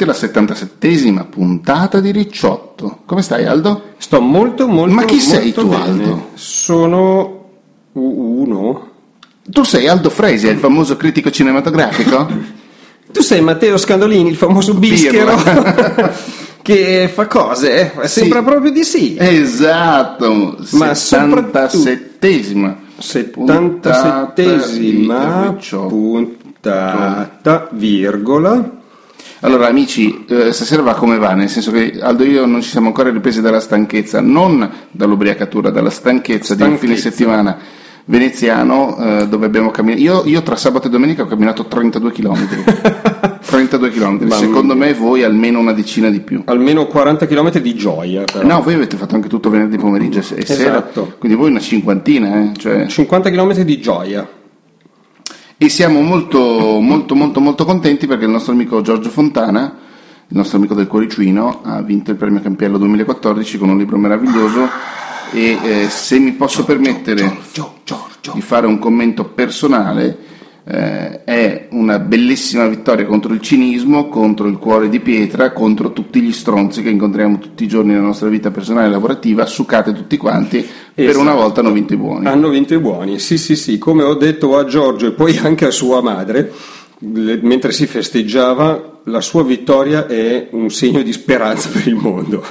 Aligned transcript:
benvenuti 0.00 0.02
alla 0.04 0.14
77esima 0.14 1.24
puntata 1.28 2.00
di 2.00 2.10
Ricciotto. 2.10 3.00
Come 3.04 3.22
stai 3.22 3.44
Aldo? 3.44 3.92
Sto 3.98 4.20
molto 4.20 4.66
molto 4.66 4.94
Ma 4.94 5.04
chi 5.04 5.16
molto 5.16 5.30
sei 5.30 5.52
tu, 5.52 5.68
bene. 5.68 5.82
Aldo? 5.82 6.28
Sono 6.34 7.44
uno. 7.92 8.88
Tu 9.44 9.62
sei 9.62 9.88
Aldo 9.88 10.10
Fresi, 10.10 10.46
il 10.46 10.58
famoso 10.58 10.96
critico 10.96 11.30
cinematografico? 11.30 12.58
Tu 13.10 13.22
sei 13.22 13.40
Matteo 13.40 13.76
Scandolini, 13.76 14.30
il 14.30 14.36
famoso 14.36 14.72
bischero 14.74 15.34
che 16.62 17.10
fa 17.12 17.26
cose, 17.26 17.92
eh? 18.00 18.06
sembra 18.06 18.38
Sì. 18.38 18.44
proprio 18.44 18.70
di 18.70 18.84
sì. 18.84 19.16
esatto, 19.18 20.56
Ma 20.74 20.92
77esima 20.92 22.76
77esima 23.00 25.50
Ricciotto. 25.50 25.86
puntata, 25.88 27.68
virgola. 27.72 28.78
Allora 29.42 29.68
amici, 29.68 30.24
eh, 30.28 30.52
stasera 30.52 30.82
va 30.82 30.94
come 30.94 31.16
va, 31.16 31.32
nel 31.32 31.48
senso 31.48 31.70
che 31.70 31.98
Aldo 32.00 32.24
e 32.24 32.28
io 32.28 32.44
non 32.46 32.60
ci 32.60 32.68
siamo 32.68 32.88
ancora 32.88 33.10
ripresi 33.10 33.40
dalla 33.40 33.60
stanchezza, 33.60 34.20
non 34.20 34.68
dall'ubriacatura, 34.90 35.70
dalla 35.70 35.88
stanchezza, 35.90 36.54
di 36.54 36.62
un 36.62 36.76
fine 36.76 36.96
Stanchezza. 36.96 37.10
settimana 37.10 37.58
veneziano 38.04 38.96
eh, 38.98 39.28
dove 39.28 39.46
abbiamo 39.46 39.70
camminato. 39.70 40.02
Io, 40.02 40.22
io 40.26 40.42
tra 40.42 40.56
sabato 40.56 40.88
e 40.88 40.90
domenica 40.90 41.22
ho 41.22 41.26
camminato 41.26 41.64
32 41.66 42.12
km. 42.12 42.48
32 43.40 43.90
km, 43.90 44.28
secondo 44.30 44.76
me 44.76 44.92
voi 44.94 45.22
almeno 45.22 45.58
una 45.58 45.72
decina 45.72 46.10
di 46.10 46.20
più. 46.20 46.42
Almeno 46.44 46.86
40 46.86 47.26
km 47.26 47.58
di 47.60 47.74
gioia, 47.74 48.24
però. 48.24 48.46
No, 48.46 48.60
voi 48.62 48.74
avete 48.74 48.96
fatto 48.96 49.14
anche 49.14 49.28
tutto 49.28 49.48
venerdì 49.48 49.78
pomeriggio 49.78 50.18
e 50.18 50.40
e 50.40 50.44
sera, 50.44 50.70
Esatto. 50.70 51.14
quindi 51.18 51.38
voi 51.38 51.50
una 51.50 51.60
cinquantina, 51.60 52.40
eh, 52.40 52.50
cioè- 52.58 52.86
50 52.86 53.30
km 53.30 53.58
di 53.62 53.80
gioia. 53.80 54.28
E 55.62 55.68
siamo 55.68 56.00
molto, 56.00 56.80
molto, 56.80 57.14
molto, 57.14 57.38
molto 57.38 57.66
contenti 57.66 58.06
perché 58.06 58.24
il 58.24 58.30
nostro 58.30 58.54
amico 58.54 58.80
Giorgio 58.80 59.10
Fontana, 59.10 59.76
il 60.26 60.34
nostro 60.34 60.56
amico 60.56 60.72
del 60.72 60.86
Cuoricino, 60.86 61.60
ha 61.62 61.82
vinto 61.82 62.10
il 62.10 62.16
premio 62.16 62.40
Campiello 62.40 62.78
2014 62.78 63.58
con 63.58 63.68
un 63.68 63.76
libro 63.76 63.98
meraviglioso. 63.98 64.66
E 65.32 65.58
eh, 65.62 65.88
se 65.90 66.18
mi 66.18 66.32
posso 66.32 66.64
permettere 66.64 67.36
di 68.32 68.40
fare 68.40 68.66
un 68.66 68.78
commento 68.78 69.26
personale, 69.26 70.16
eh, 70.72 71.24
è 71.24 71.66
una 71.70 71.98
bellissima 71.98 72.66
vittoria 72.66 73.04
contro 73.06 73.32
il 73.32 73.40
cinismo, 73.40 74.08
contro 74.08 74.46
il 74.46 74.58
cuore 74.58 74.88
di 74.88 75.00
pietra, 75.00 75.52
contro 75.52 75.92
tutti 75.92 76.20
gli 76.20 76.32
stronzi 76.32 76.82
che 76.82 76.90
incontriamo 76.90 77.38
tutti 77.38 77.64
i 77.64 77.68
giorni 77.68 77.92
nella 77.92 78.04
nostra 78.04 78.28
vita 78.28 78.50
personale 78.50 78.86
e 78.86 78.90
lavorativa, 78.90 79.46
succate 79.46 79.92
tutti 79.92 80.16
quanti, 80.16 80.64
per 80.94 81.04
Esatto. 81.08 81.20
una 81.20 81.34
volta 81.34 81.60
hanno 81.60 81.72
vinto 81.72 81.94
i 81.94 81.96
buoni. 81.96 82.26
Hanno 82.26 82.48
vinto 82.48 82.74
i 82.74 82.78
buoni, 82.78 83.18
sì 83.18 83.36
sì 83.38 83.56
sì, 83.56 83.78
come 83.78 84.02
ho 84.04 84.14
detto 84.14 84.56
a 84.56 84.64
Giorgio 84.64 85.06
e 85.08 85.12
poi 85.12 85.36
anche 85.38 85.66
a 85.66 85.70
sua 85.70 86.00
madre, 86.00 86.52
le- 86.98 87.38
mentre 87.42 87.72
si 87.72 87.86
festeggiava, 87.86 89.00
la 89.04 89.20
sua 89.20 89.42
vittoria 89.42 90.06
è 90.06 90.48
un 90.52 90.70
segno 90.70 91.02
di 91.02 91.12
speranza 91.12 91.68
per 91.70 91.86
il 91.86 91.94
mondo. 91.96 92.44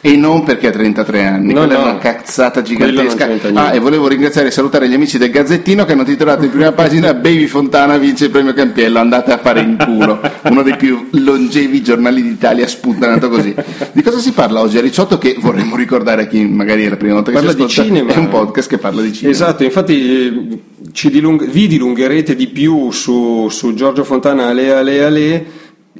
E 0.00 0.14
non 0.16 0.44
perché 0.44 0.68
ha 0.68 0.70
33 0.70 1.24
anni, 1.24 1.52
No, 1.52 1.64
quella 1.66 1.74
è 1.74 1.76
no. 1.82 1.90
una 1.90 1.98
cazzata 1.98 2.62
gigantesca. 2.62 3.28
Ah, 3.54 3.74
e 3.74 3.80
volevo 3.80 4.06
ringraziare 4.06 4.46
e 4.46 4.50
salutare 4.52 4.88
gli 4.88 4.94
amici 4.94 5.18
del 5.18 5.30
Gazzettino 5.30 5.84
che 5.84 5.92
hanno 5.92 6.04
titolato 6.04 6.44
in 6.44 6.50
prima 6.50 6.70
pagina 6.70 7.14
Baby 7.14 7.46
Fontana 7.46 7.96
vince 7.98 8.26
il 8.26 8.30
premio 8.30 8.52
Campiello, 8.52 9.00
andate 9.00 9.32
a 9.32 9.38
fare 9.38 9.60
in 9.60 9.76
culo. 9.76 10.20
Uno 10.44 10.62
dei 10.62 10.76
più 10.76 11.08
longevi 11.10 11.82
giornali 11.82 12.22
d'Italia 12.22 12.68
sputtanato 12.68 13.28
così. 13.28 13.52
Di 13.90 14.02
cosa 14.02 14.18
si 14.18 14.30
parla 14.30 14.60
oggi 14.60 14.78
a 14.78 14.80
Ricciotto 14.82 15.18
che 15.18 15.36
vorremmo 15.40 15.74
ricordare 15.74 16.22
a 16.22 16.26
chi 16.26 16.44
magari 16.46 16.84
è 16.84 16.88
la 16.90 16.96
prima 16.96 17.14
volta 17.14 17.30
che 17.30 17.36
Parla 17.36 17.50
si 17.50 17.56
di 17.56 17.62
ascolta, 17.64 17.82
cinema. 17.82 18.12
è 18.12 18.16
un 18.18 18.28
podcast 18.28 18.68
che 18.68 18.78
parla 18.78 19.02
di 19.02 19.12
cinema. 19.12 19.32
Esatto, 19.34 19.64
infatti 19.64 20.60
eh, 21.02 21.10
dilung- 21.10 21.44
vi 21.50 21.66
dilungherete 21.66 22.36
di 22.36 22.46
più 22.46 22.92
su, 22.92 23.48
su 23.50 23.74
Giorgio 23.74 24.04
Fontana 24.04 24.46
Ale 24.46 24.72
Ale 24.72 25.04
Ale 25.04 25.46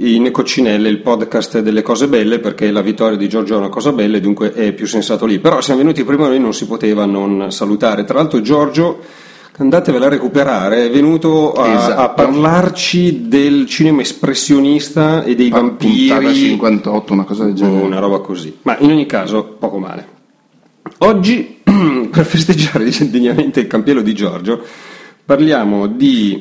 in 0.00 0.30
Coccinelle, 0.30 0.88
il 0.88 1.00
podcast 1.00 1.58
delle 1.60 1.82
cose 1.82 2.06
belle, 2.08 2.38
perché 2.38 2.70
la 2.70 2.82
vittoria 2.82 3.16
di 3.16 3.28
Giorgio 3.28 3.54
è 3.54 3.58
una 3.58 3.68
cosa 3.68 3.92
bella 3.92 4.16
e 4.16 4.20
dunque 4.20 4.52
è 4.52 4.72
più 4.72 4.86
sensato 4.86 5.26
lì. 5.26 5.38
Però 5.40 5.60
siamo 5.60 5.80
venuti 5.80 6.04
prima 6.04 6.28
noi, 6.28 6.38
non 6.38 6.54
si 6.54 6.66
poteva 6.66 7.04
non 7.04 7.50
salutare. 7.50 8.04
Tra 8.04 8.18
l'altro 8.18 8.40
Giorgio, 8.40 9.00
andatevela 9.56 10.06
a 10.06 10.10
recuperare, 10.10 10.86
è 10.86 10.90
venuto 10.90 11.52
a, 11.52 11.66
Esatto. 11.74 12.00
a 12.00 12.08
parlarci 12.10 13.26
del 13.28 13.66
cinema 13.66 14.02
espressionista 14.02 15.24
e 15.24 15.34
dei 15.34 15.48
Puntata 15.48 16.20
vampiri. 16.20 16.48
58, 16.50 17.12
una 17.12 17.24
cosa 17.24 17.44
del 17.44 17.54
genere. 17.54 17.84
una 17.84 17.98
roba 17.98 18.20
così. 18.20 18.56
Ma 18.62 18.76
in 18.78 18.90
ogni 18.92 19.06
caso, 19.06 19.56
poco 19.58 19.78
male. 19.78 20.06
Oggi, 20.98 21.58
per 22.10 22.24
festeggiare 22.24 22.88
degnamente 23.10 23.60
il 23.60 23.66
campiello 23.66 24.00
di 24.02 24.14
Giorgio, 24.14 24.62
parliamo 25.24 25.88
di 25.88 26.40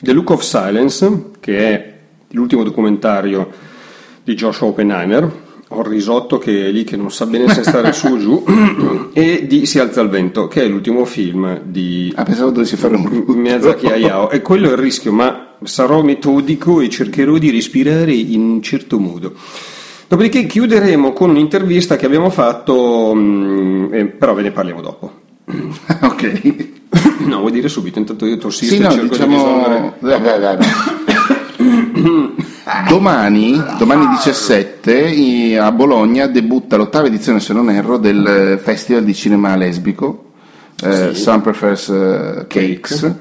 The 0.00 0.12
Look 0.12 0.30
of 0.30 0.42
Silence, 0.42 1.30
che 1.38 1.58
è 1.58 1.91
l'ultimo 2.32 2.62
documentario 2.62 3.50
di 4.22 4.34
Joshua 4.34 4.68
Oppenheimer. 4.68 5.50
Ho 5.68 5.80
il 5.80 5.86
risotto 5.86 6.36
che 6.36 6.66
è 6.66 6.70
lì 6.70 6.84
che 6.84 6.98
non 6.98 7.10
sa 7.10 7.24
bene 7.24 7.48
se 7.48 7.62
stare 7.62 7.92
su 7.94 8.08
o 8.08 8.18
giù, 8.18 8.44
e 9.14 9.46
di 9.46 9.64
Si 9.64 9.78
alza 9.78 10.02
il 10.02 10.10
vento, 10.10 10.46
che 10.46 10.64
è 10.64 10.68
l'ultimo 10.68 11.06
film 11.06 11.60
di 11.64 12.12
Ah, 12.14 12.24
pensavo 12.24 12.50
dovessi 12.50 12.76
fare 12.76 12.94
un 12.96 13.24
Miyazaki 13.26 13.86
Hayao. 13.86 14.30
E 14.30 14.42
quello 14.42 14.68
è 14.68 14.72
il 14.72 14.78
rischio, 14.78 15.12
ma 15.12 15.54
sarò 15.62 16.02
metodico 16.02 16.80
e 16.80 16.90
cercherò 16.90 17.38
di 17.38 17.50
respirare 17.50 18.12
in 18.12 18.42
un 18.42 18.62
certo 18.62 18.98
modo. 18.98 19.32
Dopodiché 20.08 20.44
chiuderemo 20.44 21.14
con 21.14 21.30
un'intervista 21.30 21.96
che 21.96 22.04
abbiamo 22.04 22.28
fatto, 22.28 23.14
eh, 23.90 24.04
però 24.04 24.34
ve 24.34 24.42
ne 24.42 24.50
parliamo 24.50 24.82
dopo. 24.82 25.12
ok. 26.02 26.80
No, 27.22 27.38
vuoi 27.38 27.52
dire 27.52 27.68
subito, 27.68 28.00
intanto 28.00 28.26
io 28.26 28.36
tossisco 28.36 28.74
Sì, 28.74 28.80
e 28.80 28.84
no, 28.84 28.90
cerco 28.90 29.04
di 29.04 29.10
diciamo... 29.10 29.34
risolvere. 29.36 29.92
Dai, 30.00 30.20
dai, 30.20 30.40
dai, 30.40 30.56
dai. 30.56 30.66
Domani, 32.88 33.62
domani 33.78 34.06
17, 34.08 34.92
i- 35.08 35.56
a 35.56 35.70
Bologna 35.72 36.26
debutta 36.26 36.76
l'ottava 36.76 37.06
edizione, 37.06 37.40
se 37.40 37.52
non 37.52 37.70
erro, 37.70 37.98
del 37.98 38.58
Festival 38.62 39.04
di 39.04 39.14
Cinema 39.14 39.54
Lesbico, 39.56 40.32
eh, 40.82 41.14
Some 41.14 41.40
Prefers 41.42 41.88
eh, 41.88 42.44
Cakes, 42.48 43.14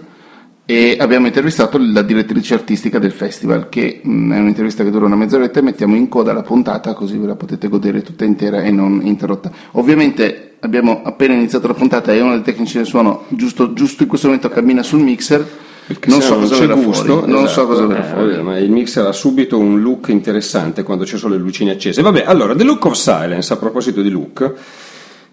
e 0.65 0.95
abbiamo 0.99 1.27
intervistato 1.27 1.77
la 1.79 2.01
direttrice 2.01 2.53
artistica 2.53 2.97
del 2.99 3.11
festival, 3.11 3.67
che 3.69 4.01
mh, 4.03 4.33
è 4.33 4.39
un'intervista 4.39 4.83
che 4.83 4.89
dura 4.91 5.05
una 5.05 5.15
mezz'oretta 5.15 5.59
e 5.59 5.63
mettiamo 5.63 5.95
in 5.95 6.07
coda 6.07 6.33
la 6.33 6.43
puntata 6.43 6.93
così 6.93 7.17
ve 7.17 7.27
la 7.27 7.35
potete 7.35 7.67
godere 7.67 8.01
tutta 8.01 8.25
intera 8.25 8.61
e 8.61 8.71
non 8.71 9.01
interrotta. 9.03 9.51
Ovviamente 9.71 10.55
abbiamo 10.61 11.01
appena 11.03 11.33
iniziato 11.33 11.67
la 11.67 11.73
puntata 11.73 12.13
e 12.13 12.21
uno 12.21 12.33
dei 12.33 12.41
tecnici 12.43 12.77
del 12.77 12.85
suono 12.85 13.25
giusto, 13.29 13.73
giusto 13.73 14.03
in 14.03 14.09
questo 14.09 14.27
momento 14.27 14.49
cammina 14.49 14.81
sul 14.83 15.01
mixer, 15.01 15.45
Perché 15.91 16.09
non 16.09 16.21
so 16.21 16.35
cosa 16.37 16.55
c'è 16.55 16.67
verrà 16.67 16.81
gusto, 16.81 17.03
fuori, 17.03 17.31
non 17.31 17.47
so 17.47 17.51
esatto, 17.51 17.67
cosa 17.67 17.85
verrà 17.85 18.05
eh, 18.05 18.09
fuori. 18.13 18.29
vabbè, 18.29 18.41
ma 18.43 18.57
il 18.57 18.71
mixer 18.71 19.05
ha 19.05 19.11
subito 19.11 19.57
un 19.57 19.81
look 19.81 20.07
interessante 20.07 20.83
quando 20.83 21.05
ci 21.05 21.17
sono 21.17 21.33
le 21.33 21.39
lucine 21.41 21.71
accese. 21.71 22.01
Vabbè, 22.01 22.23
allora, 22.25 22.55
The 22.55 22.63
Look 22.63 22.85
of 22.85 22.93
Silence, 22.93 23.51
a 23.51 23.57
proposito 23.57 24.01
di 24.01 24.09
look, 24.09 24.53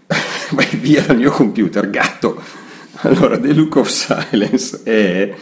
vai 0.51 0.69
via 0.81 1.03
dal 1.07 1.17
mio 1.17 1.31
computer, 1.31 1.89
gatto. 1.91 2.43
Allora, 3.03 3.39
The 3.39 3.53
Look 3.53 3.77
of 3.77 3.89
Silence 3.89 4.81
è... 4.83 5.35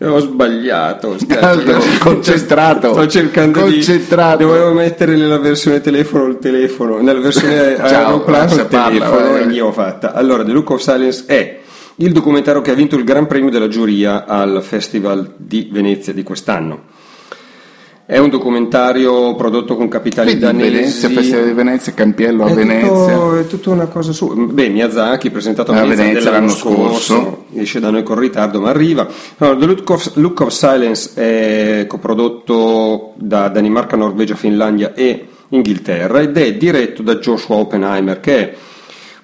Ho 0.00 0.20
sbagliato, 0.20 1.16
Aldo, 1.40 1.82
concentrato, 1.98 2.92
Sto 2.92 3.08
cercando 3.08 3.62
concentrato. 3.62 4.36
di... 4.36 4.44
Dovevo 4.44 4.72
mettere 4.72 5.16
nella 5.16 5.38
versione 5.38 5.80
telefono 5.80 6.26
il 6.26 6.38
telefono, 6.38 7.00
nella 7.00 7.18
versione 7.18 7.74
Ciao, 7.84 8.04
aeroplano 8.06 8.54
il 8.54 8.66
parla, 8.66 9.06
telefono 9.06 9.30
vai, 9.32 9.42
e 9.42 9.46
lì 9.46 9.58
ho 9.58 9.72
fatta. 9.72 10.12
Allora, 10.12 10.44
The 10.44 10.52
Look 10.52 10.70
of 10.70 10.80
Silence 10.80 11.24
è 11.26 11.58
il 12.00 12.12
documentario 12.12 12.60
che 12.60 12.70
ha 12.70 12.74
vinto 12.74 12.96
il 12.96 13.04
Gran 13.04 13.26
Premio 13.26 13.50
della 13.50 13.68
giuria 13.68 14.24
al 14.24 14.62
Festival 14.62 15.34
di 15.36 15.68
Venezia 15.70 16.12
di 16.12 16.22
quest'anno. 16.22 16.96
È 18.06 18.16
un 18.16 18.30
documentario 18.30 19.34
prodotto 19.34 19.76
con 19.76 19.88
capitali 19.88 20.28
Vedi, 20.28 20.40
danesi. 20.40 20.70
Venezia, 20.70 21.08
Festival 21.10 21.44
di 21.44 21.52
Venezia, 21.52 21.92
Campiello 21.92 22.44
a 22.44 22.48
È 22.48 22.54
Venezia. 22.54 22.88
tutto, 22.88 23.36
è 23.36 23.46
tutta 23.46 23.70
una 23.70 23.86
cosa 23.86 24.12
su. 24.12 24.46
Beh, 24.46 24.68
Miyazaki, 24.68 25.30
presentato 25.30 25.72
a 25.72 25.76
A 25.76 25.80
Venezia, 25.82 26.04
Venezia 26.04 26.30
dell'anno 26.30 26.46
l'anno 26.46 26.58
scorso. 26.58 27.14
scorso, 27.14 27.44
esce 27.54 27.80
da 27.80 27.90
noi 27.90 28.02
con 28.04 28.18
ritardo, 28.18 28.60
ma 28.60 28.70
arriva. 28.70 29.06
Allora, 29.38 29.58
The 29.58 29.66
Look 29.66 29.90
of, 29.90 30.10
Look 30.14 30.40
of 30.40 30.48
Silence 30.48 31.10
è 31.14 31.86
coprodotto 31.86 33.12
da 33.16 33.48
Danimarca, 33.48 33.96
Norvegia, 33.96 34.36
Finlandia 34.36 34.94
e 34.94 35.26
Inghilterra 35.48 36.20
ed 36.20 36.36
è 36.36 36.54
diretto 36.54 37.02
da 37.02 37.16
Joshua 37.16 37.56
Oppenheimer, 37.56 38.20
che 38.20 38.38
è 38.38 38.54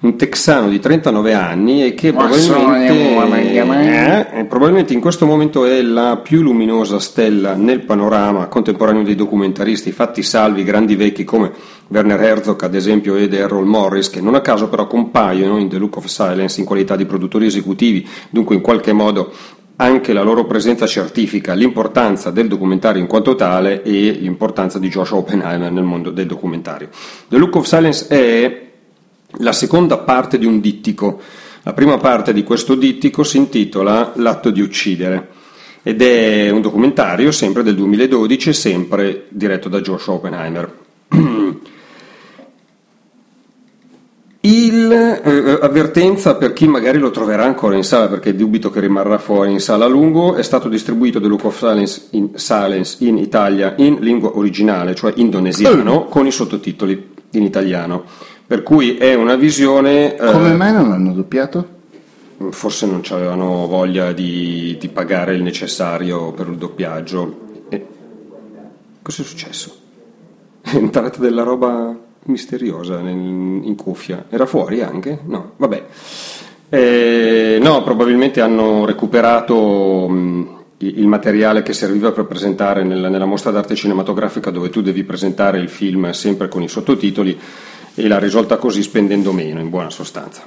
un 0.01 0.17
texano 0.17 0.69
di 0.69 0.79
39 0.79 1.33
anni 1.33 1.85
e 1.85 1.93
che 1.93 2.11
probabilmente, 2.11 2.47
sono- 2.47 2.75
eh, 4.33 4.45
probabilmente 4.45 4.93
in 4.93 4.99
questo 4.99 5.25
momento 5.25 5.65
è 5.65 5.81
la 5.81 6.17
più 6.17 6.41
luminosa 6.41 6.99
stella 6.99 7.53
nel 7.53 7.81
panorama 7.81 8.47
contemporaneo 8.47 9.03
dei 9.03 9.15
documentaristi, 9.15 9.91
fatti 9.91 10.21
salvi 10.21 10.63
grandi 10.63 10.95
vecchi 10.95 11.23
come 11.23 11.51
Werner 11.87 12.21
Herzog 12.21 12.61
ad 12.63 12.75
esempio 12.75 13.15
ed 13.15 13.33
Errol 13.33 13.65
Morris, 13.65 14.09
che 14.09 14.21
non 14.21 14.35
a 14.35 14.41
caso 14.41 14.69
però 14.69 14.87
compaiono 14.87 15.57
in 15.57 15.69
The 15.69 15.77
Look 15.77 15.97
of 15.97 16.05
Silence 16.05 16.59
in 16.59 16.65
qualità 16.65 16.95
di 16.95 17.05
produttori 17.05 17.45
esecutivi, 17.45 18.07
dunque 18.29 18.55
in 18.55 18.61
qualche 18.61 18.93
modo 18.93 19.31
anche 19.77 20.13
la 20.13 20.21
loro 20.21 20.45
presenza 20.45 20.87
certifica 20.87 21.53
l'importanza 21.53 22.31
del 22.31 22.47
documentario 22.47 23.01
in 23.01 23.07
quanto 23.07 23.35
tale 23.35 23.83
e 23.83 24.11
l'importanza 24.11 24.79
di 24.79 24.87
Joshua 24.87 25.17
Oppenheimer 25.17 25.71
nel 25.71 25.83
mondo 25.83 26.11
del 26.11 26.27
documentario. 26.27 26.89
The 27.27 27.37
Look 27.37 27.55
of 27.55 27.65
Silence 27.65 28.07
è 28.07 28.64
la 29.37 29.53
seconda 29.53 29.97
parte 29.97 30.37
di 30.37 30.45
un 30.45 30.59
dittico. 30.59 31.19
La 31.63 31.73
prima 31.73 31.97
parte 31.97 32.33
di 32.33 32.43
questo 32.43 32.75
dittico 32.75 33.23
si 33.23 33.37
intitola 33.37 34.13
L'atto 34.15 34.51
di 34.51 34.61
uccidere 34.61 35.29
ed 35.87 36.01
è 36.01 36.49
un 36.49 36.61
documentario 36.61 37.31
sempre 37.31 37.61
del 37.61 37.75
2012, 37.75 38.53
sempre 38.53 39.27
diretto 39.29 39.69
da 39.69 39.81
Joshua 39.81 40.15
Oppenheimer. 40.15 40.73
Il, 44.41 44.91
eh, 44.91 45.59
avvertenza 45.61 46.37
per 46.37 46.53
chi 46.53 46.67
magari 46.67 46.97
lo 46.97 47.11
troverà 47.11 47.43
ancora 47.43 47.75
in 47.75 47.83
sala, 47.83 48.07
perché 48.07 48.35
dubito 48.35 48.71
che 48.71 48.79
rimarrà 48.79 49.19
fuori 49.19 49.51
in 49.51 49.59
sala 49.59 49.85
a 49.85 49.87
lungo, 49.87 50.33
è 50.33 50.41
stato 50.41 50.69
distribuito 50.69 51.21
The 51.21 51.27
Look 51.27 51.45
of 51.45 51.57
Silence 51.57 52.07
in, 52.11 52.31
Silence 52.33 52.97
in 53.05 53.19
Italia 53.19 53.75
in 53.77 53.97
lingua 53.99 54.35
originale, 54.37 54.95
cioè 54.95 55.13
indonesiano, 55.15 56.05
con 56.09 56.25
i 56.25 56.31
sottotitoli 56.31 57.13
in 57.31 57.43
italiano. 57.43 58.05
Per 58.47 58.63
cui 58.63 58.97
è 58.97 59.13
una 59.15 59.35
visione... 59.35 60.15
eh, 60.15 60.31
Come 60.31 60.53
mai 60.53 60.71
non 60.71 60.89
l'hanno 60.89 61.13
doppiato? 61.13 61.73
forse 62.49 62.85
non 62.85 63.01
avevano 63.11 63.65
voglia 63.65 64.11
di, 64.11 64.75
di 64.77 64.87
pagare 64.89 65.35
il 65.35 65.41
necessario 65.41 66.31
per 66.33 66.47
il 66.49 66.57
doppiaggio. 66.57 67.39
E... 67.69 67.85
Cos'è 69.01 69.23
successo? 69.23 69.73
È 70.61 70.75
entrata 70.75 71.19
della 71.19 71.43
roba 71.43 71.95
misteriosa 72.23 72.99
nel- 72.99 73.15
in 73.63 73.75
cuffia. 73.75 74.25
Era 74.29 74.45
fuori 74.45 74.81
anche? 74.81 75.19
No, 75.25 75.53
vabbè. 75.57 75.85
Eh, 76.69 77.57
no, 77.61 77.83
probabilmente 77.83 78.41
hanno 78.41 78.85
recuperato 78.85 80.07
mh, 80.09 80.49
il 80.79 80.99
il 80.99 81.07
materiale 81.07 81.63
che 81.63 81.71
serviva 81.73 82.11
per 82.11 82.25
presentare 82.25 82.83
nella, 82.83 83.07
nella 83.07 83.25
mostra 83.25 83.49
d'arte 83.51 83.75
cinematografica 83.75 84.49
dove 84.51 84.69
tu 84.69 84.81
devi 84.81 85.03
presentare 85.03 85.57
il 85.59 85.69
film 85.69 86.09
sempre 86.11 86.47
con 86.49 86.61
i 86.63 86.67
sottotitoli 86.67 87.39
e 87.95 88.07
l'ha 88.07 88.19
risolta 88.19 88.57
così 88.57 88.83
spendendo 88.83 89.31
meno, 89.31 89.59
in 89.59 89.69
buona 89.69 89.89
sostanza. 89.89 90.43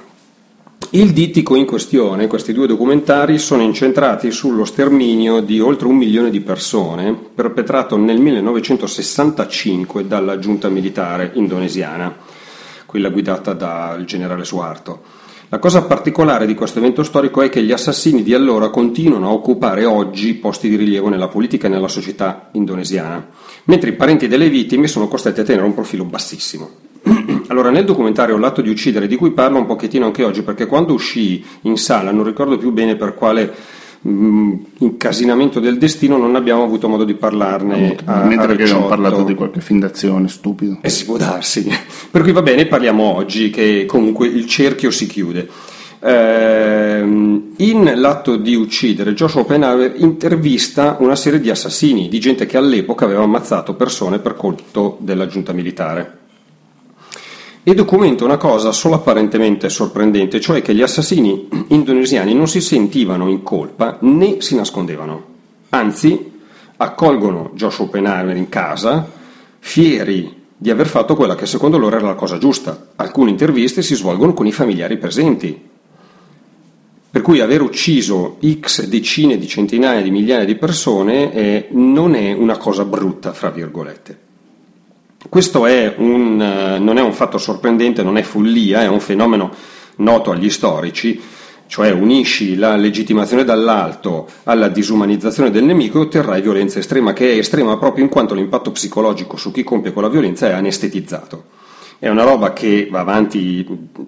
Il 0.91 1.13
dittico 1.13 1.55
in 1.55 1.67
questione, 1.67 2.25
questi 2.25 2.51
due 2.51 2.65
documentari, 2.65 3.37
sono 3.37 3.61
incentrati 3.61 4.31
sullo 4.31 4.65
sterminio 4.65 5.39
di 5.41 5.59
oltre 5.59 5.87
un 5.87 5.95
milione 5.95 6.31
di 6.31 6.41
persone 6.41 7.13
perpetrato 7.13 7.95
nel 7.95 8.19
1965 8.19 10.07
dalla 10.07 10.39
giunta 10.39 10.67
militare 10.67 11.29
indonesiana, 11.35 12.15
quella 12.87 13.09
guidata 13.09 13.53
dal 13.53 14.03
generale 14.05 14.43
Suharto. 14.43 15.01
La 15.49 15.59
cosa 15.59 15.83
particolare 15.83 16.47
di 16.47 16.55
questo 16.55 16.79
evento 16.79 17.03
storico 17.03 17.41
è 17.41 17.49
che 17.49 17.61
gli 17.61 17.71
assassini 17.71 18.23
di 18.23 18.33
allora 18.33 18.69
continuano 18.69 19.27
a 19.27 19.33
occupare 19.33 19.85
oggi 19.85 20.35
posti 20.35 20.69
di 20.69 20.75
rilievo 20.75 21.09
nella 21.09 21.27
politica 21.27 21.67
e 21.67 21.69
nella 21.69 21.87
società 21.87 22.49
indonesiana, 22.53 23.27
mentre 23.65 23.89
i 23.89 23.93
parenti 23.93 24.27
delle 24.27 24.49
vittime 24.49 24.87
sono 24.87 25.07
costretti 25.07 25.41
a 25.41 25.43
tenere 25.43 25.65
un 25.65 25.75
profilo 25.75 26.03
bassissimo. 26.03 26.88
Allora, 27.47 27.69
nel 27.69 27.85
documentario 27.85 28.37
L'atto 28.37 28.61
di 28.61 28.69
uccidere, 28.69 29.07
di 29.07 29.15
cui 29.15 29.31
parlo 29.31 29.57
un 29.57 29.65
pochettino 29.65 30.05
anche 30.05 30.23
oggi, 30.23 30.43
perché 30.43 30.65
quando 30.65 30.93
uscì 30.93 31.43
in 31.61 31.77
sala, 31.77 32.11
non 32.11 32.23
ricordo 32.23 32.57
più 32.57 32.71
bene 32.71 32.95
per 32.95 33.15
quale 33.15 33.53
mh, 34.01 34.53
incasinamento 34.79 35.59
del 35.59 35.77
destino, 35.77 36.17
non 36.17 36.35
abbiamo 36.35 36.63
avuto 36.63 36.87
modo 36.87 37.03
di 37.03 37.15
parlarne 37.15 37.97
Mentre 38.05 38.55
che 38.55 38.63
abbiamo 38.63 38.87
parlato 38.87 39.23
di 39.23 39.35
qualche 39.35 39.61
film 39.61 39.79
d'azione 39.79 40.27
stupido. 40.27 40.79
Eh, 40.81 40.89
si 40.89 41.05
può 41.05 41.17
darsi. 41.17 41.69
Per 42.09 42.21
cui 42.21 42.31
va 42.31 42.41
bene, 42.41 42.65
parliamo 42.65 43.03
oggi, 43.03 43.49
che 43.49 43.85
comunque 43.87 44.27
il 44.27 44.45
cerchio 44.45 44.91
si 44.91 45.07
chiude. 45.07 45.47
Ehm, 46.01 47.53
in 47.57 47.91
l'atto 47.95 48.37
di 48.37 48.55
uccidere, 48.55 49.13
Joshua 49.13 49.41
Oppenheimer 49.41 49.93
intervista 49.97 50.95
una 50.99 51.15
serie 51.15 51.41
di 51.41 51.49
assassini, 51.49 52.07
di 52.07 52.19
gente 52.19 52.45
che 52.45 52.57
all'epoca 52.57 53.05
aveva 53.05 53.23
ammazzato 53.23 53.73
persone 53.73 54.19
per 54.19 54.35
conto 54.35 54.97
della 55.01 55.27
giunta 55.27 55.51
militare. 55.51 56.18
E 57.61 57.73
documenta 57.73 58.23
una 58.23 58.37
cosa 58.37 58.71
solo 58.71 58.95
apparentemente 58.95 59.69
sorprendente, 59.69 60.39
cioè 60.39 60.61
che 60.61 60.73
gli 60.73 60.81
assassini 60.81 61.47
indonesiani 61.67 62.33
non 62.33 62.47
si 62.47 62.61
sentivano 62.61 63.27
in 63.27 63.43
colpa 63.43 63.97
né 64.01 64.39
si 64.39 64.55
nascondevano. 64.55 65.25
Anzi, 65.69 66.31
accolgono 66.77 67.51
Joshua 67.53 67.85
Oppenheimer 67.85 68.37
in 68.37 68.47
casa, 68.47 69.07
fieri 69.59 70.37
di 70.55 70.69
aver 70.69 70.87
fatto 70.87 71.15
quella 71.15 71.35
che 71.35 71.45
secondo 71.45 71.77
loro 71.77 71.97
era 71.97 72.07
la 72.07 72.15
cosa 72.15 72.37
giusta. 72.37 72.91
Alcune 72.95 73.29
interviste 73.29 73.81
si 73.81 73.95
svolgono 73.95 74.33
con 74.33 74.47
i 74.47 74.51
familiari 74.53 74.97
presenti. 74.97 75.67
Per 77.11 77.21
cui 77.21 77.41
aver 77.41 77.61
ucciso 77.61 78.37
x 78.41 78.85
decine 78.85 79.37
di 79.37 79.47
centinaia 79.47 80.01
di 80.01 80.11
migliaia 80.11 80.45
di 80.45 80.55
persone 80.55 81.33
eh, 81.33 81.67
non 81.71 82.15
è 82.15 82.31
una 82.33 82.57
cosa 82.57 82.85
brutta, 82.85 83.33
fra 83.33 83.49
virgolette. 83.49 84.27
Questo 85.27 85.65
è 85.65 85.95
un, 85.97 86.41
eh, 86.41 86.79
non 86.79 86.97
è 86.97 87.01
un 87.01 87.11
fatto 87.11 87.37
sorprendente, 87.37 88.03
non 88.03 88.17
è 88.17 88.21
follia, 88.21 88.83
è 88.83 88.87
un 88.87 89.01
fenomeno 89.01 89.51
noto 89.97 90.31
agli 90.31 90.49
storici, 90.49 91.19
cioè 91.67 91.91
unisci 91.91 92.55
la 92.55 92.77
legittimazione 92.77 93.43
dall'alto 93.43 94.27
alla 94.43 94.69
disumanizzazione 94.69 95.51
del 95.51 95.65
nemico 95.65 95.99
e 95.99 96.01
otterrai 96.03 96.41
violenza 96.41 96.79
estrema, 96.79 97.11
che 97.11 97.33
è 97.33 97.37
estrema 97.37 97.77
proprio 97.77 98.05
in 98.05 98.09
quanto 98.09 98.33
l'impatto 98.33 98.71
psicologico 98.71 99.35
su 99.35 99.51
chi 99.51 99.63
compie 99.63 99.91
quella 99.91 100.07
violenza 100.07 100.47
è 100.47 100.51
anestetizzato. 100.51 101.57
È 101.99 102.07
una 102.07 102.23
roba 102.23 102.53
che 102.53 102.87
va 102.89 103.01
avanti 103.01 103.67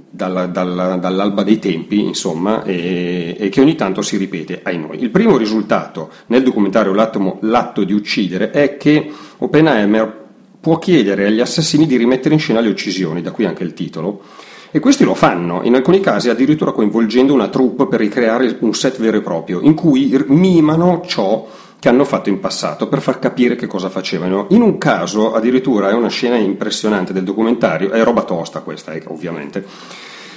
dalla- 0.09 0.45
dalla- 0.45 0.95
dall'alba 0.95 1.43
dei 1.43 1.59
tempi, 1.59 1.99
insomma, 2.05 2.63
e, 2.63 3.35
e 3.37 3.49
che 3.49 3.59
ogni 3.59 3.75
tanto 3.75 4.01
si 4.01 4.15
ripete 4.15 4.61
ai 4.63 4.79
noi. 4.79 5.03
Il 5.03 5.09
primo 5.09 5.35
risultato 5.35 6.09
nel 6.27 6.41
documentario 6.41 6.93
L'atto, 6.93 7.37
L'atto 7.41 7.83
di 7.83 7.91
uccidere 7.91 8.51
è 8.51 8.77
che 8.77 9.11
Oppenheimer 9.39 10.20
può 10.61 10.77
chiedere 10.77 11.25
agli 11.25 11.41
assassini 11.41 11.87
di 11.87 11.97
rimettere 11.97 12.35
in 12.35 12.39
scena 12.39 12.59
le 12.59 12.69
uccisioni, 12.69 13.21
da 13.21 13.31
qui 13.31 13.45
anche 13.45 13.63
il 13.63 13.73
titolo, 13.73 14.21
e 14.69 14.79
questi 14.79 15.03
lo 15.03 15.15
fanno, 15.15 15.61
in 15.63 15.75
alcuni 15.75 15.99
casi 15.99 16.29
addirittura 16.29 16.71
coinvolgendo 16.71 17.33
una 17.33 17.49
troupe 17.49 17.87
per 17.87 17.99
ricreare 17.99 18.57
un 18.59 18.73
set 18.73 18.99
vero 18.99 19.17
e 19.17 19.21
proprio, 19.21 19.59
in 19.59 19.73
cui 19.73 20.23
mimano 20.27 21.03
ciò 21.05 21.47
che 21.77 21.89
hanno 21.89 22.05
fatto 22.05 22.29
in 22.29 22.39
passato 22.39 22.87
per 22.87 23.01
far 23.01 23.17
capire 23.17 23.55
che 23.55 23.65
cosa 23.65 23.89
facevano. 23.89 24.45
In 24.51 24.61
un 24.61 24.77
caso 24.77 25.33
addirittura 25.33 25.89
è 25.89 25.93
una 25.93 26.09
scena 26.09 26.37
impressionante 26.37 27.11
del 27.11 27.23
documentario, 27.23 27.89
è 27.89 28.03
roba 28.03 28.21
tosta 28.21 28.59
questa, 28.59 28.93
eh, 28.93 29.03
ovviamente, 29.07 29.65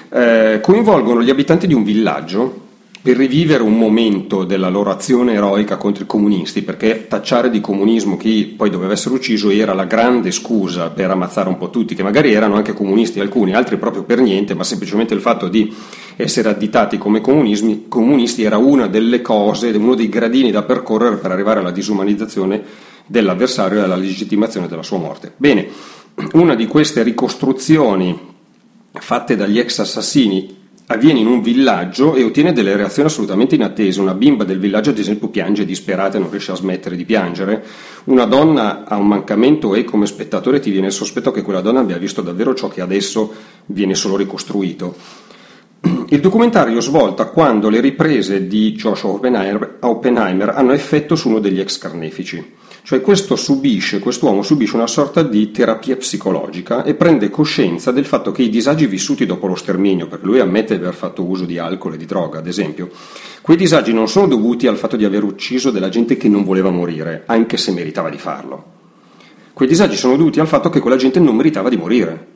eh, 0.08 0.58
coinvolgono 0.62 1.22
gli 1.22 1.30
abitanti 1.30 1.66
di 1.66 1.74
un 1.74 1.84
villaggio 1.84 2.62
per 3.04 3.18
rivivere 3.18 3.62
un 3.62 3.76
momento 3.76 4.44
della 4.44 4.70
loro 4.70 4.90
azione 4.90 5.34
eroica 5.34 5.76
contro 5.76 6.04
i 6.04 6.06
comunisti, 6.06 6.62
perché 6.62 7.06
tacciare 7.06 7.50
di 7.50 7.60
comunismo 7.60 8.16
chi 8.16 8.54
poi 8.56 8.70
doveva 8.70 8.94
essere 8.94 9.14
ucciso 9.14 9.50
era 9.50 9.74
la 9.74 9.84
grande 9.84 10.30
scusa 10.30 10.88
per 10.88 11.10
ammazzare 11.10 11.50
un 11.50 11.58
po' 11.58 11.68
tutti, 11.68 11.94
che 11.94 12.02
magari 12.02 12.32
erano 12.32 12.54
anche 12.54 12.72
comunisti 12.72 13.20
alcuni, 13.20 13.52
altri 13.52 13.76
proprio 13.76 14.04
per 14.04 14.22
niente, 14.22 14.54
ma 14.54 14.64
semplicemente 14.64 15.12
il 15.12 15.20
fatto 15.20 15.48
di 15.48 15.70
essere 16.16 16.48
additati 16.48 16.96
come 16.96 17.20
comunisti 17.20 18.42
era 18.42 18.56
una 18.56 18.86
delle 18.86 19.20
cose, 19.20 19.68
uno 19.68 19.94
dei 19.94 20.08
gradini 20.08 20.50
da 20.50 20.62
percorrere 20.62 21.16
per 21.16 21.30
arrivare 21.30 21.60
alla 21.60 21.72
disumanizzazione 21.72 22.62
dell'avversario 23.04 23.80
e 23.80 23.82
alla 23.82 23.96
legittimazione 23.96 24.66
della 24.66 24.82
sua 24.82 24.96
morte. 24.96 25.34
Bene, 25.36 25.68
una 26.32 26.54
di 26.54 26.66
queste 26.66 27.02
ricostruzioni 27.02 28.18
fatte 28.92 29.36
dagli 29.36 29.58
ex 29.58 29.80
assassini 29.80 30.62
avviene 30.86 31.20
in 31.20 31.26
un 31.26 31.40
villaggio 31.40 32.14
e 32.14 32.22
ottiene 32.22 32.52
delle 32.52 32.76
reazioni 32.76 33.08
assolutamente 33.08 33.54
inattese. 33.54 34.00
Una 34.00 34.14
bimba 34.14 34.44
del 34.44 34.58
villaggio, 34.58 34.90
ad 34.90 34.98
esempio, 34.98 35.28
piange 35.28 35.64
disperata 35.64 36.16
e 36.16 36.20
non 36.20 36.30
riesce 36.30 36.52
a 36.52 36.56
smettere 36.56 36.96
di 36.96 37.04
piangere. 37.04 37.64
Una 38.04 38.24
donna 38.24 38.84
ha 38.84 38.96
un 38.96 39.06
mancamento 39.06 39.74
e 39.74 39.84
come 39.84 40.06
spettatore 40.06 40.60
ti 40.60 40.70
viene 40.70 40.88
il 40.88 40.92
sospetto 40.92 41.30
che 41.30 41.42
quella 41.42 41.60
donna 41.60 41.80
abbia 41.80 41.96
visto 41.96 42.20
davvero 42.20 42.54
ciò 42.54 42.68
che 42.68 42.80
adesso 42.80 43.32
viene 43.66 43.94
solo 43.94 44.16
ricostruito. 44.16 44.94
Il 46.08 46.20
documentario 46.20 46.80
svolta 46.80 47.26
quando 47.26 47.68
le 47.68 47.80
riprese 47.80 48.46
di 48.46 48.72
Joshua 48.72 49.10
Oppenheimer, 49.10 49.78
Oppenheimer 49.80 50.50
hanno 50.50 50.72
effetto 50.72 51.14
su 51.14 51.28
uno 51.28 51.40
degli 51.40 51.60
ex 51.60 51.78
carnefici. 51.78 52.62
Cioè 52.86 53.00
questo 53.00 53.34
subisce, 53.34 53.98
quest'uomo 53.98 54.42
subisce 54.42 54.76
una 54.76 54.86
sorta 54.86 55.22
di 55.22 55.50
terapia 55.50 55.96
psicologica 55.96 56.84
e 56.84 56.92
prende 56.92 57.30
coscienza 57.30 57.92
del 57.92 58.04
fatto 58.04 58.30
che 58.30 58.42
i 58.42 58.50
disagi 58.50 58.86
vissuti 58.86 59.24
dopo 59.24 59.46
lo 59.46 59.54
sterminio, 59.54 60.06
perché 60.06 60.26
lui 60.26 60.38
ammette 60.38 60.76
di 60.76 60.82
aver 60.82 60.94
fatto 60.94 61.24
uso 61.24 61.46
di 61.46 61.56
alcol 61.56 61.94
e 61.94 61.96
di 61.96 62.04
droga, 62.04 62.40
ad 62.40 62.46
esempio, 62.46 62.90
quei 63.40 63.56
disagi 63.56 63.94
non 63.94 64.06
sono 64.06 64.26
dovuti 64.26 64.66
al 64.66 64.76
fatto 64.76 64.96
di 64.96 65.06
aver 65.06 65.24
ucciso 65.24 65.70
della 65.70 65.88
gente 65.88 66.18
che 66.18 66.28
non 66.28 66.44
voleva 66.44 66.68
morire, 66.68 67.22
anche 67.24 67.56
se 67.56 67.72
meritava 67.72 68.10
di 68.10 68.18
farlo. 68.18 68.64
Quei 69.54 69.66
disagi 69.66 69.96
sono 69.96 70.18
dovuti 70.18 70.38
al 70.38 70.46
fatto 70.46 70.68
che 70.68 70.80
quella 70.80 70.96
gente 70.96 71.18
non 71.18 71.36
meritava 71.36 71.70
di 71.70 71.78
morire. 71.78 72.26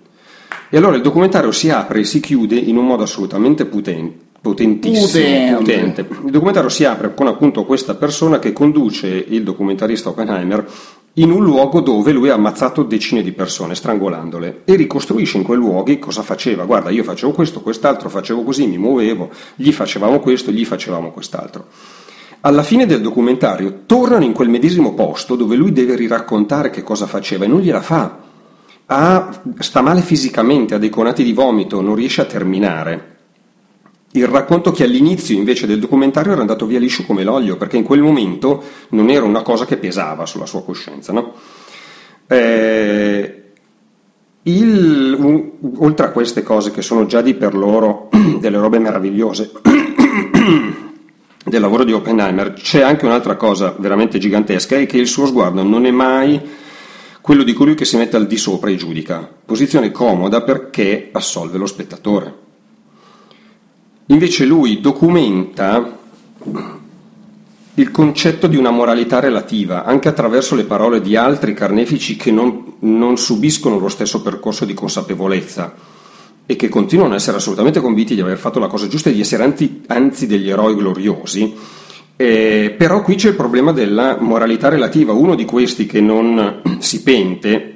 E 0.71 0.79
allora 0.79 0.97
il 0.97 1.03
documentario 1.03 1.53
si 1.53 1.69
apre 1.69 2.01
e 2.01 2.05
si 2.05 2.21
chiude 2.21 2.57
in 2.57 2.79
un 2.79 2.87
modo 2.87 3.03
assolutamente 3.03 3.67
potente 3.67 4.28
potentissimo, 4.41 5.59
potente. 5.59 6.07
Il 6.25 6.31
documentario 6.31 6.69
si 6.69 6.85
apre 6.85 7.15
con 7.15 7.27
appunto 7.27 7.65
questa 7.65 7.95
persona 7.95 8.39
che 8.39 8.53
conduce 8.53 9.09
il 9.09 9.43
documentarista 9.43 10.11
Oppenheimer 10.11 10.67
in 11.15 11.33
un 11.33 11.43
luogo 11.43 11.81
dove 11.81 12.13
lui 12.13 12.29
ha 12.29 12.35
ammazzato 12.35 12.85
decine 12.85 13.23
di 13.23 13.33
persone 13.33 13.75
strangolandole 13.75 14.63
e 14.65 14.77
ricostruisce 14.77 15.37
in 15.37 15.43
quei 15.43 15.59
luoghi 15.59 15.99
cosa 15.99 16.23
faceva. 16.23 16.65
Guarda, 16.65 16.91
io 16.91 17.03
facevo 17.03 17.33
questo, 17.33 17.61
quest'altro, 17.61 18.09
facevo 18.09 18.45
così, 18.45 18.67
mi 18.67 18.79
muovevo, 18.79 19.31
gli 19.57 19.73
facevamo 19.73 20.21
questo, 20.21 20.53
gli 20.53 20.65
facevamo 20.65 21.11
quest'altro. 21.11 21.67
Alla 22.43 22.63
fine 22.63 22.87
del 22.87 23.01
documentario 23.01 23.81
tornano 23.85 24.23
in 24.23 24.33
quel 24.33 24.49
medesimo 24.49 24.95
posto 24.95 25.35
dove 25.35 25.57
lui 25.57 25.73
deve 25.73 25.97
riraccontare 25.97 26.71
che 26.71 26.85
cosa 26.85 27.09
faceva 27.09 27.45
e 27.45 27.49
non 27.49 27.61
gliela 27.61 27.83
fa. 27.83 28.19
Ha, 28.87 29.43
sta 29.59 29.83
male 29.83 30.03
fisicamente, 30.03 30.77
ha 30.77 30.79
dei 30.79 30.89
conati 30.89 31.25
di 31.25 31.33
vomito, 31.33 31.81
non 31.81 31.97
riesce 31.97 32.21
a 32.21 32.27
terminare 32.27 33.18
il 34.13 34.27
racconto 34.27 34.73
che 34.73 34.85
all'inizio 34.85 35.37
invece 35.37 35.67
del 35.67 35.79
documentario 35.79 36.33
era 36.33 36.41
andato 36.41 36.67
via 36.67 36.79
liscio 36.79 37.05
come 37.05 37.25
l'olio, 37.25 37.57
perché 37.57 37.77
in 37.77 37.85
quel 37.85 38.01
momento 38.01 38.63
non 38.91 39.11
era 39.11 39.25
una 39.25 39.43
cosa 39.43 39.67
che 39.67 39.77
pesava 39.77 40.25
sulla 40.25 40.47
sua 40.47 40.63
coscienza. 40.63 41.13
No? 41.13 41.35
Eh, 42.27 43.43
il, 44.43 45.17
un, 45.19 45.51
oltre 45.77 46.07
a 46.07 46.11
queste 46.11 46.43
cose 46.43 46.71
che 46.71 46.81
sono 46.81 47.05
già 47.05 47.21
di 47.21 47.35
per 47.35 47.55
loro 47.55 48.09
delle 48.41 48.59
robe 48.59 48.79
meravigliose 48.79 49.53
del 51.45 51.61
lavoro 51.61 51.85
di 51.85 51.93
Oppenheimer, 51.93 52.55
c'è 52.55 52.81
anche 52.81 53.05
un'altra 53.05 53.37
cosa 53.37 53.75
veramente 53.79 54.19
gigantesca, 54.19 54.77
è 54.77 54.87
che 54.87 54.97
il 54.97 55.07
suo 55.07 55.27
sguardo 55.27 55.63
non 55.63 55.85
è 55.85 55.91
mai 55.91 56.41
quello 57.21 57.43
di 57.43 57.53
colui 57.53 57.75
che 57.75 57.85
si 57.85 57.99
mette 57.99 58.17
al 58.17 58.27
di 58.27 58.39
sopra 58.39 58.71
e 58.71 58.77
giudica, 58.77 59.31
posizione 59.45 59.91
comoda 59.91 60.41
perché 60.41 61.11
assolve 61.13 61.59
lo 61.59 61.67
spettatore. 61.67 62.47
Invece 64.11 64.47
lui 64.47 64.81
documenta 64.81 65.99
il 67.75 67.91
concetto 67.91 68.47
di 68.47 68.57
una 68.57 68.71
moralità 68.71 69.21
relativa 69.21 69.85
anche 69.85 70.09
attraverso 70.09 70.55
le 70.55 70.65
parole 70.65 71.03
di 71.03 71.15
altri 71.15 71.53
carnefici 71.53 72.17
che 72.17 72.31
non, 72.31 72.77
non 72.81 73.19
subiscono 73.19 73.79
lo 73.79 73.89
stesso 73.89 74.23
percorso 74.23 74.65
di 74.65 74.73
consapevolezza 74.73 75.75
e 76.47 76.57
che 76.57 76.71
continuano 76.71 77.13
ad 77.13 77.19
essere 77.19 77.37
assolutamente 77.37 77.81
convinti 77.81 78.15
di 78.15 78.23
aver 78.23 78.39
fatto 78.39 78.59
la 78.59 78.67
cosa 78.67 78.89
giusta 78.89 79.11
e 79.11 79.13
di 79.13 79.21
essere 79.21 79.43
anti, 79.45 79.83
anzi 79.87 80.27
degli 80.27 80.49
eroi 80.49 80.75
gloriosi. 80.75 81.55
Eh, 82.17 82.75
però 82.77 83.03
qui 83.03 83.15
c'è 83.15 83.29
il 83.29 83.37
problema 83.37 83.73
della 83.73 84.17
moralità 84.19 84.71
relativa. 84.71 85.13
Uno 85.13 85.35
di 85.35 85.45
questi 85.45 85.85
che 85.85 86.01
non 86.01 86.63
si 86.81 87.03
pente 87.03 87.75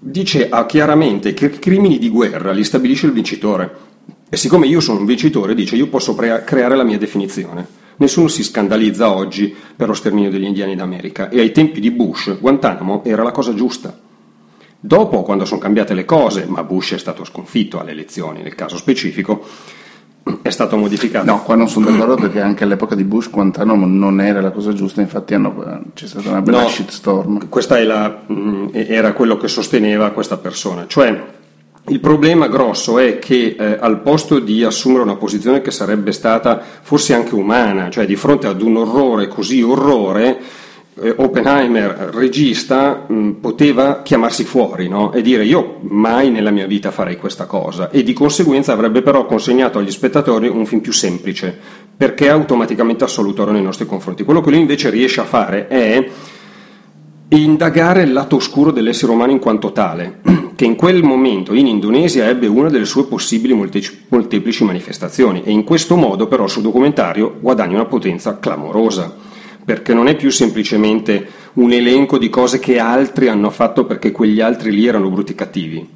dice 0.00 0.48
ah, 0.48 0.64
chiaramente 0.64 1.34
che 1.34 1.50
crimini 1.50 1.98
di 1.98 2.08
guerra 2.08 2.52
li 2.52 2.64
stabilisce 2.64 3.06
il 3.06 3.12
vincitore 3.12 3.87
e 4.28 4.36
siccome 4.36 4.66
io 4.66 4.80
sono 4.80 5.00
un 5.00 5.06
vincitore, 5.06 5.54
dice 5.54 5.76
io 5.76 5.88
posso 5.88 6.14
pre- 6.14 6.44
creare 6.44 6.76
la 6.76 6.84
mia 6.84 6.98
definizione. 6.98 7.66
Nessuno 7.96 8.28
si 8.28 8.44
scandalizza 8.44 9.10
oggi 9.12 9.54
per 9.74 9.88
lo 9.88 9.94
sterminio 9.94 10.30
degli 10.30 10.44
indiani 10.44 10.76
d'America 10.76 11.30
e 11.30 11.40
ai 11.40 11.50
tempi 11.50 11.80
di 11.80 11.90
Bush 11.90 12.38
Guantanamo 12.38 13.02
era 13.04 13.22
la 13.22 13.32
cosa 13.32 13.54
giusta. 13.54 13.98
Dopo, 14.80 15.22
quando 15.22 15.44
sono 15.44 15.60
cambiate 15.60 15.94
le 15.94 16.04
cose, 16.04 16.46
ma 16.46 16.62
Bush 16.62 16.92
è 16.92 16.98
stato 16.98 17.24
sconfitto 17.24 17.80
alle 17.80 17.90
elezioni 17.90 18.42
nel 18.42 18.54
caso 18.54 18.76
specifico, 18.76 19.44
è 20.42 20.50
stato 20.50 20.76
modificato. 20.76 21.24
No, 21.24 21.42
qua 21.42 21.56
non 21.56 21.68
sono 21.68 21.90
d'accordo 21.90 22.14
perché 22.14 22.40
anche 22.40 22.62
all'epoca 22.62 22.94
di 22.94 23.02
Bush 23.02 23.30
Guantanamo 23.30 23.86
non 23.86 24.20
era 24.20 24.40
la 24.40 24.50
cosa 24.50 24.72
giusta, 24.72 25.00
infatti 25.00 25.34
hanno, 25.34 25.82
c'è 25.94 26.06
stata 26.06 26.28
una 26.28 26.42
bella 26.42 26.62
no, 26.62 26.68
shitstorm. 26.68 27.48
Questa 27.48 27.82
la, 27.82 28.24
mm, 28.30 28.68
era 28.72 29.12
quello 29.12 29.36
che 29.36 29.48
sosteneva 29.48 30.10
questa 30.10 30.36
persona, 30.36 30.86
cioè 30.86 31.36
il 31.88 32.00
problema 32.00 32.48
grosso 32.48 32.98
è 32.98 33.18
che 33.18 33.56
eh, 33.58 33.76
al 33.80 34.00
posto 34.00 34.38
di 34.38 34.62
assumere 34.64 35.02
una 35.02 35.16
posizione 35.16 35.60
che 35.60 35.70
sarebbe 35.70 36.12
stata 36.12 36.62
forse 36.82 37.14
anche 37.14 37.34
umana, 37.34 37.90
cioè 37.90 38.06
di 38.06 38.16
fronte 38.16 38.46
ad 38.46 38.60
un 38.62 38.76
orrore 38.76 39.28
così 39.28 39.62
orrore, 39.62 40.40
eh, 41.00 41.14
Oppenheimer, 41.16 42.10
regista, 42.12 43.04
mh, 43.06 43.30
poteva 43.40 44.02
chiamarsi 44.02 44.44
fuori 44.44 44.88
no? 44.88 45.12
e 45.12 45.22
dire 45.22 45.44
io 45.44 45.78
mai 45.82 46.30
nella 46.30 46.50
mia 46.50 46.66
vita 46.66 46.90
farei 46.90 47.16
questa 47.16 47.46
cosa 47.46 47.90
e 47.90 48.02
di 48.02 48.12
conseguenza 48.12 48.72
avrebbe 48.72 49.02
però 49.02 49.24
consegnato 49.24 49.78
agli 49.78 49.90
spettatori 49.90 50.48
un 50.48 50.66
film 50.66 50.80
più 50.80 50.92
semplice 50.92 51.56
perché 51.96 52.26
è 52.26 52.30
automaticamente 52.30 53.04
assolutorio 53.04 53.52
nei 53.52 53.62
nostri 53.62 53.86
confronti. 53.86 54.24
Quello 54.24 54.40
che 54.40 54.50
lui 54.50 54.60
invece 54.60 54.90
riesce 54.90 55.20
a 55.20 55.24
fare 55.24 55.66
è 55.68 56.08
indagare 57.36 58.02
il 58.02 58.12
lato 58.12 58.36
oscuro 58.36 58.70
dell'essere 58.70 59.12
umano 59.12 59.32
in 59.32 59.38
quanto 59.38 59.72
tale, 59.72 60.20
che 60.56 60.64
in 60.64 60.76
quel 60.76 61.02
momento 61.02 61.52
in 61.52 61.66
Indonesia 61.66 62.26
ebbe 62.26 62.46
una 62.46 62.70
delle 62.70 62.86
sue 62.86 63.04
possibili 63.06 63.54
molteplici 63.54 64.64
manifestazioni 64.64 65.42
e 65.42 65.50
in 65.50 65.64
questo 65.64 65.96
modo 65.96 66.26
però 66.26 66.44
il 66.44 66.50
suo 66.50 66.62
documentario 66.62 67.36
guadagna 67.40 67.74
una 67.74 67.84
potenza 67.84 68.38
clamorosa, 68.38 69.14
perché 69.62 69.92
non 69.92 70.08
è 70.08 70.16
più 70.16 70.30
semplicemente 70.30 71.26
un 71.54 71.72
elenco 71.72 72.16
di 72.16 72.30
cose 72.30 72.58
che 72.58 72.78
altri 72.78 73.28
hanno 73.28 73.50
fatto 73.50 73.84
perché 73.84 74.10
quegli 74.10 74.40
altri 74.40 74.70
lì 74.70 74.86
erano 74.86 75.10
brutti 75.10 75.34
cattivi, 75.34 75.86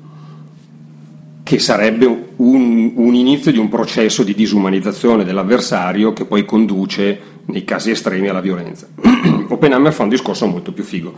che 1.43 1.59
sarebbe 1.59 2.07
un, 2.37 2.93
un 2.95 3.15
inizio 3.15 3.51
di 3.51 3.59
un 3.59 3.71
processo 3.71 4.23
di 4.23 4.35
disumanizzazione 4.35 5.25
dell'avversario 5.25 6.13
che 6.13 6.27
poi 6.27 6.45
conduce 6.45 7.32
nei 7.47 7.65
casi 7.65 7.91
estremi 7.91 8.29
alla 8.29 8.41
violenza. 8.41 8.87
Oppenheimer 9.49 9.93
fa 9.93 10.05
un 10.05 10.09
discorso 10.09 10.47
molto 10.47 10.73
più 10.73 10.85
figo. 10.85 11.15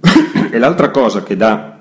e 0.50 0.58
l'altra 0.58 0.90
cosa 0.90 1.22
che 1.22 1.36
dà 1.36 1.78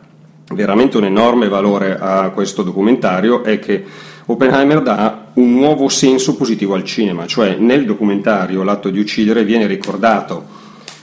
veramente 0.54 0.98
un 0.98 1.06
enorme 1.06 1.48
valore 1.48 1.98
a 2.00 2.30
questo 2.30 2.64
documentario 2.64 3.44
è 3.44 3.60
che 3.60 3.84
Oppenheimer 4.26 4.82
dà 4.82 5.32
un 5.34 5.54
nuovo 5.54 5.90
senso 5.90 6.36
positivo 6.36 6.76
al 6.76 6.84
cinema, 6.84 7.26
cioè 7.26 7.56
nel 7.56 7.86
documentario 7.86 8.64
L'atto 8.64 8.90
di 8.90 9.00
uccidere 9.00 9.44
viene 9.44 9.66
ricordato 9.66 10.58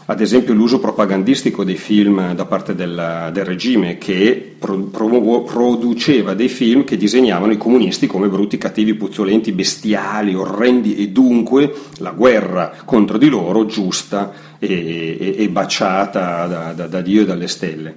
ad 0.09 0.21
esempio 0.21 0.55
l'uso 0.55 0.79
propagandistico 0.79 1.65
dei 1.65 1.77
film 1.77 2.33
da 2.35 2.45
parte 2.45 2.77
del, 2.77 3.31
del 3.33 3.45
regime 3.45 3.99
che 3.99 4.55
pro, 4.57 4.77
pro, 4.77 5.43
produceva 5.43 6.35
dei 6.35 6.49
film 6.49 6.85
che 6.85 6.97
disegnavano 6.97 7.53
i 7.53 7.57
comunisti 7.57 8.07
come 8.07 8.29
brutti, 8.29 8.57
cattivi, 8.57 8.95
puzzolenti, 8.95 9.51
bestiali, 9.51 10.35
orrendi 10.35 10.97
e 10.97 11.09
dunque 11.09 11.73
la 11.99 12.11
guerra 12.11 12.73
contro 12.85 13.19
di 13.19 13.29
loro 13.29 13.67
giusta 13.67 14.33
e, 14.61 15.17
e, 15.19 15.35
e 15.39 15.49
baciata 15.49 16.47
da, 16.47 16.73
da, 16.73 16.87
da 16.87 17.01
Dio 17.01 17.23
e 17.23 17.25
dalle 17.25 17.49
stelle. 17.49 17.97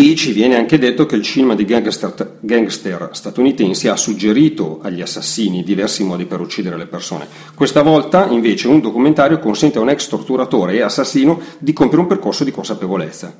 E 0.00 0.14
ci 0.14 0.30
viene 0.30 0.54
anche 0.54 0.78
detto 0.78 1.06
che 1.06 1.16
il 1.16 1.24
cinema 1.24 1.56
di 1.56 1.64
gangster, 1.64 2.36
gangster, 2.38 3.08
statunitensi 3.10 3.88
ha 3.88 3.96
suggerito 3.96 4.78
agli 4.80 5.00
assassini 5.00 5.64
diversi 5.64 6.04
modi 6.04 6.24
per 6.24 6.38
uccidere 6.38 6.76
le 6.76 6.86
persone. 6.86 7.26
Questa 7.52 7.82
volta 7.82 8.28
invece 8.28 8.68
un 8.68 8.80
documentario 8.80 9.40
consente 9.40 9.78
a 9.78 9.80
un 9.80 9.88
ex 9.88 10.06
torturatore 10.06 10.74
e 10.74 10.82
assassino 10.82 11.40
di 11.58 11.72
compiere 11.72 12.02
un 12.02 12.08
percorso 12.08 12.44
di 12.44 12.52
consapevolezza. 12.52 13.38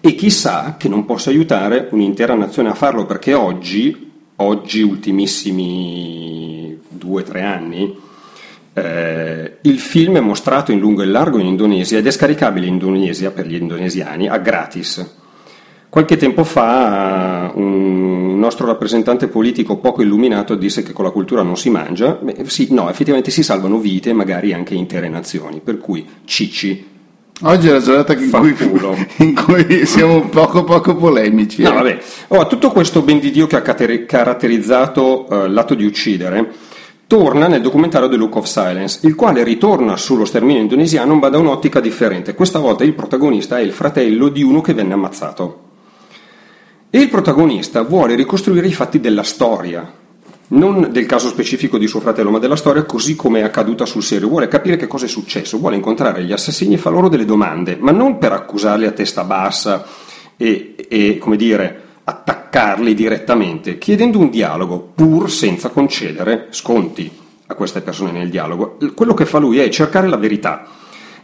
E 0.00 0.14
chissà 0.14 0.76
che 0.78 0.88
non 0.88 1.04
possa 1.04 1.28
aiutare 1.28 1.88
un'intera 1.90 2.34
nazione 2.34 2.70
a 2.70 2.74
farlo, 2.74 3.04
perché 3.04 3.34
oggi, 3.34 4.10
oggi 4.36 4.80
ultimissimi 4.80 6.80
due 6.88 7.20
o 7.20 7.24
tre 7.24 7.42
anni, 7.42 7.94
eh, 8.72 9.58
il 9.60 9.78
film 9.78 10.16
è 10.16 10.20
mostrato 10.20 10.72
in 10.72 10.78
lungo 10.78 11.02
e 11.02 11.06
largo 11.06 11.38
in 11.38 11.44
Indonesia 11.44 11.98
ed 11.98 12.06
è 12.06 12.10
scaricabile 12.10 12.64
in 12.64 12.72
Indonesia 12.72 13.30
per 13.30 13.46
gli 13.46 13.56
indonesiani 13.56 14.26
a 14.26 14.38
gratis 14.38 15.17
Qualche 15.90 16.18
tempo 16.18 16.44
fa 16.44 17.50
un 17.54 18.38
nostro 18.38 18.66
rappresentante 18.66 19.26
politico 19.26 19.78
poco 19.78 20.02
illuminato 20.02 20.54
disse 20.54 20.82
che 20.82 20.92
con 20.92 21.04
la 21.04 21.10
cultura 21.10 21.42
non 21.42 21.56
si 21.56 21.70
mangia. 21.70 22.18
Beh, 22.20 22.44
sì, 22.46 22.68
no, 22.70 22.90
effettivamente 22.90 23.30
si 23.30 23.42
salvano 23.42 23.78
vite 23.78 24.10
e 24.10 24.12
magari 24.12 24.52
anche 24.52 24.74
intere 24.74 25.08
nazioni, 25.08 25.60
per 25.64 25.78
cui 25.78 26.06
cicci. 26.26 26.96
Oggi 27.42 27.68
è 27.68 27.72
la 27.72 27.80
giornata 27.80 28.12
in 28.12 28.30
cui, 28.30 28.54
in 29.24 29.34
cui, 29.34 29.86
siamo 29.86 30.28
poco 30.28 30.64
poco 30.64 30.94
polemici. 30.94 31.62
No, 31.62 31.70
eh. 31.70 31.74
vabbè. 31.74 31.98
Oh, 32.28 32.46
tutto 32.46 32.70
questo 32.70 33.00
ben 33.00 33.18
di 33.18 33.30
Dio 33.30 33.46
che 33.46 33.56
ha 33.56 33.62
caratterizzato 33.62 35.26
uh, 35.26 35.46
l'atto 35.46 35.74
di 35.74 35.86
uccidere 35.86 36.66
torna 37.06 37.46
nel 37.46 37.62
documentario 37.62 38.06
The 38.06 38.16
Look 38.16 38.36
of 38.36 38.44
Silence, 38.44 39.00
il 39.06 39.14
quale 39.14 39.42
ritorna 39.42 39.96
sullo 39.96 40.26
sterminio 40.26 40.60
indonesiano 40.60 41.14
ma 41.14 41.30
da 41.30 41.38
un'ottica 41.38 41.80
differente. 41.80 42.34
Questa 42.34 42.58
volta 42.58 42.84
il 42.84 42.92
protagonista 42.92 43.56
è 43.56 43.62
il 43.62 43.72
fratello 43.72 44.28
di 44.28 44.42
uno 44.42 44.60
che 44.60 44.74
venne 44.74 44.92
ammazzato. 44.92 45.67
E 46.90 46.98
il 46.98 47.10
protagonista 47.10 47.82
vuole 47.82 48.14
ricostruire 48.14 48.66
i 48.66 48.72
fatti 48.72 48.98
della 48.98 49.22
storia. 49.22 49.92
non 50.50 50.88
del 50.90 51.04
caso 51.04 51.28
specifico 51.28 51.76
di 51.76 51.86
suo 51.86 52.00
fratello, 52.00 52.30
ma 52.30 52.38
della 52.38 52.56
storia 52.56 52.84
così 52.84 53.14
come 53.14 53.40
è 53.40 53.42
accaduta 53.42 53.84
sul 53.84 54.02
serio. 54.02 54.28
Vuole 54.28 54.48
capire 54.48 54.76
che 54.76 54.86
cosa 54.86 55.04
è 55.04 55.08
successo, 55.08 55.58
vuole 55.58 55.76
incontrare 55.76 56.24
gli 56.24 56.32
assassini 56.32 56.74
e 56.74 56.78
fa 56.78 56.88
loro 56.88 57.10
delle 57.10 57.26
domande, 57.26 57.76
ma 57.78 57.90
non 57.90 58.16
per 58.16 58.32
accusarli 58.32 58.86
a 58.86 58.92
testa 58.92 59.24
bassa 59.24 59.84
e, 60.38 60.76
e 60.88 61.18
come 61.18 61.36
dire, 61.36 61.82
attaccarli 62.04 62.94
direttamente, 62.94 63.76
chiedendo 63.76 64.18
un 64.18 64.30
dialogo 64.30 64.92
pur 64.94 65.30
senza 65.30 65.68
concedere 65.68 66.46
sconti 66.48 67.10
a 67.48 67.54
queste 67.54 67.82
persone 67.82 68.12
nel 68.12 68.30
dialogo. 68.30 68.78
Quello 68.94 69.12
che 69.12 69.26
fa 69.26 69.36
lui 69.36 69.58
è 69.58 69.68
cercare 69.68 70.08
la 70.08 70.16
verità 70.16 70.66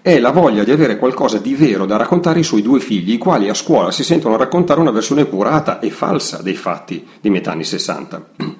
è 0.05 0.19
la 0.19 0.33
voglia 0.33 0.65
di 0.65 0.71
avere 0.71 0.99
qualcosa 0.99 1.39
di 1.39 1.55
vero 1.55 1.87
da 1.87 1.97
raccontare 1.97 2.37
ai 2.37 2.45
suoi 2.45 2.61
due 2.61 2.79
figli, 2.79 3.15
i 3.15 3.17
quali 3.17 3.49
a 3.49 3.55
scuola 3.55 3.91
si 3.91 4.05
sentono 4.05 4.37
raccontare 4.37 4.79
una 4.79 4.91
versione 4.91 5.27
curata 5.27 5.81
e 5.81 5.89
falsa 5.89 6.43
dei 6.43 6.57
fatti 6.57 7.07
di 7.23 7.31
metà 7.31 7.53
anni 7.53 7.65
60. 7.65 8.27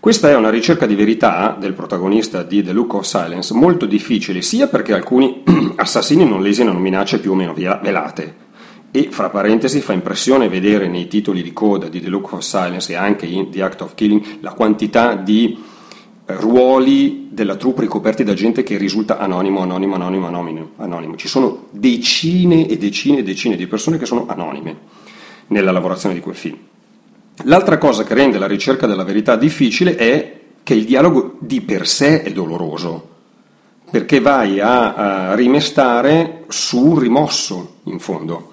Questa 0.00 0.28
è 0.28 0.34
una 0.34 0.50
ricerca 0.50 0.86
di 0.86 0.96
verità 0.96 1.56
del 1.56 1.74
protagonista 1.74 2.42
di 2.42 2.64
The 2.64 2.72
Look 2.72 2.94
of 2.94 3.04
Silence 3.04 3.54
molto 3.54 3.86
difficile, 3.86 4.42
sia 4.42 4.66
perché 4.66 4.92
alcuni 4.92 5.44
assassini 5.76 6.28
non 6.28 6.42
lesinano 6.42 6.80
minacce 6.80 7.20
più 7.20 7.30
o 7.30 7.34
meno 7.36 7.54
velate, 7.54 8.34
e 8.90 9.10
fra 9.12 9.30
parentesi 9.30 9.80
fa 9.80 9.92
impressione 9.92 10.48
vedere 10.48 10.88
nei 10.88 11.06
titoli 11.06 11.44
di 11.44 11.52
coda 11.52 11.88
di 11.88 12.00
The 12.00 12.08
Look 12.08 12.32
of 12.32 12.40
Silence 12.40 12.90
e 12.90 12.96
anche 12.96 13.26
in 13.26 13.48
The 13.48 13.62
Act 13.62 13.82
of 13.82 13.94
Killing 13.94 14.38
la 14.40 14.54
quantità 14.54 15.14
di 15.14 15.56
ruoli 16.36 17.28
della 17.30 17.56
troupe 17.56 17.82
ricoperti 17.82 18.24
da 18.24 18.34
gente 18.34 18.62
che 18.62 18.76
risulta 18.76 19.18
anonimo, 19.18 19.60
anonimo, 19.60 19.94
anonimo, 19.94 20.26
anonimo, 20.26 20.70
anonimo. 20.76 21.16
Ci 21.16 21.28
sono 21.28 21.66
decine 21.70 22.66
e 22.66 22.76
decine 22.76 23.18
e 23.18 23.22
decine 23.22 23.56
di 23.56 23.66
persone 23.66 23.98
che 23.98 24.06
sono 24.06 24.26
anonime 24.28 24.76
nella 25.48 25.72
lavorazione 25.72 26.14
di 26.14 26.20
quel 26.20 26.34
film. 26.34 26.56
L'altra 27.44 27.78
cosa 27.78 28.04
che 28.04 28.14
rende 28.14 28.38
la 28.38 28.46
ricerca 28.46 28.86
della 28.86 29.04
verità 29.04 29.36
difficile 29.36 29.96
è 29.96 30.40
che 30.62 30.74
il 30.74 30.84
dialogo 30.84 31.36
di 31.38 31.60
per 31.62 31.86
sé 31.86 32.22
è 32.22 32.32
doloroso, 32.32 33.08
perché 33.90 34.20
vai 34.20 34.60
a, 34.60 34.94
a 35.30 35.34
rimestare 35.34 36.44
su 36.48 36.84
un 36.84 36.98
rimosso, 36.98 37.76
in 37.84 37.98
fondo. 37.98 38.52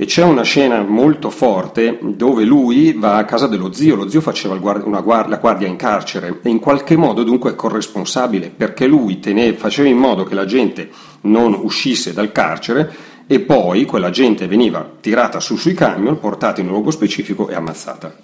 E 0.00 0.06
c'è 0.06 0.22
una 0.22 0.44
scena 0.44 0.80
molto 0.80 1.28
forte 1.28 1.98
dove 2.00 2.44
lui 2.44 2.94
va 2.94 3.18
a 3.18 3.26
casa 3.26 3.46
dello 3.46 3.70
zio, 3.70 3.96
lo 3.96 4.08
zio 4.08 4.22
faceva 4.22 4.56
guardia, 4.56 4.98
guardia, 5.02 5.28
la 5.28 5.36
guardia 5.36 5.68
in 5.68 5.76
carcere 5.76 6.40
e 6.42 6.48
in 6.48 6.58
qualche 6.58 6.96
modo 6.96 7.22
dunque 7.22 7.50
è 7.50 7.54
corresponsabile 7.54 8.48
perché 8.48 8.86
lui 8.86 9.20
teneva, 9.20 9.58
faceva 9.58 9.90
in 9.90 9.98
modo 9.98 10.24
che 10.24 10.34
la 10.34 10.46
gente 10.46 10.88
non 11.24 11.52
uscisse 11.52 12.14
dal 12.14 12.32
carcere 12.32 12.90
e 13.26 13.40
poi 13.40 13.84
quella 13.84 14.08
gente 14.08 14.46
veniva 14.46 14.90
tirata 15.02 15.38
su 15.38 15.56
sui 15.56 15.74
camion, 15.74 16.18
portata 16.18 16.62
in 16.62 16.68
un 16.68 16.72
luogo 16.72 16.90
specifico 16.90 17.50
e 17.50 17.54
ammazzata. 17.54 18.16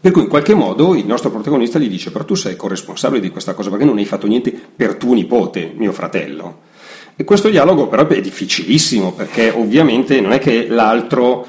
Per 0.00 0.10
cui 0.10 0.22
in 0.22 0.28
qualche 0.28 0.54
modo 0.54 0.94
il 0.94 1.04
nostro 1.04 1.28
protagonista 1.28 1.78
gli 1.78 1.90
dice 1.90 2.10
però 2.10 2.24
tu 2.24 2.34
sei 2.34 2.56
corresponsabile 2.56 3.20
di 3.20 3.28
questa 3.28 3.52
cosa 3.52 3.68
perché 3.68 3.84
non 3.84 3.98
hai 3.98 4.06
fatto 4.06 4.26
niente 4.26 4.58
per 4.74 4.94
tuo 4.94 5.12
nipote, 5.12 5.74
mio 5.76 5.92
fratello. 5.92 6.72
E 7.16 7.22
questo 7.22 7.48
dialogo 7.48 7.86
però 7.86 8.06
è 8.08 8.20
difficilissimo 8.20 9.12
perché 9.12 9.50
ovviamente 9.50 10.20
non 10.20 10.32
è 10.32 10.38
che 10.38 10.66
l'altro 10.66 11.46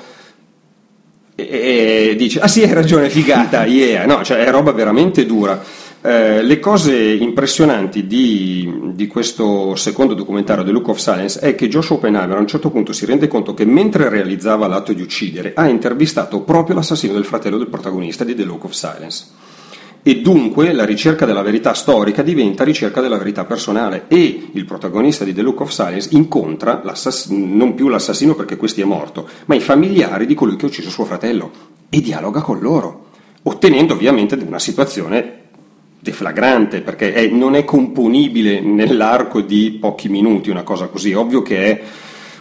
e 1.34 2.16
dice 2.18 2.40
ah 2.40 2.48
sì 2.48 2.62
hai 2.62 2.72
ragione 2.72 3.10
figata 3.10 3.66
yeah. 3.68 4.06
No 4.06 4.24
cioè 4.24 4.46
è 4.46 4.52
roba 4.52 4.72
veramente 4.72 5.26
dura. 5.26 5.62
Eh, 6.02 6.44
le 6.44 6.60
cose 6.60 6.96
impressionanti 6.96 8.06
di, 8.06 8.92
di, 8.94 9.08
questo 9.08 9.76
secondo 9.76 10.14
documentario 10.14 10.64
The 10.64 10.70
Look 10.70 10.90
of 10.90 10.98
Silence 11.00 11.40
è 11.40 11.56
che 11.56 11.68
Joshua 11.68 11.96
Oppenheimer 11.96 12.38
a 12.38 12.42
un 12.42 12.46
certo 12.48 12.70
punto 12.70 12.94
si 12.94 13.08
rende 13.08 13.28
conto 13.28 13.56
che 13.56 13.66
mentre 13.66 14.08
realizzava 14.08 14.68
l'atto 14.68 14.94
di 14.94 15.02
uccidere 15.02 15.54
ha 15.56 15.68
intervistato 15.68 16.42
proprio 16.42 16.76
l'assassino 16.76 17.14
del 17.14 17.26
fratello 17.26 17.58
del 17.58 17.70
protagonista 17.70 18.24
di 18.24 18.36
The 18.36 18.44
Look 18.44 18.66
of 18.66 18.72
Silence 18.74 19.26
e 20.08 20.22
dunque 20.22 20.72
la 20.72 20.86
ricerca 20.86 21.26
della 21.26 21.42
verità 21.42 21.74
storica 21.74 22.22
diventa 22.22 22.64
ricerca 22.64 23.02
della 23.02 23.18
verità 23.18 23.44
personale 23.44 24.04
e 24.08 24.50
il 24.52 24.64
protagonista 24.64 25.24
di 25.24 25.34
The 25.34 25.42
Look 25.42 25.62
of 25.62 25.72
Silence 25.72 26.10
incontra 26.12 26.80
non 27.30 27.74
più 27.74 27.88
l'assassino 27.88 28.36
perché 28.36 28.56
questi 28.56 28.82
è 28.82 28.86
morto, 28.86 29.28
ma 29.46 29.56
i 29.56 29.60
familiari 29.60 30.28
di 30.28 30.36
colui 30.36 30.58
che 30.58 30.66
ha 30.66 30.68
ucciso 30.68 30.92
suo 30.92 31.06
fratello 31.06 31.52
e 31.90 32.02
dialoga 32.02 32.42
con 32.42 32.60
loro, 32.60 33.06
ottenendo 33.42 33.96
ovviamente 33.96 34.36
una 34.36 34.60
situazione 34.60 35.40
deflagrante, 36.00 36.82
perché 36.82 37.12
è, 37.12 37.26
non 37.26 37.56
è 37.56 37.64
componibile 37.64 38.62
nell'arco 38.62 39.42
di 39.42 39.76
pochi 39.82 40.08
minuti 40.08 40.52
una 40.52 40.62
cosa 40.62 40.86
così, 40.86 41.14
ovvio 41.14 41.42
che 41.42 41.58
è 41.58 41.82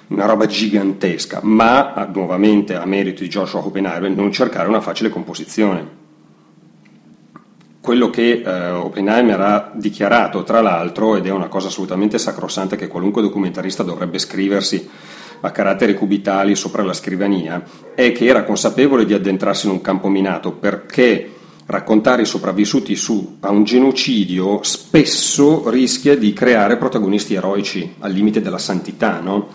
una 0.09 0.27
roba 0.27 0.45
gigantesca, 0.45 1.41
ma 1.43 2.11
nuovamente 2.13 2.75
a 2.75 2.85
merito 2.85 3.23
di 3.23 3.31
Joshua 3.31 3.65
Oppenheimer 3.65 4.11
non 4.11 4.31
cercare 4.33 4.69
una 4.69 4.83
facile 4.83 5.09
composizione. 5.09 6.04
Quello 7.85 8.09
che 8.09 8.41
eh, 8.43 8.71
Oppenheimer 8.71 9.39
ha 9.43 9.71
dichiarato, 9.75 10.43
tra 10.43 10.63
l'altro, 10.63 11.17
ed 11.17 11.27
è 11.27 11.31
una 11.31 11.49
cosa 11.49 11.67
assolutamente 11.67 12.17
sacrosanta 12.17 12.77
che 12.77 12.89
qualunque 12.89 13.21
documentarista 13.21 13.83
dovrebbe 13.83 14.19
scriversi 14.19 14.89
a 15.43 15.51
caratteri 15.51 15.93
cubitali 15.93 16.55
sopra 16.55 16.83
la 16.83 16.95
scrivania, 16.95 17.63
è 17.95 18.11
che 18.13 18.25
era 18.25 18.45
consapevole 18.45 19.05
di 19.05 19.13
addentrarsi 19.13 19.67
in 19.67 19.73
un 19.73 19.83
campo 19.83 20.09
minato 20.09 20.53
perché 20.53 21.31
raccontare 21.67 22.23
i 22.23 22.25
sopravvissuti 22.25 22.97
su, 22.97 23.37
a 23.41 23.51
un 23.51 23.65
genocidio 23.65 24.61
spesso 24.63 25.69
rischia 25.69 26.17
di 26.17 26.33
creare 26.33 26.79
protagonisti 26.79 27.35
eroici 27.35 27.97
al 27.99 28.13
limite 28.13 28.41
della 28.41 28.57
santità, 28.57 29.21
no? 29.21 29.47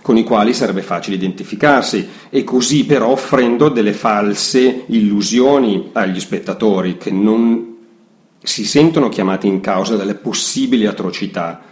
con 0.00 0.16
i 0.16 0.24
quali 0.24 0.54
sarebbe 0.54 0.80
facile 0.80 1.16
identificarsi 1.16 2.08
e 2.30 2.44
così 2.44 2.86
però 2.86 3.08
offrendo 3.08 3.68
delle 3.68 3.92
false 3.92 4.84
illusioni 4.86 5.90
agli 5.92 6.20
spettatori 6.20 6.96
che 6.96 7.10
non 7.10 7.72
si 8.44 8.64
sentono 8.64 9.08
chiamati 9.08 9.48
in 9.48 9.60
causa 9.60 9.96
dalle 9.96 10.14
possibili 10.14 10.86
atrocità. 10.86 11.62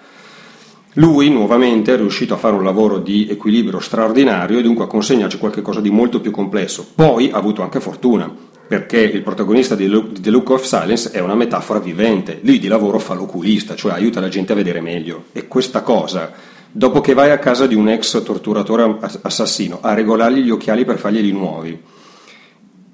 Lui 0.95 1.31
nuovamente 1.31 1.95
è 1.95 1.97
riuscito 1.97 2.35
a 2.35 2.39
fare 2.39 2.55
un 2.55 2.65
lavoro 2.65 2.99
di 2.99 3.29
equilibrio 3.31 3.79
straordinario 3.79 4.59
e 4.59 4.63
dunque 4.63 4.85
a 4.85 4.89
consegnarci 4.89 5.39
qualcosa 5.39 5.81
di 5.81 5.91
molto 5.91 6.21
più 6.21 6.31
complesso. 6.31 6.87
Poi 6.95 7.31
ha 7.31 7.37
avuto 7.37 7.63
anche 7.63 7.81
fortuna, 7.81 8.31
perché 8.67 9.01
il 9.01 9.23
protagonista 9.23 9.75
di 9.75 9.89
The 10.19 10.31
Look 10.31 10.51
of 10.51 10.65
Silence 10.65 11.11
è 11.11 11.21
una 11.21 11.35
metafora 11.35 11.79
vivente. 11.79 12.41
Lui 12.43 12.59
di 12.59 12.69
lavoro 12.69 12.99
fa 12.99 13.15
l'oculista, 13.15 13.75
cioè 13.75 13.93
aiuta 13.93 14.21
la 14.21 14.29
gente 14.29 14.53
a 14.53 14.57
vedere 14.57 14.81
meglio. 14.81 15.25
E 15.33 15.47
questa 15.47 15.83
cosa, 15.83 16.33
dopo 16.71 17.01
che 17.01 17.15
vai 17.15 17.31
a 17.31 17.39
casa 17.39 17.67
di 17.67 17.75
un 17.75 17.89
ex 17.89 18.23
torturatore 18.23 18.99
assassino 19.23 19.79
a 19.83 19.95
regolargli 19.95 20.41
gli 20.41 20.51
occhiali 20.51 20.85
per 20.85 20.99
farglieli 20.99 21.33
nuovi, 21.33 21.81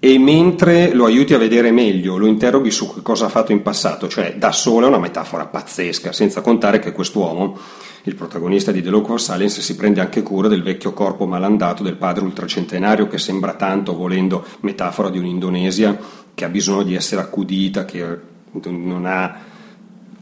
e 0.01 0.19
mentre 0.19 0.93
lo 0.93 1.07
aiuti 1.07 1.35
a 1.35 1.39
vedere 1.39 1.73
meglio, 1.73 2.17
lo 2.17 2.27
interroghi 2.27 2.71
su 2.71 2.95
che 2.95 3.03
cosa 3.03 3.27
ha 3.27 3.29
fatto 3.29 3.51
in 3.51 3.63
passato, 3.63 4.07
cioè 4.07 4.37
da 4.37 4.53
sola 4.53 4.87
è 4.87 4.89
una 4.89 4.99
metafora 4.99 5.47
pazzesca, 5.47 6.13
senza 6.13 6.41
contare 6.41 6.79
che 6.79 6.93
quest'uomo 6.93 7.59
il 8.05 8.15
protagonista 8.15 8.71
di 8.71 8.81
The 8.81 8.91
Local 8.91 9.21
Silence 9.21 9.61
si 9.61 9.75
prende 9.75 10.01
anche 10.01 10.23
cura 10.23 10.47
del 10.47 10.63
vecchio 10.63 10.93
corpo 10.93 11.27
malandato 11.27 11.83
del 11.83 11.97
padre 11.97 12.25
ultracentenario 12.25 13.09
che 13.09 13.19
sembra 13.19 13.55
tanto, 13.55 13.95
volendo, 13.95 14.45
metafora 14.61 15.11
di 15.11 15.19
un'Indonesia 15.19 15.99
che 16.33 16.45
ha 16.45 16.49
bisogno 16.49 16.85
di 16.85 16.95
essere 16.95 17.21
accudita, 17.21 17.85
che 17.85 18.19
non 18.53 19.05
ha 19.05 19.37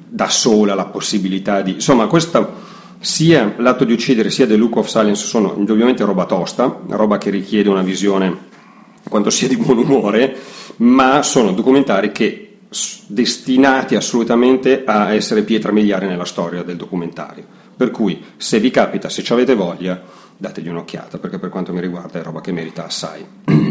da 0.08 0.28
sola 0.28 0.74
la 0.74 0.86
possibilità 0.86 1.60
di... 1.60 1.72
Insomma, 1.72 2.06
questa 2.06 2.50
sia 2.98 3.54
l'atto 3.58 3.84
di 3.84 3.92
uccidere 3.92 4.30
sia 4.30 4.46
The 4.46 4.56
Look 4.56 4.76
of 4.76 4.86
Silence 4.88 5.26
sono 5.26 5.54
indubbiamente 5.56 6.02
roba 6.02 6.24
tosta, 6.24 6.80
roba 6.88 7.18
che 7.18 7.28
richiede 7.28 7.68
una 7.68 7.82
visione 7.82 8.45
quando 9.08 9.30
si 9.30 9.44
è 9.44 9.48
di 9.48 9.56
buon 9.56 9.78
umore, 9.78 10.36
ma 10.76 11.22
sono 11.22 11.52
documentari 11.52 12.12
che 12.12 12.58
destinati 13.06 13.94
assolutamente 13.94 14.82
a 14.84 15.12
essere 15.12 15.42
pietra 15.42 15.72
miliare 15.72 16.06
nella 16.06 16.24
storia 16.24 16.62
del 16.62 16.76
documentario. 16.76 17.44
Per 17.76 17.90
cui, 17.90 18.22
se 18.36 18.58
vi 18.58 18.70
capita, 18.70 19.08
se 19.08 19.22
ci 19.22 19.32
avete 19.32 19.54
voglia, 19.54 20.02
dategli 20.36 20.68
un'occhiata, 20.68 21.18
perché 21.18 21.38
per 21.38 21.50
quanto 21.50 21.72
mi 21.72 21.80
riguarda 21.80 22.18
è 22.18 22.22
roba 22.22 22.40
che 22.40 22.52
merita 22.52 22.86
assai. 22.86 23.24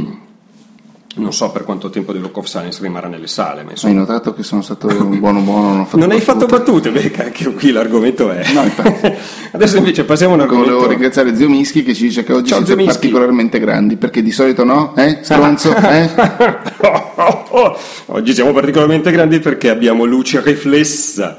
Non 1.17 1.31
so 1.31 1.49
per 1.51 1.63
quanto 1.63 1.89
tempo 1.89 2.11
The 2.11 2.19
Look 2.19 2.35
of 2.37 2.45
Science 2.45 2.81
rimarrà 2.81 3.07
nelle 3.07 3.27
sale. 3.27 3.63
Ma 3.63 3.71
insomma... 3.71 3.93
Hai 3.93 3.99
notato 3.99 4.33
che 4.33 4.43
sono 4.43 4.61
stato 4.61 4.87
un 4.87 5.17
buono 5.19 5.39
buono? 5.39 5.73
Non, 5.73 5.87
non 5.93 6.11
hai 6.11 6.19
fatto 6.19 6.45
battute? 6.45 6.91
Beh, 6.91 7.13
anche 7.17 7.53
qui 7.53 7.71
l'argomento 7.71 8.29
è. 8.31 8.43
No, 8.51 8.63
Adesso 9.51 9.77
invece 9.77 10.03
passiamo 10.03 10.33
a 10.33 10.35
un 10.35 10.41
argomento. 10.41 10.71
Volevo 10.71 10.89
ringraziare 10.89 11.33
Zio 11.33 11.47
Mischi 11.47 11.83
che 11.83 11.93
ci 11.93 12.03
dice 12.07 12.25
che 12.25 12.33
oggi 12.33 12.49
Ciao, 12.49 12.65
siete 12.65 12.83
particolarmente 12.83 13.59
grandi, 13.59 13.95
perché 13.95 14.21
di 14.21 14.31
solito 14.31 14.65
no? 14.65 14.93
Eh? 14.97 15.19
Stronzo? 15.23 15.73
eh? 15.73 16.09
oggi 18.07 18.33
siamo 18.33 18.51
particolarmente 18.51 19.09
grandi 19.11 19.39
perché 19.39 19.69
abbiamo 19.69 20.03
luce 20.03 20.41
riflessa 20.41 21.37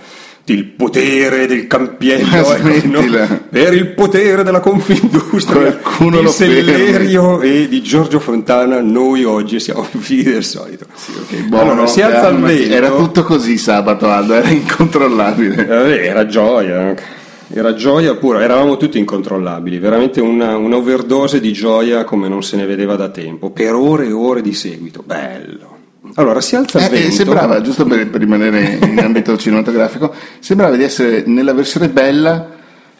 il 0.52 0.64
potere 0.64 1.46
del 1.46 1.66
campiello 1.66 2.54
ecco, 2.54 2.88
no? 2.88 3.40
per 3.50 3.72
il 3.74 3.88
potere 3.88 4.42
della 4.42 4.60
Confindustria 4.60 5.74
Qualcuno 5.74 6.20
di 6.20 6.28
Sellerio 6.28 7.40
e 7.40 7.66
di 7.68 7.82
Giorgio 7.82 8.20
Fontana 8.20 8.80
noi 8.80 9.24
oggi 9.24 9.58
siamo 9.58 9.82
figli 9.98 10.30
del 10.30 10.44
solito. 10.44 10.86
Sì, 10.94 11.12
okay, 11.12 11.42
buono, 11.42 11.72
allora, 11.72 11.86
si 11.86 12.00
alza 12.00 12.28
il 12.28 12.38
vento. 12.38 12.74
era 12.74 12.90
tutto 12.90 13.24
così 13.24 13.58
sabato 13.58 14.08
Aldo 14.08 14.34
era 14.34 14.48
incontrollabile. 14.48 15.66
Eh, 15.66 16.06
era 16.06 16.26
gioia 16.26 16.94
era 17.48 17.74
gioia 17.74 18.16
pura, 18.16 18.42
eravamo 18.42 18.76
tutti 18.76 18.98
incontrollabili, 18.98 19.78
veramente 19.78 20.20
una, 20.20 20.56
una 20.56 20.76
overdose 20.76 21.38
di 21.38 21.52
gioia 21.52 22.02
come 22.02 22.28
non 22.28 22.42
se 22.42 22.56
ne 22.56 22.66
vedeva 22.66 22.96
da 22.96 23.08
tempo, 23.08 23.50
per 23.50 23.72
ore 23.74 24.06
e 24.06 24.12
ore 24.12 24.42
di 24.42 24.52
seguito, 24.52 25.04
bello 25.06 25.75
Allora, 26.14 26.40
si 26.40 26.56
alza 26.56 26.78
il 26.78 26.84
Eh, 26.84 26.86
eh, 26.86 27.00
vento. 27.00 27.14
sembrava, 27.14 27.60
giusto 27.60 27.84
per, 27.84 28.08
per 28.08 28.20
rimanere 28.20 28.78
in 28.82 28.98
ambito 29.00 29.36
cinematografico, 29.38 30.12
sembrava 30.38 30.76
di 30.76 30.82
essere 30.82 31.24
nella 31.26 31.52
versione 31.52 31.88
bella 31.88 32.50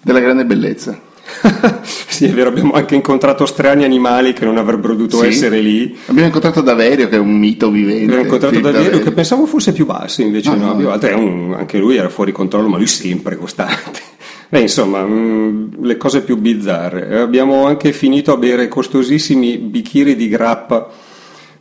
della 0.03 0.21
grande 0.21 0.45
bellezza. 0.45 1.01
sì, 1.83 2.27
è 2.27 2.31
vero, 2.31 2.49
abbiamo 2.51 2.73
anche 2.75 2.95
incontrato 2.95 3.47
strani 3.47 3.83
animali 3.85 4.33
che 4.33 4.45
non 4.45 4.59
avrebbero 4.59 4.95
dovuto 4.95 5.19
Sì. 5.23 5.27
essere 5.27 5.61
lì. 5.61 5.97
Abbiamo 6.07 6.27
incontrato 6.29 6.61
Daverio, 6.61 7.09
che 7.09 7.17
è 7.17 7.19
un 7.19 7.37
mito 7.37 7.69
vivente. 7.71 8.05
Abbiamo 8.05 8.23
incontrato 8.23 8.55
Phil 8.55 8.63
Daviero 8.63 8.99
che 9.01 9.11
pensavo 9.11 9.45
fosse 9.47 9.73
più 9.73 9.87
basso, 9.87 10.23
invece 10.23 10.51
No, 10.55 10.75
no, 10.75 10.81
no. 10.81 11.19
un- 11.19 11.55
anche 11.59 11.79
lui 11.79 11.97
era 11.97 12.09
fuori 12.09 12.31
controllo, 12.33 12.69
ma 12.69 12.77
lui 12.77 12.87
sempre 12.87 13.37
costante. 13.37 14.01
Beh, 14.49 14.61
insomma, 14.61 15.03
mh, 15.03 15.85
le 15.85 15.97
cose 15.97 16.21
più 16.23 16.37
bizzarre. 16.37 17.19
Abbiamo 17.19 17.67
anche 17.67 17.93
finito 17.93 18.33
a 18.33 18.37
bere 18.37 18.69
costosissimi 18.69 19.57
bicchieri 19.59 20.15
di 20.15 20.29
grappa 20.29 20.89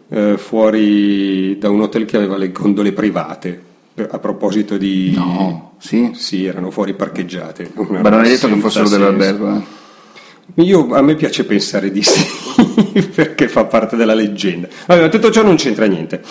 eh, 0.10 0.38
fuori 0.38 1.58
da 1.58 1.70
un 1.70 1.82
hotel 1.82 2.06
che 2.06 2.18
aveva 2.18 2.38
le 2.38 2.52
gondole 2.52 2.92
private. 2.92 3.62
Per- 3.94 4.10
A 4.12 4.20
proposito 4.20 4.78
di... 4.78 5.14
No, 5.16 5.74
sì. 5.80 6.12
Sì, 6.16 6.46
erano 6.46 6.70
fuori 6.72 6.94
parcheggiate. 6.94 7.72
Ma 7.76 8.10
non 8.10 8.20
hai 8.22 8.30
detto 8.30 8.48
che 8.48 8.56
fossero 8.58 8.86
senso. 8.86 8.98
dell'albergo, 8.98 9.56
eh? 9.56 10.64
Io, 10.64 10.94
a 10.94 11.02
me 11.02 11.16
piace 11.16 11.44
pensare 11.44 11.92
di 11.92 12.04
sì, 12.04 12.24
perché 13.16 13.48
fa 13.48 13.66
parte 13.66 13.96
della 13.96 14.14
leggenda. 14.14 14.68
Allora, 14.88 15.10
tutto 15.10 15.32
ciò 15.32 15.42
non 15.44 15.56
c'entra 15.56 15.86
niente. 15.86 16.22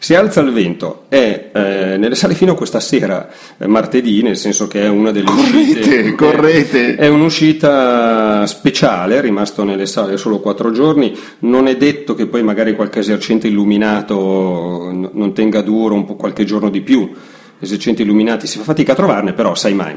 Si 0.00 0.14
alza 0.14 0.40
il 0.40 0.52
vento, 0.52 1.04
è 1.08 1.50
eh, 1.52 1.96
nelle 1.98 2.14
sale 2.14 2.34
fino 2.34 2.52
a 2.52 2.54
questa 2.56 2.78
sera, 2.78 3.28
eh, 3.58 3.66
martedì, 3.66 4.22
nel 4.22 4.36
senso 4.36 4.68
che 4.68 4.82
è 4.82 4.88
una 4.88 5.10
delle 5.10 5.26
Correte, 5.26 5.78
uscite. 5.80 6.14
correte. 6.14 6.94
È 6.94 7.08
un'uscita 7.08 8.46
speciale, 8.46 9.18
è 9.18 9.20
rimasto 9.20 9.64
nelle 9.64 9.86
sale 9.86 10.16
solo 10.16 10.38
quattro 10.38 10.70
giorni. 10.70 11.16
Non 11.40 11.66
è 11.66 11.76
detto 11.76 12.14
che 12.14 12.26
poi 12.26 12.42
magari 12.42 12.74
qualche 12.74 13.00
esercente 13.00 13.48
illuminato 13.48 14.88
n- 14.92 15.10
non 15.12 15.32
tenga 15.34 15.62
duro 15.62 15.94
un 15.94 16.04
po' 16.04 16.14
qualche 16.14 16.44
giorno 16.44 16.70
di 16.70 16.80
più. 16.80 17.10
Esercenti 17.58 18.02
illuminati 18.02 18.46
si 18.46 18.58
fa 18.58 18.64
fatica 18.64 18.92
a 18.92 18.96
trovarne, 18.96 19.32
però 19.32 19.54
sai 19.56 19.74
mai. 19.74 19.96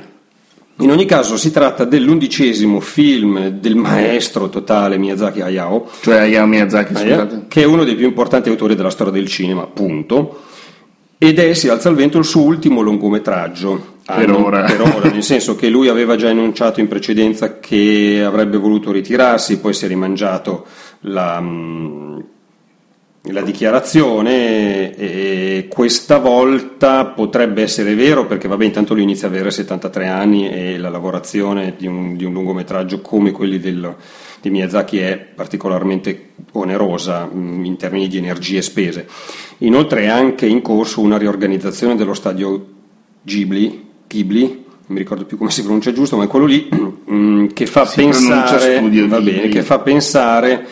In 0.82 0.91
ogni 0.91 1.06
caso 1.06 1.38
si 1.38 1.52
tratta 1.52 1.86
dell'undicesimo 1.86 2.80
film 2.80 3.50
del 3.50 3.76
maestro 3.76 4.50
totale 4.50 4.98
Miyazaki 4.98 5.41
Hayao, 5.41 5.88
Cioè 6.02 6.17
Hayao 6.17 6.48
Miyazaki, 6.48 6.94
Hayao, 6.96 7.46
che 7.48 7.62
è 7.62 7.65
uno 7.65 7.84
dei 7.84 7.96
più 7.96 8.08
importanti 8.08 8.50
autori 8.50 8.76
della 8.76 8.89
storia 8.89 9.13
del 9.13 9.28
cinema, 9.28 9.62
appunto, 9.62 10.41
ed 11.17 11.38
è 11.38 11.54
Si 11.54 11.70
alza 11.70 11.89
il 11.89 11.96
vento 11.96 12.17
il 12.17 12.26
suo 12.26 12.41
ultimo 12.41 12.82
lungometraggio. 12.82 14.00
Per 14.04 14.28
non- 14.28 14.41
ora. 14.41 14.63
Per 14.63 14.82
ora, 14.82 15.10
nel 15.10 15.24
senso 15.24 15.56
che 15.56 15.70
lui 15.70 15.88
aveva 15.88 16.15
già 16.15 16.30
annunciato 16.30 16.80
in 16.80 16.88
precedenza 16.88 17.60
che 17.60 18.22
avrebbe 18.26 18.58
voluto 18.58 18.91
ritirarsi, 18.91 19.60
poi 19.60 19.74
si 19.74 19.86
è 19.86 19.88
rimangiato 19.88 20.65
la, 21.02 21.39
mm, 21.39 22.20
la 23.26 23.42
dichiarazione 23.42 24.96
e 24.96 25.68
questa 25.70 26.18
volta 26.18 27.06
potrebbe 27.06 27.62
essere 27.62 27.94
vero 27.94 28.26
perché 28.26 28.48
vabbè 28.48 28.66
intanto 28.66 28.96
lui 28.96 29.04
inizia 29.04 29.28
a 29.28 29.30
avere 29.30 29.52
73 29.52 30.08
anni 30.08 30.50
e 30.50 30.78
la 30.80 30.90
lavorazione 30.90 31.76
di 31.78 31.86
un, 31.86 32.16
di 32.16 32.26
un 32.26 32.34
lungometraggio 32.34 33.02
come 33.02 33.30
quelli 33.30 33.60
del, 33.60 33.96
di 34.42 34.50
Miyazaki 34.50 34.98
è 34.98 35.18
particolarmente 35.18 36.30
onerosa 36.54 37.26
mh, 37.26 37.64
in 37.64 37.78
termini 37.78 38.08
di 38.08 38.18
energie 38.18 38.64
spese. 38.64 39.08
Inoltre 39.60 40.04
è 40.04 40.08
anche 40.08 40.48
in 40.48 40.64
corso 40.64 41.02
una 41.02 41.20
riorganizzazione 41.20 41.96
dello 41.96 42.16
stadio 42.16 42.68
Ghibli, 43.22 43.90
Ghibli 44.08 44.46
non 44.92 44.98
mi 44.98 44.98
ricordo 44.98 45.26
più 45.26 45.38
come 45.38 45.52
si 45.52 45.62
pronuncia 45.62 45.94
giusto, 45.94 46.18
ma 46.18 46.24
è 46.24 46.28
quello 46.28 46.48
lì 46.48 46.68
mh, 47.06 47.54
che 47.54 47.68
fa 47.68 47.86
pensare, 47.86 48.82
bene, 48.82 49.48
che 49.48 49.62
fa 49.62 49.80
pensare 49.80 50.66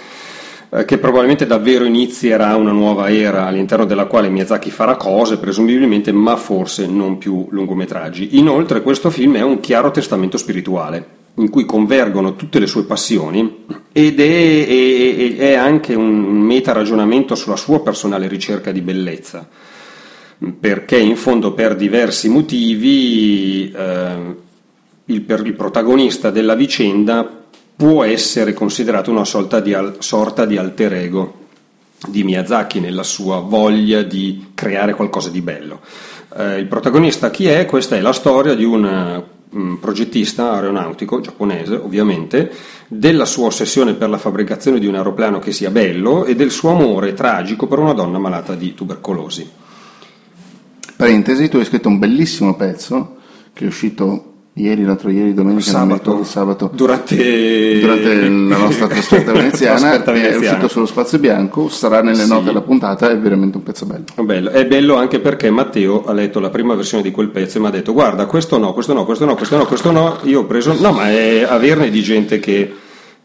eh, 0.69 0.86
che 0.86 0.97
probabilmente 0.97 1.45
davvero 1.45 1.86
inizierà 1.86 2.55
una 2.55 2.71
nuova 2.71 3.10
era 3.12 3.45
all'interno 3.45 3.86
della 3.86 4.05
quale 4.05 4.29
Miyazaki 4.29 4.71
farà 4.71 4.95
cose, 4.95 5.38
presumibilmente, 5.38 6.12
ma 6.12 6.36
forse 6.36 6.88
non 6.88 7.17
più 7.17 7.47
lungometraggi. 7.49 8.38
Inoltre 8.38 8.82
questo 8.82 9.10
film 9.10 9.36
è 9.36 9.41
un 9.41 9.60
chiaro 9.60 9.91
testamento 9.91 10.38
spirituale 10.38 11.17
in 11.36 11.49
cui 11.49 11.65
convergono 11.65 12.36
tutte 12.36 12.60
le 12.60 12.67
sue 12.67 12.84
passioni 12.84 13.65
ed 13.91 14.19
è, 14.19 14.67
è- 14.67 15.36
è 15.38 15.53
anche 15.53 15.93
un 15.95 16.21
meta 16.41 16.73
ragionamento 16.73 17.36
sulla 17.36 17.55
sua 17.55 17.82
personale 17.82 18.27
ricerca 18.27 18.71
di 18.71 18.82
bellezza 18.82 19.47
perché 20.60 20.97
in 20.97 21.17
fondo 21.17 21.53
per 21.53 21.75
diversi 21.75 22.29
motivi 22.29 23.71
eh, 23.71 24.36
il, 25.05 25.21
per 25.21 25.45
il 25.45 25.53
protagonista 25.53 26.29
della 26.29 26.55
vicenda 26.55 27.43
può 27.80 28.04
essere 28.04 28.52
considerato 28.52 29.10
una 29.10 29.24
sorta 29.24 29.62
di, 29.62 29.74
al- 29.74 29.96
sorta 30.00 30.44
di 30.44 30.58
alter 30.58 30.96
ego 30.96 31.38
di 32.06 32.26
Miyazaki 32.26 32.82
nella 32.82 33.04
sua 33.04 33.39
voglia 33.39 34.02
di 34.02 34.52
creare 34.54 34.94
qualcosa 34.94 35.30
di 35.30 35.39
bello. 35.39 35.80
Eh, 36.36 36.58
il 36.58 36.65
protagonista 36.65 37.30
chi 37.30 37.48
è? 37.48 37.65
Questa 37.65 37.96
è 37.96 38.02
la 38.02 38.12
storia 38.12 38.54
di 38.54 38.65
un 38.65 39.24
un 39.52 39.80
progettista 39.80 40.52
aeronautico 40.52 41.22
giapponese, 41.22 41.74
ovviamente, 41.74 42.52
della 42.88 43.26
sua 43.26 43.48
ossessione 43.48 43.94
per 43.94 44.10
la 44.10 44.20
fabbricazione 44.20 44.78
di 44.78 44.86
un 44.86 44.96
aeroplano 44.96 45.39
che 45.39 45.52
sia 45.52 45.72
bello 45.72 46.26
e 46.26 46.36
del 46.36 46.52
suo 46.52 46.70
amore 46.70 47.13
tragico 47.13 47.65
per 47.65 47.80
una 47.80 47.94
donna 47.94 48.20
malata 48.20 48.54
di 48.54 48.76
tubercolosi. 48.76 49.50
Parentesi, 50.96 51.50
tu 51.50 51.58
hai 51.58 51.65
scritto 51.65 51.88
un 51.88 51.98
bellissimo 51.98 52.56
pezzo 52.56 53.15
che 53.54 53.63
è 53.63 53.68
uscito 53.68 54.29
ieri, 54.62 54.84
l'altro 54.84 55.10
ieri, 55.10 55.34
domenica, 55.34 55.62
Sabato, 55.62 56.12
ricordo, 56.12 56.24
sabato, 56.24 56.69
durante, 56.74 57.80
durante 57.80 58.15
la 58.30 58.58
nostra 58.58 58.88
trasferta 58.89 59.32
veneziana, 59.32 59.80
trasferta 59.80 60.12
è 60.12 60.13
veneziana. 60.15 60.45
uscito 60.48 60.67
sullo 60.67 60.86
spazio 60.86 61.19
bianco, 61.19 61.69
sarà 61.69 62.02
nelle 62.02 62.24
Sì. 62.24 62.30
note 62.30 62.45
della 62.45 62.62
puntata, 62.62 63.10
è 63.10 63.17
veramente 63.17 63.58
un 63.58 63.63
pezzo 63.63 63.86
bello. 63.86 64.04
È 64.15 64.22
bello. 64.22 64.50
È 64.50 64.65
bello 64.65 64.95
anche 64.95 65.19
perché 65.19 65.50
Matteo 65.50 66.06
ha 66.06 66.13
letto 66.13 66.39
la 66.39 66.50
prima 66.50 66.76
versione 66.76 67.04
di 67.04 67.12
quel 67.12 67.30
pezzo 67.30 67.58
e 67.58 67.62
mi 67.62 67.67
ha 67.67 67.72
detto 67.72 67.93
guarda 67.93 68.26
questo 68.26 68.58
no, 68.58 68.74
questo 68.74 68.93
no, 68.93 69.06
questo 69.06 69.26
no, 69.26 69.36
questo 69.36 69.58
no, 69.58 69.65
questo 69.65 69.91
no, 69.91 70.17
io 70.24 70.41
ho 70.41 70.45
preso... 70.45 70.76
No, 70.80 70.91
ma 70.91 71.10
è 71.10 71.43
averne 71.48 71.89
di 71.89 72.02
gente 72.02 72.39
che, 72.39 72.72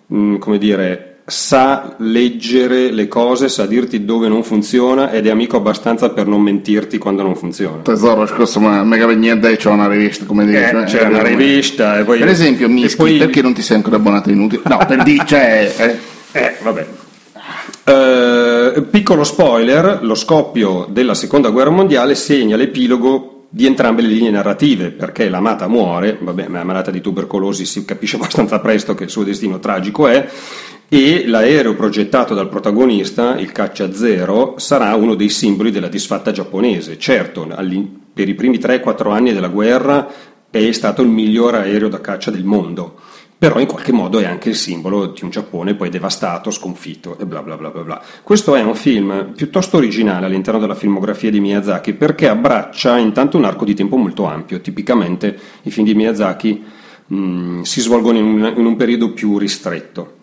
mh, 0.06 0.36
come 0.38 0.58
dire, 0.58 1.13
sa 1.26 1.94
leggere 1.98 2.90
le 2.90 3.08
cose, 3.08 3.48
sa 3.48 3.64
dirti 3.64 4.04
dove 4.04 4.28
non 4.28 4.42
funziona 4.42 5.10
ed 5.10 5.26
è 5.26 5.30
amico 5.30 5.56
abbastanza 5.56 6.10
per 6.10 6.26
non 6.26 6.42
mentirti 6.42 6.98
quando 6.98 7.22
non 7.22 7.34
funziona. 7.34 7.82
Tesoro, 7.82 8.26
scusa, 8.26 8.60
ma 8.60 8.84
mega 8.84 9.06
niente, 9.10 9.56
c'è 9.56 9.70
una 9.70 9.88
rivista, 9.88 10.26
come 10.26 10.44
dire. 10.44 10.68
Eh, 10.68 10.88
cioè, 10.88 11.00
c'è 11.00 11.06
una 11.06 11.22
rivista 11.22 11.98
e 11.98 12.04
poi... 12.04 12.18
Per 12.18 12.28
esempio, 12.28 12.68
Mischi, 12.68 12.96
poi- 12.96 13.18
perché 13.18 13.40
non 13.40 13.54
ti 13.54 13.62
sei 13.62 13.76
ancora 13.76 13.96
abbonato 13.96 14.30
inutile? 14.30 14.62
No, 14.66 14.78
per 14.86 15.02
dire, 15.02 15.24
cioè... 15.26 15.74
eh. 15.76 16.12
Eh, 16.32 16.56
vabbè. 16.62 16.86
Eh, 17.86 18.82
piccolo 18.90 19.24
spoiler, 19.24 20.00
lo 20.02 20.14
scoppio 20.14 20.86
della 20.90 21.14
seconda 21.14 21.50
guerra 21.50 21.70
mondiale 21.70 22.14
segna 22.14 22.56
l'epilogo 22.56 23.33
di 23.54 23.66
entrambe 23.66 24.02
le 24.02 24.08
linee 24.08 24.32
narrative, 24.32 24.90
perché 24.90 25.28
l'amata 25.28 25.68
muore, 25.68 26.18
vabbè, 26.20 26.48
ma 26.48 26.60
è 26.60 26.64
malata 26.64 26.90
di 26.90 27.00
tubercolosi, 27.00 27.64
si 27.64 27.84
capisce 27.84 28.16
abbastanza 28.18 28.58
presto 28.58 28.96
che 28.96 29.04
il 29.04 29.10
suo 29.10 29.22
destino 29.22 29.60
tragico 29.60 30.08
è, 30.08 30.28
e 30.88 31.24
l'aereo 31.24 31.76
progettato 31.76 32.34
dal 32.34 32.48
protagonista, 32.48 33.38
il 33.38 33.52
Caccia 33.52 33.92
Zero, 33.92 34.54
sarà 34.56 34.92
uno 34.96 35.14
dei 35.14 35.28
simboli 35.28 35.70
della 35.70 35.86
disfatta 35.86 36.32
giapponese. 36.32 36.98
Certo, 36.98 37.46
per 38.12 38.28
i 38.28 38.34
primi 38.34 38.58
3-4 38.58 39.12
anni 39.12 39.32
della 39.32 39.46
guerra 39.46 40.08
è 40.50 40.72
stato 40.72 41.02
il 41.02 41.08
miglior 41.08 41.54
aereo 41.54 41.88
da 41.88 42.00
caccia 42.00 42.32
del 42.32 42.44
mondo 42.44 42.98
però 43.36 43.58
in 43.58 43.66
qualche 43.66 43.92
modo 43.92 44.18
è 44.20 44.24
anche 44.24 44.48
il 44.48 44.54
simbolo 44.54 45.06
di 45.06 45.22
un 45.22 45.30
Giappone 45.30 45.74
poi 45.74 45.90
devastato, 45.90 46.50
sconfitto 46.50 47.18
e 47.18 47.26
bla 47.26 47.42
bla 47.42 47.56
bla 47.56 47.70
bla 47.70 47.82
bla. 47.82 48.02
Questo 48.22 48.54
è 48.54 48.62
un 48.62 48.74
film 48.74 49.32
piuttosto 49.34 49.76
originale 49.76 50.26
all'interno 50.26 50.60
della 50.60 50.74
filmografia 50.74 51.30
di 51.30 51.40
Miyazaki 51.40 51.92
perché 51.94 52.28
abbraccia 52.28 52.96
intanto 52.96 53.36
un 53.36 53.44
arco 53.44 53.64
di 53.64 53.74
tempo 53.74 53.96
molto 53.96 54.24
ampio, 54.24 54.60
tipicamente 54.60 55.38
i 55.62 55.70
film 55.70 55.86
di 55.86 55.94
Miyazaki 55.94 56.64
mh, 57.06 57.60
si 57.62 57.80
svolgono 57.80 58.18
in 58.18 58.24
un, 58.24 58.54
in 58.56 58.64
un 58.64 58.76
periodo 58.76 59.12
più 59.12 59.36
ristretto. 59.38 60.22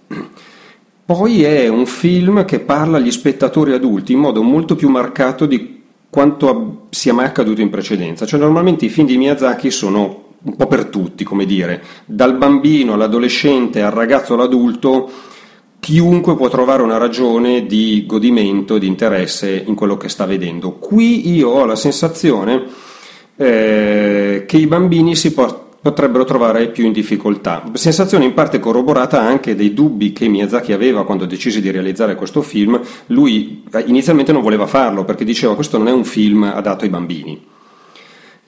Poi 1.06 1.43
è 1.43 1.67
un 1.67 1.86
film 1.86 2.45
che 2.45 2.60
parla 2.60 2.97
agli 2.97 3.12
spettatori 3.12 3.74
adulti 3.74 4.13
in 4.13 4.19
modo 4.19 4.41
molto 4.41 4.76
più 4.76 4.89
marcato 4.89 5.45
di 5.45 5.82
quanto 6.10 6.88
sia 6.89 7.13
mai 7.13 7.26
accaduto 7.26 7.62
in 7.62 7.69
precedenza. 7.69 8.26
Cioè 8.26 8.39
normalmente 8.39 8.86
i 8.86 8.89
film 8.89 9.08
di 9.08 9.17
Miyazaki 9.17 9.71
sono 9.71 10.20
un 10.43 10.56
po' 10.56 10.67
per 10.67 10.86
tutti, 10.86 11.23
come 11.23 11.45
dire, 11.45 11.84
dal 12.06 12.36
bambino 12.36 12.93
all'adolescente, 12.93 13.82
al 13.82 13.91
ragazzo 13.91 14.34
all'adulto, 14.34 15.10
chiunque 15.80 16.36
può 16.36 16.47
trovare 16.47 16.84
una 16.84 16.97
ragione 16.97 17.65
di 17.65 18.06
godimento, 18.08 18.77
di 18.77 18.88
interesse 18.88 19.63
in 19.65 19.75
quello 19.75 19.97
che 19.97 20.10
sta 20.10 20.25
vedendo. 20.25 20.73
Qui 20.73 21.32
io 21.34 21.49
ho 21.49 21.65
la 21.65 21.75
sensazione 21.75 22.63
eh, 23.36 24.45
che 24.47 24.58
i 24.58 24.67
bambini 24.67 25.15
si 25.15 25.34
po- 25.34 25.69
potrebbero 25.82 26.23
trovare 26.23 26.69
più 26.69 26.86
in 26.86 26.91
difficoltà. 26.91 27.63
Sensazione 27.73 28.25
in 28.25 28.34
parte 28.34 28.60
corroborata 28.60 29.19
anche 29.19 29.56
dei 29.56 29.73
dubbi 29.73 30.13
che 30.13 30.27
Miyazaki 30.27 30.73
aveva 30.73 31.04
quando 31.04 31.25
decise 31.25 31.60
di 31.60 31.71
realizzare 31.71 32.15
questo 32.15 32.43
film. 32.43 32.80
Lui 33.08 33.63
eh, 33.73 33.84
inizialmente 33.88 34.32
non 34.32 34.43
voleva 34.43 34.67
farlo 34.67 35.04
perché 35.04 35.23
diceva 35.23 35.56
questo 35.56 35.80
non 35.80 35.88
è 35.88 35.91
un 35.91 36.06
film 36.06 36.43
adatto 36.43 36.84
ai 36.84 36.89
bambini. 36.89 37.41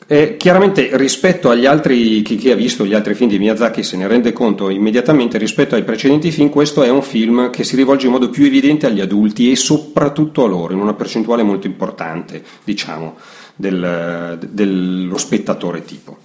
Eh, 0.05 0.35
chiaramente 0.37 0.89
rispetto 0.97 1.49
agli 1.49 1.65
altri, 1.65 2.21
chi, 2.21 2.35
chi, 2.35 2.51
ha 2.51 2.55
visto 2.55 2.85
gli 2.85 2.93
altri 2.93 3.13
film 3.13 3.29
di 3.29 3.39
Miyazaki 3.39 3.83
se 3.83 3.95
ne 3.95 4.07
rende 4.07 4.33
conto 4.33 4.69
immediatamente 4.69 5.37
rispetto 5.37 5.75
ai 5.75 5.83
precedenti 5.83 6.31
film, 6.31 6.49
questo 6.49 6.83
è 6.83 6.89
un 6.89 7.01
film 7.01 7.49
che 7.49 7.63
si 7.63 7.75
rivolge 7.75 8.07
in 8.07 8.11
modo 8.11 8.29
più 8.29 8.45
evidente 8.45 8.85
agli 8.85 8.99
adulti 8.99 9.51
e 9.51 9.55
soprattutto 9.55 10.43
a 10.43 10.47
loro, 10.47 10.73
in 10.73 10.79
una 10.79 10.93
percentuale 10.93 11.43
molto 11.43 11.67
importante, 11.67 12.43
diciamo, 12.63 13.15
del, 13.55 14.37
dello 14.49 15.17
spettatore 15.17 15.83
tipo. 15.83 16.17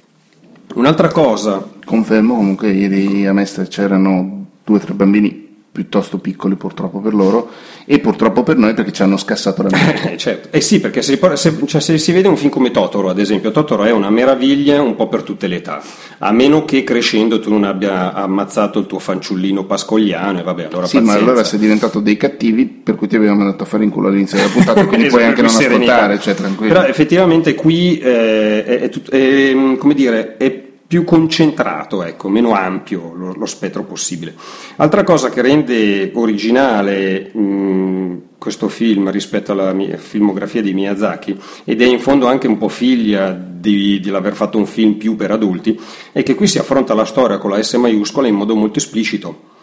Un'altra 0.75 1.09
cosa... 1.09 1.77
Confermo 1.85 2.35
comunque 2.35 2.71
ieri 2.71 3.27
a 3.27 3.33
Mestre 3.33 3.67
c'erano 3.67 4.47
due 4.63 4.77
o 4.77 4.81
tre 4.81 4.93
bambini 4.93 5.48
piuttosto 5.79 6.19
piccoli 6.19 6.57
purtroppo 6.57 6.99
per 6.99 7.15
loro 7.15 7.49
e 7.85 8.01
purtroppo 8.01 8.43
per 8.43 8.57
noi 8.57 8.75
perché 8.75 8.91
ci 8.91 9.03
hanno 9.03 9.17
scassato 9.17 9.63
la 9.63 9.69
mente. 9.71 10.15
Eh, 10.15 10.17
certo. 10.17 10.49
eh 10.51 10.61
sì, 10.61 10.81
perché 10.81 11.03
se, 11.03 11.17
se, 11.35 11.57
cioè, 11.67 11.81
se, 11.81 11.99
si 11.99 12.11
vede 12.11 12.27
un 12.27 12.37
film 12.37 12.51
come 12.51 12.73
Totoro, 12.73 13.09
ad 13.11 13.21
esempio, 13.21 13.53
Totoro 13.53 13.85
è 13.85 13.93
una 13.93 14.11
meraviglia 14.11 14.83
un 14.83 14.97
po' 14.97 15.07
per 15.07 15.23
tutte 15.23 15.47
le 15.47 15.57
età, 15.57 15.81
a 16.19 16.33
meno 16.33 16.65
che 16.65 16.83
crescendo 16.83 17.39
tu 17.39 17.51
non 17.51 17.63
abbia 17.63 18.13
ammazzato 18.13 18.81
il 18.81 18.87
tuo 18.87 18.99
fanciullino 18.99 19.65
pascogliano 19.67 20.41
e 20.41 20.43
vabbè, 20.43 20.65
allora 20.65 20.87
Sì, 20.87 20.97
pazienza. 20.97 21.13
ma 21.13 21.17
allora 21.17 21.45
sei 21.45 21.61
diventato 21.61 22.01
dei 22.01 22.17
cattivi 22.17 22.67
per 22.67 22.97
cui 22.97 23.07
ti 23.07 23.15
abbiamo 23.15 23.37
mandato 23.37 23.63
a 23.63 23.67
fare 23.67 23.85
in 23.85 23.91
culo 23.91 24.09
all'inizio 24.09 24.37
della 24.37 24.51
puntata, 24.53 24.85
quindi 24.85 25.07
puoi 25.07 25.23
anche 25.23 25.43
non 25.43 25.55
ascoltare, 25.55 26.19
cioè 26.19 26.35
tranquillo. 26.35 26.73
Però 26.73 26.85
effettivamente 26.87 27.55
qui 27.55 27.99
eh, 28.01 28.65
è, 28.65 28.81
è, 28.81 28.89
tut- 28.89 29.11
è, 29.11 29.77
come 29.79 29.95
dire, 29.95 30.37
è 30.39 30.67
più 30.89 31.05
concentrato, 31.05 32.03
ecco, 32.03 32.31
meno 32.31 32.55
ampio 32.55 33.13
lo, 33.15 33.35
lo, 33.35 33.45
spettro 33.45 33.85
possibile. 33.85 34.35
Altra 34.77 35.05
cosa 35.05 35.29
che 35.29 35.43
rende 35.43 36.11
originale 36.15 37.31
mh, 37.31 38.23
questo 38.39 38.69
film 38.69 39.11
rispetto 39.11 39.53
alla 39.53 39.77
filmografia 39.99 40.63
di 40.63 40.73
Miyazaki, 40.73 41.39
ed 41.65 41.83
è 41.83 41.85
in 41.85 42.01
fondo 42.01 42.27
anche 42.27 42.47
un 42.47 42.57
po' 42.57 42.69
figlia 42.69 43.33
di, 43.33 44.01
di 44.01 44.09
aver 44.09 44.33
fatto 44.33 44.57
un 44.57 44.65
film 44.65 44.95
più 44.95 45.15
per 45.15 45.31
adulti, 45.31 45.79
è 46.11 46.23
che 46.23 46.35
qui 46.35 46.47
si 46.47 46.59
affronta 46.59 46.95
la 46.95 47.05
storia 47.05 47.37
con 47.37 47.51
la 47.51 47.63
S 47.63 47.75
maiuscola 47.75 48.27
in 48.27 48.37
modo 48.37 48.57
molto 48.57 48.79
esplicito 48.79 49.57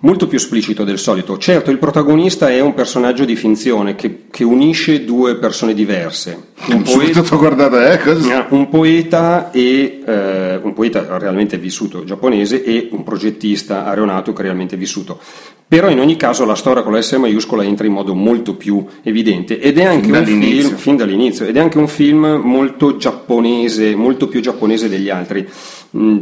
molto 0.00 0.26
più 0.26 0.38
esplicito 0.38 0.84
del 0.84 0.98
solito. 0.98 1.36
Certo, 1.38 1.70
il 1.70 1.78
protagonista 1.78 2.48
è 2.48 2.60
un 2.60 2.74
personaggio 2.74 3.24
di 3.24 3.36
finzione 3.36 3.94
che, 3.94 4.24
che 4.30 4.44
unisce 4.44 5.04
due 5.04 5.36
persone 5.36 5.74
diverse. 5.74 6.48
Un 6.68 6.82
poeta, 6.82 7.22
guardato, 7.36 7.78
eh, 7.78 8.44
un 8.50 8.68
poeta, 8.68 9.50
e, 9.50 10.02
eh, 10.04 10.60
un 10.62 10.72
poeta 10.74 11.18
realmente 11.18 11.58
vissuto 11.58 12.04
giapponese 12.04 12.62
e 12.62 12.88
un 12.92 13.02
progettista 13.02 13.84
aeronautico 13.84 14.42
realmente 14.42 14.76
vissuto. 14.76 15.18
Però 15.66 15.88
in 15.88 16.00
ogni 16.00 16.16
caso 16.16 16.44
la 16.44 16.56
storia 16.56 16.82
con 16.82 16.92
la 16.92 17.00
S 17.00 17.12
maiuscola 17.12 17.62
entra 17.62 17.86
in 17.86 17.92
modo 17.92 18.12
molto 18.12 18.56
più 18.56 18.84
evidente 19.02 19.60
ed 19.60 19.78
è 19.78 19.84
anche 19.84 20.12
fin 20.24 20.34
un 20.34 20.42
film, 20.42 20.74
fin 20.74 20.96
dall'inizio, 20.96 21.46
ed 21.46 21.56
è 21.56 21.60
anche 21.60 21.78
un 21.78 21.86
film 21.86 22.26
molto 22.42 22.96
giapponese, 22.96 23.94
molto 23.94 24.26
più 24.26 24.40
giapponese 24.40 24.88
degli 24.88 25.08
altri. 25.08 25.48
Mm, 25.96 26.18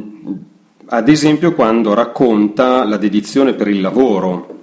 ad 0.91 1.09
esempio 1.09 1.53
quando 1.55 1.93
racconta 1.93 2.85
la 2.85 2.97
dedizione 2.97 3.53
per 3.53 3.69
il 3.69 3.81
lavoro 3.81 4.57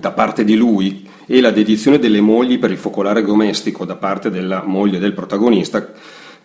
da 0.00 0.10
parte 0.10 0.44
di 0.44 0.56
lui 0.56 1.06
e 1.26 1.40
la 1.40 1.50
dedizione 1.50 1.98
delle 1.98 2.20
mogli 2.20 2.58
per 2.58 2.70
il 2.70 2.78
focolare 2.78 3.22
domestico 3.22 3.84
da 3.84 3.96
parte 3.96 4.30
della 4.30 4.62
moglie 4.64 4.98
del 4.98 5.12
protagonista, 5.12 5.92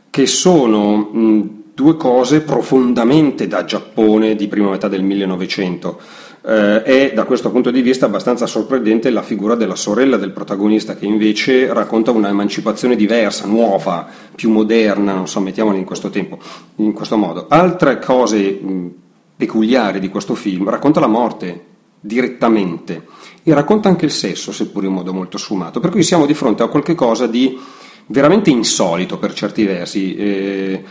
che 0.10 0.26
sono 0.26 0.98
mh, 0.98 1.50
due 1.74 1.96
cose 1.96 2.42
profondamente 2.42 3.48
da 3.48 3.64
Giappone 3.64 4.36
di 4.36 4.48
prima 4.48 4.72
metà 4.72 4.88
del 4.88 5.04
1900. 5.04 6.00
Eh, 6.44 6.82
è 6.82 7.12
da 7.14 7.24
questo 7.26 7.52
punto 7.52 7.70
di 7.70 7.82
vista 7.82 8.08
abbastanza 8.08 8.48
sorprendente 8.48 9.12
la 9.12 9.22
figura 9.22 9.54
della 9.54 9.76
sorella 9.76 10.18
del 10.18 10.32
protagonista 10.32 10.96
che 10.96 11.06
invece 11.06 11.72
racconta 11.72 12.10
un'emancipazione 12.10 12.96
diversa, 12.96 13.46
nuova, 13.46 14.08
più 14.36 14.50
moderna, 14.50 15.14
non 15.14 15.28
so, 15.28 15.40
mettiamola 15.40 15.78
in 15.78 15.86
questo 15.86 16.10
tempo, 16.10 16.40
in 16.78 16.94
questo 16.94 17.16
modo. 17.16 17.46
Altre 17.48 18.00
cose 18.00 18.60
mh, 18.60 18.94
peculiare 19.42 19.98
di 20.00 20.10
questo 20.10 20.36
film, 20.36 20.70
racconta 20.70 21.00
la 21.00 21.08
morte 21.08 21.66
direttamente 22.00 23.08
e 23.42 23.52
racconta 23.56 23.90
anche 23.90 24.06
il 24.06 24.12
sesso, 24.12 24.52
seppur 24.52 24.84
in 24.84 24.94
modo 24.94 25.14
molto 25.14 25.40
sfumato, 25.40 25.80
per 25.80 25.90
cui 25.90 26.04
siamo 26.04 26.28
di 26.28 26.36
fronte 26.36 26.62
a 26.62 26.68
qualcosa 26.68 27.26
di 27.26 27.58
veramente 28.06 28.52
insolito 28.52 29.18
per 29.18 29.34
certi 29.34 29.66
versi. 29.66 30.16
Eh, 30.16 30.84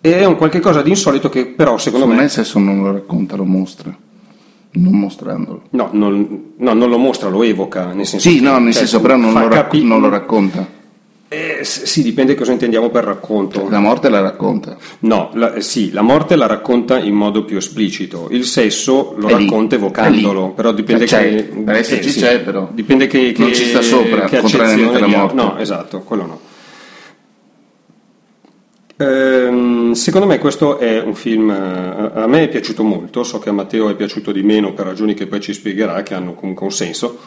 e 0.00 0.18
è 0.18 0.24
un 0.24 0.34
qualche 0.34 0.58
cosa 0.58 0.82
di 0.82 0.90
insolito 0.90 1.28
che 1.28 1.46
però 1.46 1.78
secondo, 1.78 2.06
secondo 2.06 2.20
me... 2.20 2.24
il 2.24 2.30
sesso 2.30 2.58
non 2.58 2.82
lo 2.82 2.90
racconta, 2.90 3.36
lo 3.36 3.44
mostra 3.44 3.96
non 4.76 4.98
mostrandolo. 4.98 5.62
No, 5.70 5.90
non, 5.92 6.54
no, 6.56 6.72
non 6.72 6.88
lo 6.88 6.98
mostra, 6.98 7.28
lo 7.28 7.44
evoca. 7.44 7.92
Nel 7.92 8.06
senso 8.06 8.28
sì, 8.28 8.40
no, 8.40 8.58
nel 8.58 8.72
cioè, 8.72 8.82
senso 8.82 9.00
però 9.00 9.14
non 9.14 9.32
lo, 9.32 9.46
rac- 9.46 9.72
non 9.74 10.00
lo, 10.00 10.08
racconta. 10.08 10.66
Eh, 11.28 11.64
sì, 11.64 12.02
dipende 12.02 12.34
cosa 12.34 12.52
intendiamo 12.52 12.90
per 12.90 13.04
racconto. 13.04 13.68
La 13.68 13.80
morte 13.80 14.08
la 14.08 14.20
racconta. 14.20 14.76
No, 15.00 15.30
la, 15.34 15.60
sì, 15.60 15.90
la 15.90 16.02
morte 16.02 16.36
la 16.36 16.46
racconta 16.46 16.98
in 16.98 17.14
modo 17.14 17.44
più 17.44 17.56
esplicito. 17.56 18.28
Il 18.30 18.44
sesso 18.44 19.14
lo 19.16 19.28
è 19.28 19.32
racconta 19.32 19.74
lì, 19.76 19.82
evocandolo, 19.82 20.50
però 20.50 20.72
dipende 20.72 21.06
cioè, 21.06 21.34
che 21.34 21.42
per 21.42 21.74
esserci 21.74 22.08
eh, 22.08 22.12
sì, 22.12 22.20
c'è, 22.20 22.40
però. 22.40 22.68
Dipende 22.72 23.06
che, 23.06 23.32
che 23.32 23.42
non 23.42 23.52
ci 23.52 23.64
sta 23.64 23.82
sopra, 23.82 24.28
contrariamente 24.28 24.96
alla 24.96 25.06
morte. 25.06 25.34
No, 25.34 25.58
esatto, 25.58 26.00
quello 26.00 26.26
no. 26.26 26.40
Ehm, 28.96 29.92
secondo 29.92 30.26
me 30.26 30.38
questo 30.38 30.78
è 30.78 31.00
un 31.00 31.16
film, 31.16 31.50
eh, 31.50 32.10
a 32.14 32.26
me 32.28 32.44
è 32.44 32.48
piaciuto 32.48 32.84
molto, 32.84 33.24
so 33.24 33.40
che 33.40 33.48
a 33.48 33.52
Matteo 33.52 33.88
è 33.88 33.96
piaciuto 33.96 34.30
di 34.30 34.42
meno 34.42 34.72
per 34.72 34.86
ragioni 34.86 35.14
che 35.14 35.26
poi 35.26 35.40
ci 35.40 35.52
spiegherà, 35.52 36.02
che 36.04 36.14
hanno 36.14 36.34
comunque 36.34 36.66
un 36.66 36.72
senso. 36.72 37.18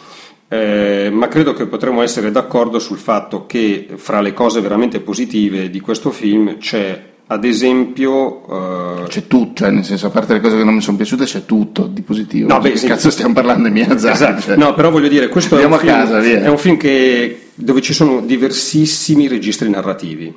Eh, 0.49 1.09
ma 1.11 1.27
credo 1.27 1.53
che 1.53 1.65
potremmo 1.65 2.01
essere 2.01 2.31
d'accordo 2.31 2.79
sul 2.79 2.97
fatto 2.97 3.45
che 3.45 3.87
fra 3.95 4.21
le 4.21 4.31
cose 4.31 4.61
veramente 4.61 5.01
positive 5.01 5.69
di 5.69 5.81
questo 5.81 6.09
film 6.09 6.57
c'è 6.57 7.15
ad 7.27 7.43
esempio 7.43 9.03
eh... 9.03 9.07
c'è 9.09 9.27
tutto, 9.27 9.63
cioè 9.63 9.71
nel 9.71 9.83
senso 9.83 10.07
a 10.07 10.09
parte 10.09 10.31
le 10.31 10.39
cose 10.39 10.55
che 10.55 10.63
non 10.63 10.75
mi 10.75 10.81
sono 10.81 10.95
piaciute 10.95 11.25
c'è 11.25 11.43
tutto 11.43 11.87
di 11.87 12.01
positivo 12.01 12.47
no, 12.47 12.59
beh, 12.59 12.71
che 12.71 12.77
sì. 12.77 12.87
cazzo 12.87 13.09
stiamo 13.09 13.33
parlando 13.33 13.67
di 13.67 13.73
Miyazaki 13.73 14.13
esatto. 14.13 14.41
cioè. 14.41 14.55
no 14.55 14.73
però 14.73 14.89
voglio 14.89 15.09
dire 15.09 15.27
questo 15.27 15.57
è 15.57 15.65
un, 15.65 15.77
film, 15.77 15.91
casa, 15.91 16.21
è 16.21 16.47
un, 16.47 16.57
film, 16.57 16.77
che, 16.77 17.49
dove 17.53 17.81
ci 17.81 17.91
sono 17.91 18.21
diversissimi 18.21 19.27
registri 19.27 19.69
narrativi 19.69 20.33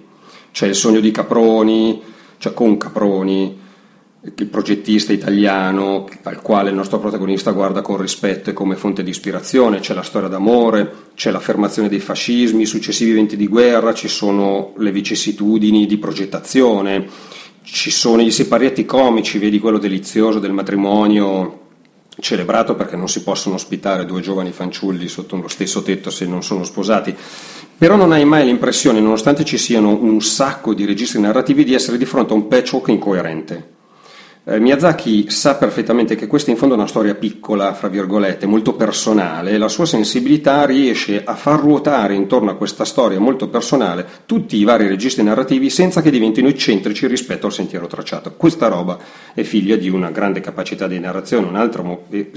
c'è 0.50 0.66
il 0.66 0.74
sogno 0.74 0.98
di 0.98 1.12
Caproni 1.12 2.02
cioè 2.38 2.52
con 2.52 2.76
Caproni 2.76 3.58
il 4.22 4.46
progettista 4.48 5.14
italiano 5.14 6.06
al 6.24 6.42
quale 6.42 6.68
il 6.68 6.76
nostro 6.76 6.98
protagonista 6.98 7.52
guarda 7.52 7.80
con 7.80 7.96
rispetto 7.96 8.50
e 8.50 8.52
come 8.52 8.76
fonte 8.76 9.02
di 9.02 9.08
ispirazione, 9.08 9.80
c'è 9.80 9.94
la 9.94 10.02
storia 10.02 10.28
d'amore, 10.28 10.92
c'è 11.14 11.30
l'affermazione 11.30 11.88
dei 11.88 12.00
fascismi, 12.00 12.62
i 12.62 12.66
successivi 12.66 13.12
eventi 13.12 13.34
di 13.34 13.48
guerra, 13.48 13.94
ci 13.94 14.08
sono 14.08 14.74
le 14.76 14.92
vicissitudini 14.92 15.86
di 15.86 15.96
progettazione, 15.96 17.08
ci 17.62 17.90
sono 17.90 18.20
i 18.20 18.30
separati 18.30 18.84
comici, 18.84 19.38
vedi 19.38 19.58
quello 19.58 19.78
delizioso 19.78 20.38
del 20.38 20.52
matrimonio 20.52 21.58
celebrato 22.18 22.74
perché 22.74 22.96
non 22.96 23.08
si 23.08 23.22
possono 23.22 23.54
ospitare 23.54 24.04
due 24.04 24.20
giovani 24.20 24.50
fanciulli 24.50 25.08
sotto 25.08 25.36
lo 25.36 25.48
stesso 25.48 25.80
tetto 25.80 26.10
se 26.10 26.26
non 26.26 26.42
sono 26.42 26.64
sposati. 26.64 27.16
Però 27.78 27.96
non 27.96 28.12
hai 28.12 28.26
mai 28.26 28.44
l'impressione, 28.44 29.00
nonostante 29.00 29.44
ci 29.44 29.56
siano 29.56 29.96
un 29.98 30.20
sacco 30.20 30.74
di 30.74 30.84
registri 30.84 31.22
narrativi, 31.22 31.64
di 31.64 31.72
essere 31.72 31.96
di 31.96 32.04
fronte 32.04 32.34
a 32.34 32.36
un 32.36 32.48
patchwork 32.48 32.88
incoerente 32.88 33.78
eh, 34.44 34.58
Miyazaki 34.58 35.28
sa 35.28 35.56
perfettamente 35.56 36.16
che 36.16 36.26
questa 36.26 36.50
in 36.50 36.56
fondo 36.56 36.74
è 36.74 36.78
una 36.78 36.86
storia 36.86 37.14
piccola, 37.14 37.74
fra 37.74 37.88
virgolette, 37.88 38.46
molto 38.46 38.72
personale 38.72 39.50
e 39.50 39.58
la 39.58 39.68
sua 39.68 39.84
sensibilità 39.84 40.64
riesce 40.64 41.22
a 41.22 41.34
far 41.34 41.60
ruotare 41.60 42.14
intorno 42.14 42.50
a 42.50 42.54
questa 42.54 42.86
storia 42.86 43.20
molto 43.20 43.48
personale 43.48 44.06
tutti 44.24 44.56
i 44.56 44.64
vari 44.64 44.88
registri 44.88 45.22
narrativi 45.22 45.68
senza 45.68 46.00
che 46.00 46.10
diventino 46.10 46.48
eccentrici 46.48 47.06
rispetto 47.06 47.46
al 47.46 47.52
sentiero 47.52 47.86
tracciato. 47.86 48.32
Questa 48.34 48.68
roba 48.68 48.98
è 49.34 49.42
figlia 49.42 49.76
di 49.76 49.90
una 49.90 50.10
grande 50.10 50.40
capacità 50.40 50.86
di 50.86 50.98
narrazione, 50.98 51.46
un'altra 51.46 51.84
eh, 52.08 52.30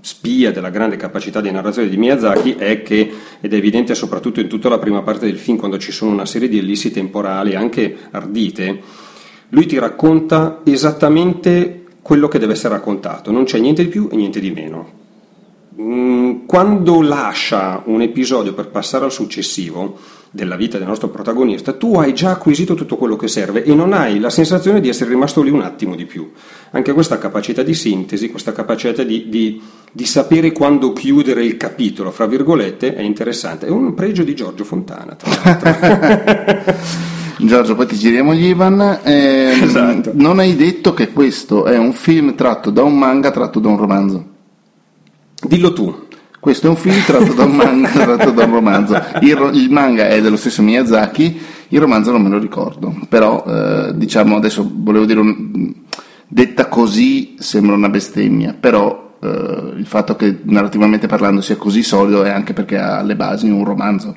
spia 0.00 0.52
della 0.52 0.70
grande 0.70 0.96
capacità 0.96 1.40
di 1.40 1.50
narrazione 1.50 1.88
di 1.88 1.96
Miyazaki 1.96 2.54
è 2.54 2.82
che, 2.82 3.12
ed 3.40 3.52
è 3.52 3.56
evidente 3.56 3.96
soprattutto 3.96 4.38
in 4.38 4.46
tutta 4.46 4.68
la 4.68 4.78
prima 4.78 5.02
parte 5.02 5.26
del 5.26 5.38
film, 5.38 5.58
quando 5.58 5.78
ci 5.78 5.90
sono 5.90 6.12
una 6.12 6.26
serie 6.26 6.48
di 6.48 6.58
ellissi 6.58 6.92
temporali 6.92 7.56
anche 7.56 7.96
ardite, 8.12 9.06
lui 9.50 9.66
ti 9.66 9.78
racconta 9.78 10.60
esattamente 10.64 11.84
quello 12.02 12.28
che 12.28 12.38
deve 12.38 12.52
essere 12.52 12.74
raccontato, 12.74 13.30
non 13.30 13.44
c'è 13.44 13.58
niente 13.58 13.82
di 13.82 13.88
più 13.88 14.08
e 14.10 14.16
niente 14.16 14.40
di 14.40 14.50
meno. 14.50 14.96
Mm, 15.80 16.46
quando 16.46 17.00
lascia 17.02 17.82
un 17.84 18.02
episodio 18.02 18.52
per 18.52 18.68
passare 18.68 19.04
al 19.04 19.12
successivo 19.12 19.96
della 20.30 20.56
vita 20.56 20.76
del 20.76 20.86
nostro 20.88 21.08
protagonista, 21.08 21.72
tu 21.74 21.96
hai 21.96 22.14
già 22.14 22.30
acquisito 22.30 22.74
tutto 22.74 22.96
quello 22.96 23.16
che 23.16 23.28
serve 23.28 23.62
e 23.62 23.74
non 23.74 23.92
hai 23.92 24.18
la 24.18 24.30
sensazione 24.30 24.80
di 24.80 24.88
essere 24.88 25.10
rimasto 25.10 25.40
lì 25.40 25.50
un 25.50 25.62
attimo 25.62 25.94
di 25.94 26.04
più. 26.04 26.32
Anche 26.72 26.92
questa 26.92 27.18
capacità 27.18 27.62
di 27.62 27.74
sintesi, 27.74 28.30
questa 28.30 28.52
capacità 28.52 29.02
di, 29.04 29.28
di, 29.28 29.62
di 29.92 30.04
sapere 30.04 30.52
quando 30.52 30.92
chiudere 30.92 31.44
il 31.44 31.56
capitolo, 31.56 32.10
fra 32.10 32.26
virgolette, 32.26 32.94
è 32.94 33.02
interessante. 33.02 33.66
È 33.66 33.70
un 33.70 33.94
pregio 33.94 34.24
di 34.24 34.34
Giorgio 34.34 34.64
Fontana, 34.64 35.14
tra 35.14 35.30
l'altro. 35.30 36.74
Giorgio, 37.40 37.76
poi 37.76 37.86
ti 37.86 37.96
giriamo 37.96 38.34
gli 38.34 38.46
Ivan. 38.46 39.00
Eh, 39.02 39.60
esatto. 39.62 40.10
Non 40.14 40.38
hai 40.40 40.56
detto 40.56 40.92
che 40.92 41.12
questo 41.12 41.66
è 41.66 41.78
un 41.78 41.92
film 41.92 42.34
tratto 42.34 42.70
da 42.70 42.82
un 42.82 42.98
manga 42.98 43.30
tratto 43.30 43.60
da 43.60 43.68
un 43.68 43.76
romanzo. 43.76 44.26
Dillo 45.40 45.72
tu. 45.72 46.06
Questo 46.40 46.66
è 46.66 46.70
un 46.70 46.76
film 46.76 47.00
tratto 47.04 47.32
da 47.34 47.44
un 47.44 47.54
manga, 47.54 47.88
tratto 47.90 48.30
da 48.30 48.44
un 48.44 48.52
romanzo. 48.52 49.00
Il, 49.20 49.50
il, 49.54 49.70
manga 49.70 50.08
è 50.08 50.20
dello 50.20 50.36
stesso 50.36 50.62
Miyazaki, 50.62 51.40
il 51.68 51.80
romanzo 51.80 52.10
non 52.10 52.22
me 52.22 52.28
lo 52.28 52.38
ricordo. 52.38 52.94
Però, 53.08 53.44
eh, 53.46 53.96
diciamo, 53.96 54.36
adesso 54.36 54.68
volevo 54.72 55.04
dire, 55.04 55.20
un, 55.20 55.74
detta 56.26 56.66
così 56.66 57.36
sembra 57.38 57.74
una 57.74 57.88
bestemmia, 57.88 58.56
però 58.58 59.16
eh, 59.20 59.72
il 59.76 59.86
fatto 59.86 60.16
che 60.16 60.40
narrativamente 60.42 61.06
parlando 61.06 61.40
sia 61.40 61.56
così 61.56 61.82
solido 61.82 62.24
è 62.24 62.30
anche 62.30 62.52
perché 62.52 62.78
ha 62.78 62.98
alle 62.98 63.16
basi 63.16 63.48
un 63.48 63.64
romanzo. 63.64 64.16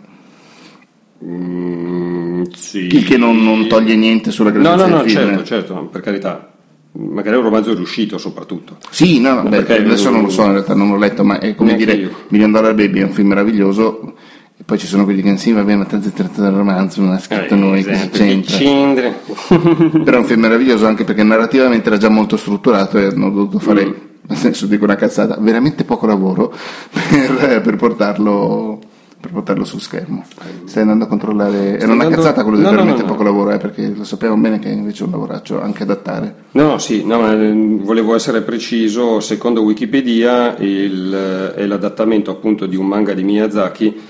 Mm, 1.23 2.43
sì. 2.53 2.87
Il 2.87 3.05
che 3.05 3.17
non, 3.17 3.43
non, 3.43 3.67
toglie 3.67 3.95
niente 3.95 4.31
sulla 4.31 4.49
grandezza 4.49 4.75
no, 4.75 4.87
no, 4.87 4.95
no, 4.95 5.01
del 5.03 5.11
film. 5.11 5.27
certo, 5.27 5.43
certo, 5.43 5.89
per 5.91 6.01
carità. 6.01 6.51
Magari 6.93 7.37
un 7.37 7.43
romanzo 7.43 7.73
riuscito 7.73 8.17
soprattutto. 8.17 8.77
Sì, 8.89 9.21
no, 9.21 9.35
no 9.35 9.49
beh, 9.49 9.59
adesso 9.59 10.09
non 10.09 10.23
lo 10.23 10.29
so, 10.29 10.43
in 10.43 10.51
realtà 10.53 10.73
non 10.73 10.89
l'ho 10.89 10.97
letto, 10.97 11.23
ma 11.23 11.39
è 11.39 11.55
come 11.55 11.75
dire 11.75 11.93
io. 11.93 12.11
Million 12.29 12.51
Dollar 12.51 12.73
Baby 12.73 12.99
è 12.99 13.03
un 13.03 13.11
film 13.11 13.29
meraviglioso. 13.29 14.15
E 14.57 14.63
poi 14.63 14.77
ci 14.77 14.85
sono 14.85 15.05
quelli 15.05 15.21
che 15.21 15.37
sì, 15.37 15.53
va 15.53 15.63
bene, 15.63 15.79
ma 15.79 15.85
tanto 15.85 16.09
è 16.09 16.11
tratto 16.11 16.41
dal 16.41 16.53
romanzo, 16.53 17.01
non 17.01 17.13
ha 17.13 17.19
scritto 17.19 17.53
eh, 17.53 17.57
noi, 17.57 17.79
esatto, 17.79 18.17
che 18.17 18.41
c'entra. 18.41 19.09
Però 20.03 20.17
è 20.17 20.19
un 20.19 20.25
film 20.25 20.41
meraviglioso 20.41 20.85
anche 20.85 21.03
perché 21.03 21.23
narrativamente 21.23 21.87
era 21.87 21.97
già 21.97 22.09
molto 22.09 22.35
strutturato 22.35 22.97
e 22.97 23.05
hanno 23.05 23.29
dovuto 23.31 23.57
fare, 23.57 23.85
mm. 23.85 23.93
nel 24.27 24.37
senso 24.37 24.67
dico 24.67 24.83
una 24.83 24.95
cazzata, 24.95 25.37
veramente 25.39 25.83
poco 25.83 26.05
lavoro 26.05 26.53
per, 26.91 27.61
per 27.61 27.75
portarlo 27.75 28.79
per 29.21 29.31
portarlo 29.31 29.63
sul 29.63 29.79
schermo. 29.79 30.25
Stai 30.65 30.81
andando 30.81 31.05
a 31.05 31.07
controllare. 31.07 31.77
Era 31.77 31.85
una 31.85 32.03
andando... 32.03 32.15
cazzata 32.15 32.41
quello 32.43 32.57
di 32.57 32.63
no, 32.63 32.71
veramente 32.71 33.01
no, 33.01 33.07
no, 33.07 33.11
poco 33.13 33.23
lavoro, 33.23 33.51
eh, 33.51 33.57
perché 33.57 33.87
lo 33.95 34.03
sappiamo 34.03 34.35
bene 34.35 34.59
che 34.59 34.69
invece 34.69 35.03
è 35.03 35.05
un 35.05 35.11
lavoraccio 35.11 35.61
anche 35.61 35.83
adattare. 35.83 36.35
No, 36.51 36.77
sì, 36.79 37.05
no, 37.05 37.19
ma 37.19 37.31
eh, 37.31 37.53
volevo 37.81 38.15
essere 38.15 38.41
preciso. 38.41 39.19
Secondo 39.19 39.61
Wikipedia 39.61 40.57
il, 40.57 41.53
è 41.55 41.65
l'adattamento 41.65 42.31
appunto 42.31 42.65
di 42.65 42.75
un 42.75 42.87
manga 42.87 43.13
di 43.13 43.23
Miyazaki. 43.23 44.01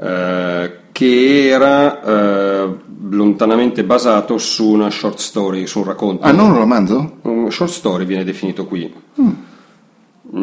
Eh, 0.00 0.70
che 0.98 1.48
era 1.48 2.02
eh, 2.02 2.76
lontanamente 3.08 3.84
basato 3.84 4.36
su 4.36 4.68
una 4.68 4.90
short 4.90 5.18
story, 5.18 5.64
su 5.68 5.78
un 5.78 5.84
racconto. 5.84 6.24
Ah, 6.24 6.32
non 6.32 6.50
un 6.50 6.56
romanzo? 6.56 7.18
Un 7.22 7.52
short 7.52 7.70
story 7.70 8.04
viene 8.04 8.24
definito 8.24 8.66
qui. 8.66 8.92
Mm. 9.20 9.30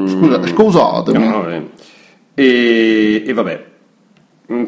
Scusa, 0.08 0.39
mm. 0.39 0.45
Scusatemi. 0.45 1.28
No, 1.28 1.45
e, 2.34 3.23
e 3.25 3.34
vabbè, 3.34 3.64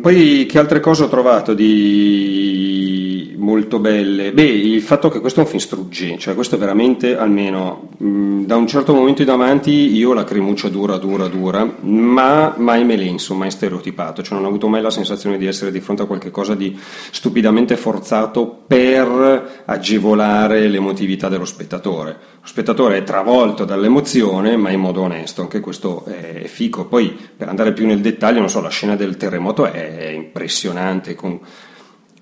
poi 0.01 0.45
che 0.47 0.59
altre 0.59 0.79
cose 0.79 1.03
ho 1.03 1.07
trovato 1.07 1.53
di 1.53 3.06
molto 3.37 3.79
belle? 3.79 4.31
Beh, 4.31 4.43
il 4.43 4.81
fatto 4.81 5.09
che 5.09 5.19
questo 5.19 5.39
è 5.39 5.43
un 5.43 5.49
film 5.49 5.61
struggente, 5.61 6.19
cioè 6.19 6.35
questo 6.35 6.55
è 6.55 6.57
veramente, 6.57 7.17
almeno 7.17 7.89
mh, 7.97 8.07
mm, 8.07 8.45
da 8.45 8.55
un 8.55 8.67
certo 8.67 8.93
momento 8.93 9.21
in 9.21 9.29
avanti, 9.29 9.95
io 9.95 10.13
la 10.13 10.23
cremuccia 10.23 10.69
dura, 10.69 10.97
dura, 10.97 11.27
dura, 11.27 11.69
ma 11.81 12.53
mai 12.57 12.83
melenso, 12.83 13.33
mai 13.35 13.51
stereotipato, 13.51 14.21
cioè 14.21 14.35
non 14.35 14.45
ho 14.45 14.49
avuto 14.49 14.67
mai 14.67 14.81
la 14.81 14.89
sensazione 14.89 15.37
di 15.37 15.45
essere 15.45 15.71
di 15.71 15.79
fronte 15.79 16.03
a 16.03 16.05
qualcosa 16.05 16.55
di 16.55 16.77
stupidamente 17.11 17.77
forzato 17.77 18.63
per 18.67 19.63
agevolare 19.65 20.67
l'emotività 20.67 21.29
dello 21.29 21.45
spettatore. 21.45 22.11
Lo 22.41 22.47
spettatore 22.47 22.97
è 22.97 23.03
travolto 23.03 23.65
dall'emozione, 23.65 24.55
ma 24.57 24.71
in 24.71 24.79
modo 24.79 25.01
onesto, 25.01 25.41
anche 25.41 25.59
questo 25.59 26.05
è 26.05 26.43
fico. 26.45 26.85
Poi, 26.85 27.15
per 27.35 27.49
andare 27.49 27.73
più 27.73 27.85
nel 27.85 27.99
dettaglio, 27.99 28.39
non 28.39 28.49
so, 28.49 28.61
la 28.61 28.69
scena 28.69 28.95
del 28.95 29.17
terremoto 29.17 29.65
è 29.65 30.11
impressionante, 30.15 31.15
con, 31.15 31.39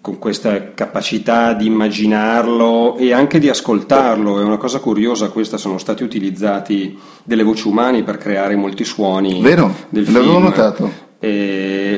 con 0.06 0.20
questa 0.20 0.76
capacità 0.76 1.54
di 1.54 1.66
immaginarlo 1.66 2.96
e 2.96 3.12
anche 3.12 3.40
di 3.40 3.50
ascoltarlo. 3.50 4.40
È 4.40 4.44
una 4.44 4.58
cosa 4.58 4.78
curiosa 4.78 5.30
questa, 5.30 5.58
sono 5.58 5.80
stati 5.80 6.04
utilizzati 6.04 6.96
delle 7.24 7.42
voci 7.42 7.68
umane 7.68 8.04
per 8.04 8.20
creare 8.20 8.56
molti 8.56 8.84
suoni 8.84 9.42
Vero, 9.42 9.74
del 9.90 10.04
l'avevo 10.04 10.34
film. 10.34 10.44
notato. 10.44 10.92
E, 11.18 11.30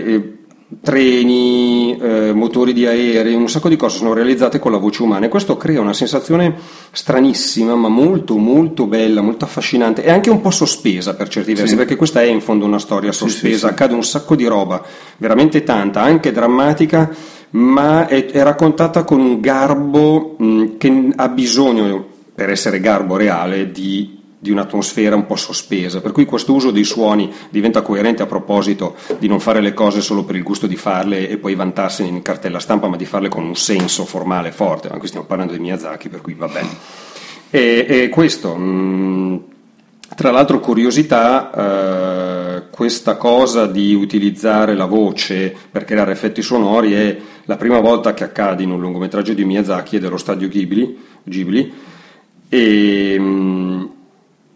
e, 0.06 0.38
treni, 0.82 1.98
eh, 2.00 2.32
motori 2.32 2.72
di 2.72 2.86
aerei, 2.86 3.34
un 3.34 3.50
sacco 3.50 3.68
di 3.68 3.76
cose 3.76 3.98
sono 3.98 4.14
realizzate 4.14 4.58
con 4.58 4.72
la 4.72 4.78
voce 4.78 5.04
umana 5.04 5.26
e 5.26 5.30
questo 5.30 5.58
crea 5.58 5.82
una 5.82 5.94
sensazione 5.94 6.56
stranissima 6.92 7.76
ma 7.76 7.90
molto 7.90 8.38
molto 8.38 8.86
bella, 8.86 9.22
molto 9.22 9.44
affascinante 9.44 10.04
e 10.04 10.12
anche 10.12 10.30
un 10.30 10.40
po' 10.40 10.52
sospesa 10.52 11.14
per 11.16 11.28
certi 11.28 11.54
versi 11.54 11.72
sì. 11.72 11.76
perché 11.76 11.98
questa 11.98 12.22
è 12.22 12.26
in 12.26 12.40
fondo 12.40 12.64
una 12.64 12.80
storia 12.80 13.12
sospesa, 13.12 13.54
sì, 13.54 13.58
sì, 13.58 13.66
accade 13.66 13.94
un 13.94 14.04
sacco 14.04 14.36
di 14.36 14.46
roba, 14.46 14.82
veramente 15.18 15.64
tanta, 15.64 16.02
anche 16.02 16.32
drammatica 16.32 17.36
ma 17.52 18.08
è, 18.08 18.26
è 18.26 18.44
raccontata 18.44 19.04
con 19.04 19.20
un 19.20 19.40
garbo 19.40 20.36
mh, 20.38 20.78
che 20.78 21.10
ha 21.16 21.30
bisogno 21.30 22.06
per 22.34 22.50
essere 22.50 22.80
garbo 22.80 23.16
reale 23.16 23.72
di 23.72 24.18
di 24.40 24.52
un'atmosfera 24.52 25.16
un 25.16 25.26
po' 25.26 25.36
sospesa, 25.36 26.00
per 26.00 26.12
cui 26.12 26.26
questo 26.26 26.54
uso 26.54 26.70
dei 26.70 26.84
suoni 26.84 27.32
diventa 27.50 27.82
coerente 27.82 28.22
a 28.22 28.28
proposito 28.28 28.96
di 29.18 29.28
non 29.28 29.40
fare 29.40 29.62
le 29.62 29.74
cose 29.74 30.00
solo 30.00 30.24
per 30.24 30.36
il 30.36 30.44
gusto 30.44 30.68
di 30.68 30.76
farle 30.76 31.28
e 31.28 31.38
poi 31.38 31.56
vantarsene 31.56 32.10
in 32.10 32.22
cartella 32.22 32.60
stampa, 32.60 32.88
ma 32.88 32.96
di 32.98 33.06
farle 33.06 33.30
con 33.30 33.44
un 33.44 33.56
senso 33.56 34.06
formale 34.06 34.52
forte. 34.52 34.90
Qui 34.90 35.08
stiamo 35.08 35.26
parlando 35.26 35.54
di 35.54 35.60
Miyazaki, 35.60 36.10
per 36.10 36.22
cui 36.22 36.36
va 36.36 36.48
bene. 36.48 36.70
E, 37.50 37.86
e 37.90 38.10
questo, 38.10 38.56
mh, 38.56 38.62
mm, 38.62 39.36
tra 40.18 40.32
l'altro, 40.32 40.60
curiosità, 40.60 41.52
eh, 41.54 42.64
questa 42.72 43.18
cosa 43.18 43.68
di 43.68 43.94
utilizzare 43.94 44.74
la 44.74 44.86
voce 44.88 45.56
per 45.70 45.86
creare 45.86 46.12
effetti 46.12 46.42
sonori 46.42 46.94
è 46.94 47.18
la 47.46 47.56
prima 47.56 47.80
volta 47.80 48.16
che 48.16 48.24
accade 48.24 48.64
in 48.64 48.72
un 48.72 48.80
lungometraggio 48.80 49.34
di 49.34 49.46
Miyazaki 49.46 49.98
e 49.98 50.00
dello 50.00 50.18
stadio 50.18 50.48
Ghibli. 50.48 50.98
Ghibli 51.22 51.72
e, 52.50 53.20
mh, 53.20 53.24
mm, 53.24 53.86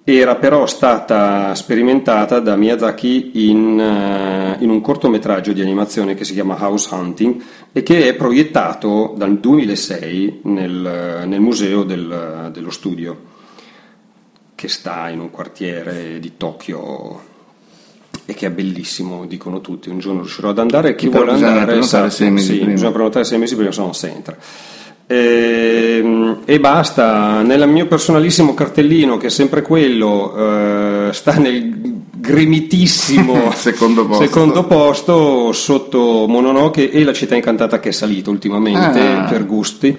era 0.03 0.35
però 0.37 0.65
stata 0.65 1.53
sperimentata 1.53 2.39
da 2.39 2.55
Miyazaki 2.55 3.47
in, 3.47 4.57
uh, 4.57 4.63
in, 4.63 4.71
un 4.71 4.81
cortometraggio 4.81 5.53
di 5.53 5.61
animazione 5.61 6.15
che 6.15 6.23
si 6.23 6.33
chiama 6.33 6.57
House 6.59 6.91
Hunting 6.91 7.39
e 7.71 7.83
che 7.83 8.07
è 8.07 8.15
proiettato 8.15 9.13
dal 9.15 9.37
2006 9.37 10.39
nel, 10.45 11.23
nel 11.27 11.39
museo 11.39 11.83
del, 11.83 12.49
dello 12.51 12.71
studio 12.71 13.29
che 14.61 14.67
sta 14.67 15.09
in 15.09 15.19
un 15.19 15.31
quartiere 15.31 16.19
di 16.19 16.33
Tokyo 16.37 17.19
e 18.27 18.35
che 18.35 18.45
è 18.45 18.51
bellissimo, 18.51 19.25
dicono 19.25 19.59
tutti. 19.59 19.89
Un 19.89 19.97
giorno 19.97 20.19
riuscirò 20.19 20.49
ad 20.49 20.59
andare. 20.59 20.93
Chi 20.93 21.07
vuole 21.09 21.31
andare, 21.31 21.81
sa, 21.81 22.11
sì, 22.11 22.29
bisogna 22.29 22.91
prenotare 22.91 23.25
sei 23.25 23.39
mesi 23.39 23.55
prima, 23.55 23.71
se 23.71 23.81
no 23.81 23.91
si 23.91 24.05
entra. 24.05 24.37
E, 25.07 25.97
ehm, 25.97 26.41
e, 26.45 26.59
basta, 26.59 27.41
nel 27.41 27.67
mio 27.67 27.87
personalissimo 27.87 28.53
cartellino, 28.53 29.17
che 29.17 29.27
è 29.27 29.29
sempre 29.31 29.63
quello, 29.63 30.35
eh, 30.37 31.09
sta 31.11 31.39
nel 31.39 32.03
gremitissimo 32.17 33.51
secondo, 33.57 34.05
posto. 34.05 34.23
secondo, 34.23 34.65
posto. 34.65 35.51
sotto 35.53 36.27
Mononoke 36.27 36.91
e 36.91 37.03
la 37.03 37.13
città 37.13 37.33
incantata 37.33 37.79
che 37.79 37.89
è 37.89 37.93
salita 37.93 38.29
ultimamente 38.29 38.99
ah. 38.99 39.23
per 39.27 39.43
gusti. 39.47 39.97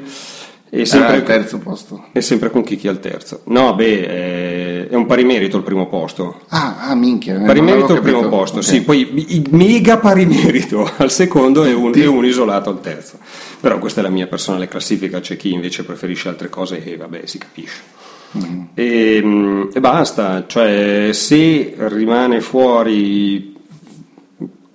E 0.74 0.86
sempre, 0.86 1.12
ah, 1.12 1.16
al 1.16 1.22
terzo 1.22 1.58
posto. 1.58 2.04
E 2.12 2.22
sempre 2.22 2.48
con 2.48 2.64
Kiki 2.64 2.88
al 2.88 2.98
terzo. 2.98 3.42
No, 3.48 3.74
beh, 3.74 4.06
è 4.92 4.94
un 4.94 5.06
pari 5.06 5.24
merito 5.24 5.56
il 5.56 5.62
primo 5.62 5.86
posto. 5.86 6.42
Ah, 6.48 6.88
ah 6.88 6.94
minchia. 6.94 7.40
Pari 7.40 7.62
merito 7.62 7.94
il 7.94 8.02
primo 8.02 8.28
posto, 8.28 8.58
okay. 8.58 8.70
sì. 8.70 8.82
Poi 8.82 9.46
mega 9.48 9.96
pari 9.96 10.26
merito 10.26 10.86
al 10.98 11.10
secondo 11.10 11.64
e 11.64 11.72
un, 11.72 11.92
un, 11.94 12.24
isolato 12.26 12.68
al 12.68 12.82
terzo. 12.82 13.16
Però 13.58 13.78
questa 13.78 14.00
è 14.00 14.02
la 14.02 14.10
mia 14.10 14.26
personale 14.26 14.68
classifica, 14.68 15.20
c'è 15.20 15.38
chi 15.38 15.50
invece 15.50 15.84
preferisce 15.84 16.28
altre 16.28 16.50
cose 16.50 16.84
e 16.84 16.98
vabbè, 16.98 17.22
si 17.24 17.38
capisce. 17.38 17.80
Mm. 18.36 18.62
E, 18.74 19.68
e 19.72 19.80
basta, 19.80 20.44
cioè 20.46 21.08
se 21.12 21.74
rimane 21.78 22.42
fuori 22.42 23.56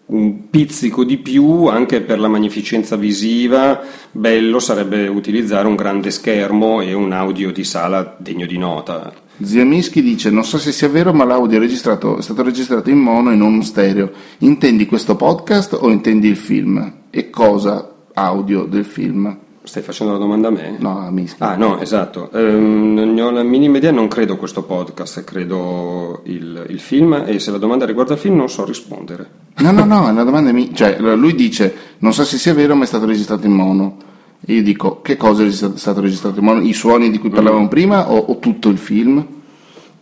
un 0.08 0.50
pizzico 0.50 1.04
di 1.04 1.18
più 1.18 1.68
anche 1.68 2.02
per 2.02 2.20
la 2.20 2.28
magnificenza 2.28 2.96
visiva, 2.96 3.82
bello 4.10 4.58
sarebbe 4.58 5.08
utilizzare 5.08 5.68
un 5.68 5.76
grande 5.76 6.10
schermo 6.10 6.82
e 6.82 6.94
un 6.94 7.12
audio 7.12 7.52
di 7.52 7.64
sala 7.64 8.16
degno 8.18 8.48
di 8.48 8.58
nota. 8.58 9.26
Zia 9.42 9.66
Mischi 9.66 10.02
dice: 10.02 10.30
Non 10.30 10.44
so 10.44 10.58
se 10.58 10.72
sia 10.72 10.90
vero, 10.90 11.14
ma 11.14 11.24
l'audio 11.24 11.62
è, 11.62 11.66
è 11.66 11.76
stato 11.76 12.44
registrato 12.44 12.90
in 12.90 12.98
mono 12.98 13.32
e 13.32 13.36
non 13.36 13.62
stereo. 13.64 14.12
Intendi 14.40 14.86
questo 14.86 15.16
podcast 15.16 15.78
o 15.80 15.90
intendi 15.90 16.28
il 16.28 16.36
film? 16.36 16.94
E 17.10 17.30
cosa 17.30 17.94
audio 18.14 18.64
del 18.64 18.86
film? 18.86 19.38
Stai 19.62 19.84
facendo 19.84 20.14
la 20.14 20.20
domanda 20.20 20.48
a 20.48 20.52
me? 20.52 20.78
No, 20.80 20.98
a 21.00 21.12
Mischi. 21.12 21.44
Ah, 21.44 21.58
no, 21.58 21.80
esatto. 21.80 22.32
Ehm, 22.32 22.94
non 22.94 23.18
ho 23.20 23.32
la 23.32 23.44
minima 23.44 23.78
idea, 23.78 23.92
non 23.92 24.08
credo 24.08 24.38
questo 24.38 24.64
podcast, 24.64 25.26
credo 25.26 26.22
il, 26.24 26.66
il, 26.70 26.80
film. 26.80 27.26
E 27.28 27.38
se 27.40 27.52
la 27.52 27.58
domanda 27.58 27.86
riguarda 27.86 28.14
il 28.14 28.20
film, 28.20 28.38
non 28.38 28.50
so 28.50 28.64
rispondere. 28.64 29.30
No, 29.58 29.72
no, 29.72 29.84
no, 29.84 30.08
è 30.08 30.12
una 30.12 30.24
domanda 30.24 30.52
mia. 30.54 30.70
Cioè, 30.74 30.98
lui 31.00 31.36
dice: 31.36 31.74
Non 32.00 32.14
so 32.14 32.24
se 32.24 32.38
sia 32.38 32.54
vero, 32.54 32.76
ma 32.76 32.86
è 32.86 32.88
stato 32.88 33.06
registrato 33.06 33.46
in 33.46 33.54
mono. 33.54 33.98
Io 34.46 34.64
dico: 34.64 35.02
Che 35.02 35.18
cosa 35.18 35.44
è 35.44 35.52
stato 35.52 36.02
registrato? 36.02 36.40
I 36.60 36.74
suoni 36.74 37.10
di 37.10 37.18
cui 37.18 37.30
parlavamo 37.30 37.66
mm. 37.66 37.70
prima 37.70 38.12
o, 38.12 38.18
o, 38.18 38.40
tutto 38.40 38.70
il 38.70 38.78
film? 38.78 39.26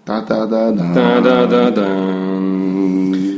Ta 0.03 0.19
da 0.19 0.45
da 0.45 0.71
da. 0.71 0.83
da, 0.83 1.19
da, 1.19 1.45
da, 1.45 1.69
da. 1.69 1.87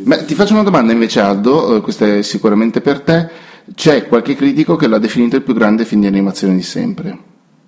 Beh, 0.03 0.25
ti 0.25 0.35
faccio 0.35 0.53
una 0.53 0.63
domanda 0.63 0.91
invece, 0.91 1.19
Aldo. 1.19 1.75
Eh, 1.75 1.81
questa 1.81 2.05
è 2.05 2.21
sicuramente 2.21 2.81
per 2.81 3.01
te 3.01 3.29
c'è 3.75 4.07
qualche 4.07 4.35
critico 4.35 4.75
che 4.75 4.87
l'ha 4.87 4.97
definito 4.97 5.35
il 5.35 5.41
più 5.41 5.53
grande 5.53 5.85
film 5.85 6.01
di 6.01 6.07
animazione 6.07 6.55
di 6.55 6.61
sempre. 6.61 7.17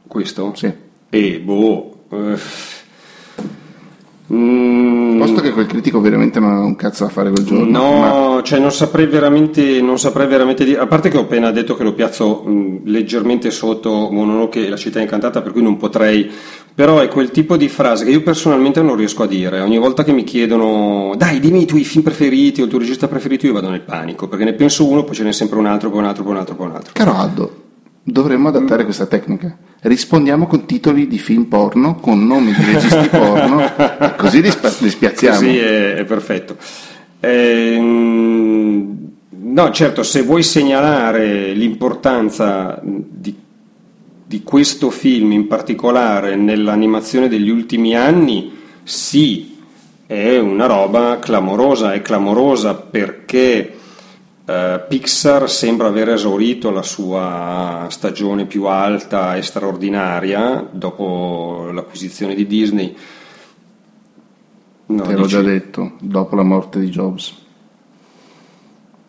Questo? 0.07 0.53
Sì. 0.55 0.71
E 1.09 1.39
boh. 1.39 2.05
Eh, 2.09 2.37
Mm, 4.31 5.17
Posto 5.17 5.41
che 5.41 5.51
quel 5.51 5.65
critico 5.65 5.99
veramente 5.99 6.39
non 6.39 6.51
ha 6.51 6.59
un 6.59 6.75
cazzo 6.75 7.05
da 7.05 7.09
fare 7.09 7.31
quel 7.31 7.43
giorno. 7.43 7.65
No, 7.65 8.35
ma... 8.35 8.41
cioè 8.43 8.59
non 8.59 8.71
saprei 8.71 9.07
veramente, 9.07 9.81
non 9.81 9.97
saprei 9.97 10.27
veramente 10.27 10.63
dire. 10.63 10.79
A 10.79 10.87
parte 10.87 11.09
che 11.09 11.17
ho 11.17 11.21
appena 11.21 11.51
detto 11.51 11.75
che 11.75 11.83
lo 11.83 11.93
piazzo 11.93 12.43
mh, 12.43 12.81
leggermente 12.85 13.49
sotto 13.49 14.09
Mononoke 14.11 14.69
la 14.69 14.77
città 14.77 14.99
incantata, 14.99 15.41
per 15.41 15.51
cui 15.51 15.63
non 15.63 15.77
potrei. 15.77 16.29
Però 16.73 16.99
è 16.99 17.07
quel 17.07 17.31
tipo 17.31 17.57
di 17.57 17.67
frase 17.67 18.05
che 18.05 18.11
io 18.11 18.21
personalmente 18.21 18.81
non 18.81 18.95
riesco 18.95 19.23
a 19.23 19.27
dire. 19.27 19.59
Ogni 19.61 19.79
volta 19.79 20.03
che 20.03 20.13
mi 20.13 20.23
chiedono, 20.23 21.13
dai, 21.17 21.39
dimmi 21.39 21.63
i 21.63 21.65
tuoi 21.65 21.83
film 21.83 22.03
preferiti 22.03 22.61
o 22.61 22.65
il 22.65 22.69
tuo 22.69 22.79
regista 22.79 23.07
preferito, 23.07 23.47
io 23.47 23.53
vado 23.53 23.69
nel 23.69 23.81
panico, 23.81 24.27
perché 24.27 24.45
ne 24.45 24.53
penso 24.53 24.87
uno, 24.87 25.03
poi 25.03 25.15
ce 25.15 25.23
n'è 25.23 25.33
sempre 25.33 25.57
un 25.59 25.65
altro, 25.65 25.89
poi 25.89 25.99
un 25.99 26.05
altro, 26.05 26.23
poi 26.23 26.33
un 26.33 26.39
altro, 26.39 26.55
poi 26.55 26.67
un 26.67 26.75
altro. 26.75 26.91
Caro 26.93 27.13
Aldo, 27.15 27.55
dovremmo 28.03 28.47
adattare 28.47 28.83
mm. 28.83 28.85
questa 28.85 29.07
tecnica. 29.07 29.57
Rispondiamo 29.81 30.45
con 30.45 30.65
titoli 30.65 31.07
di 31.07 31.17
film 31.17 31.45
porno, 31.45 31.95
con 31.95 32.25
nomi 32.25 32.51
di 32.51 32.63
registi 32.65 33.07
porno, 33.07 33.61
e 33.77 34.15
così 34.17 34.41
li, 34.41 34.51
spa- 34.51 34.73
li 34.79 34.89
spiazziamo. 34.89 35.37
Così 35.37 35.57
è, 35.57 35.93
è 35.93 36.03
perfetto. 36.03 36.57
Ehm, 37.21 39.09
no, 39.29 39.71
certo, 39.71 40.03
se 40.03 40.21
vuoi 40.23 40.43
segnalare 40.43 41.53
l'importanza 41.53 42.81
di, 42.83 43.33
di 44.25 44.43
questo 44.43 44.89
film 44.89 45.31
in 45.31 45.47
particolare 45.47 46.35
nell'animazione 46.35 47.29
degli 47.29 47.49
ultimi 47.49 47.95
anni, 47.95 48.51
sì, 48.83 49.57
è 50.05 50.37
una 50.37 50.65
roba 50.65 51.19
clamorosa, 51.19 51.93
è 51.93 52.01
clamorosa 52.01 52.75
perché 52.75 53.78
Uh, 54.49 54.81
Pixar 54.87 55.47
sembra 55.47 55.89
aver 55.89 56.09
esaurito 56.09 56.71
la 56.71 56.81
sua 56.81 57.85
stagione 57.91 58.47
più 58.47 58.63
alta 58.63 59.35
e 59.35 59.43
straordinaria 59.43 60.67
dopo 60.71 61.69
l'acquisizione 61.71 62.33
di 62.33 62.47
Disney. 62.47 62.95
No, 64.87 65.03
Te 65.03 65.13
l'ho 65.13 65.21
dici... 65.21 65.29
già 65.29 65.41
detto, 65.43 65.91
dopo 65.99 66.35
la 66.35 66.41
morte 66.41 66.79
di 66.79 66.89
Jobs. 66.89 67.35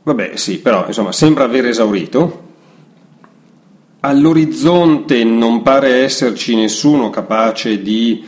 Vabbè, 0.02 0.36
sì, 0.36 0.58
però 0.58 0.86
insomma 0.86 1.10
sembra 1.10 1.44
aver 1.44 1.68
esaurito. 1.68 2.48
All'orizzonte 4.00 5.24
non 5.24 5.62
pare 5.62 6.02
esserci 6.02 6.54
nessuno 6.54 7.08
capace 7.08 7.80
di 7.80 8.22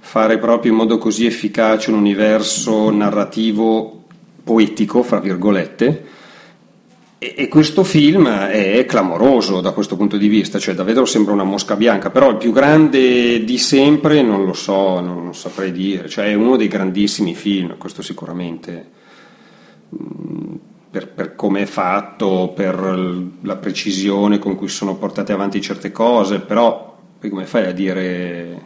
fare 0.00 0.36
proprio 0.36 0.72
in 0.72 0.76
modo 0.76 0.98
così 0.98 1.24
efficace 1.24 1.88
un 1.88 1.96
universo 1.96 2.90
narrativo 2.90 4.04
poetico, 4.44 5.02
fra 5.02 5.18
virgolette 5.18 6.16
e, 7.18 7.48
questo 7.48 7.82
film 7.82 8.28
è 8.28 8.84
clamoroso 8.86 9.60
da 9.60 9.72
questo 9.72 9.96
punto 9.96 10.16
di 10.16 10.28
vista, 10.28 10.60
cioè 10.60 10.76
davvero 10.76 11.04
sembra 11.04 11.32
una 11.32 11.42
mosca 11.42 11.74
bianca, 11.74 12.10
però 12.10 12.30
il 12.30 12.36
più 12.36 12.52
grande 12.52 13.42
di 13.42 13.58
sempre 13.58 14.22
non 14.22 14.44
lo 14.44 14.52
so, 14.52 15.00
non 15.00 15.34
saprei 15.34 15.72
dire, 15.72 16.08
cioè 16.08 16.26
è 16.26 16.34
uno 16.34 16.56
dei 16.56 16.68
grandissimi 16.68 17.34
film, 17.34 17.76
questo 17.76 18.02
sicuramente, 18.02 18.90
mm, 19.96 20.54
per, 20.90 21.08
per 21.08 21.34
come 21.34 21.62
è 21.62 21.66
fatto, 21.66 22.52
per 22.54 23.26
la 23.42 23.56
precisione 23.56 24.38
con 24.38 24.54
cui 24.54 24.68
sono 24.68 24.94
portate 24.94 25.32
avanti 25.32 25.60
certe 25.60 25.90
cose, 25.90 26.38
però 26.38 26.96
poi 27.18 27.30
come 27.30 27.46
fai 27.46 27.66
a 27.66 27.72
dire 27.72 28.62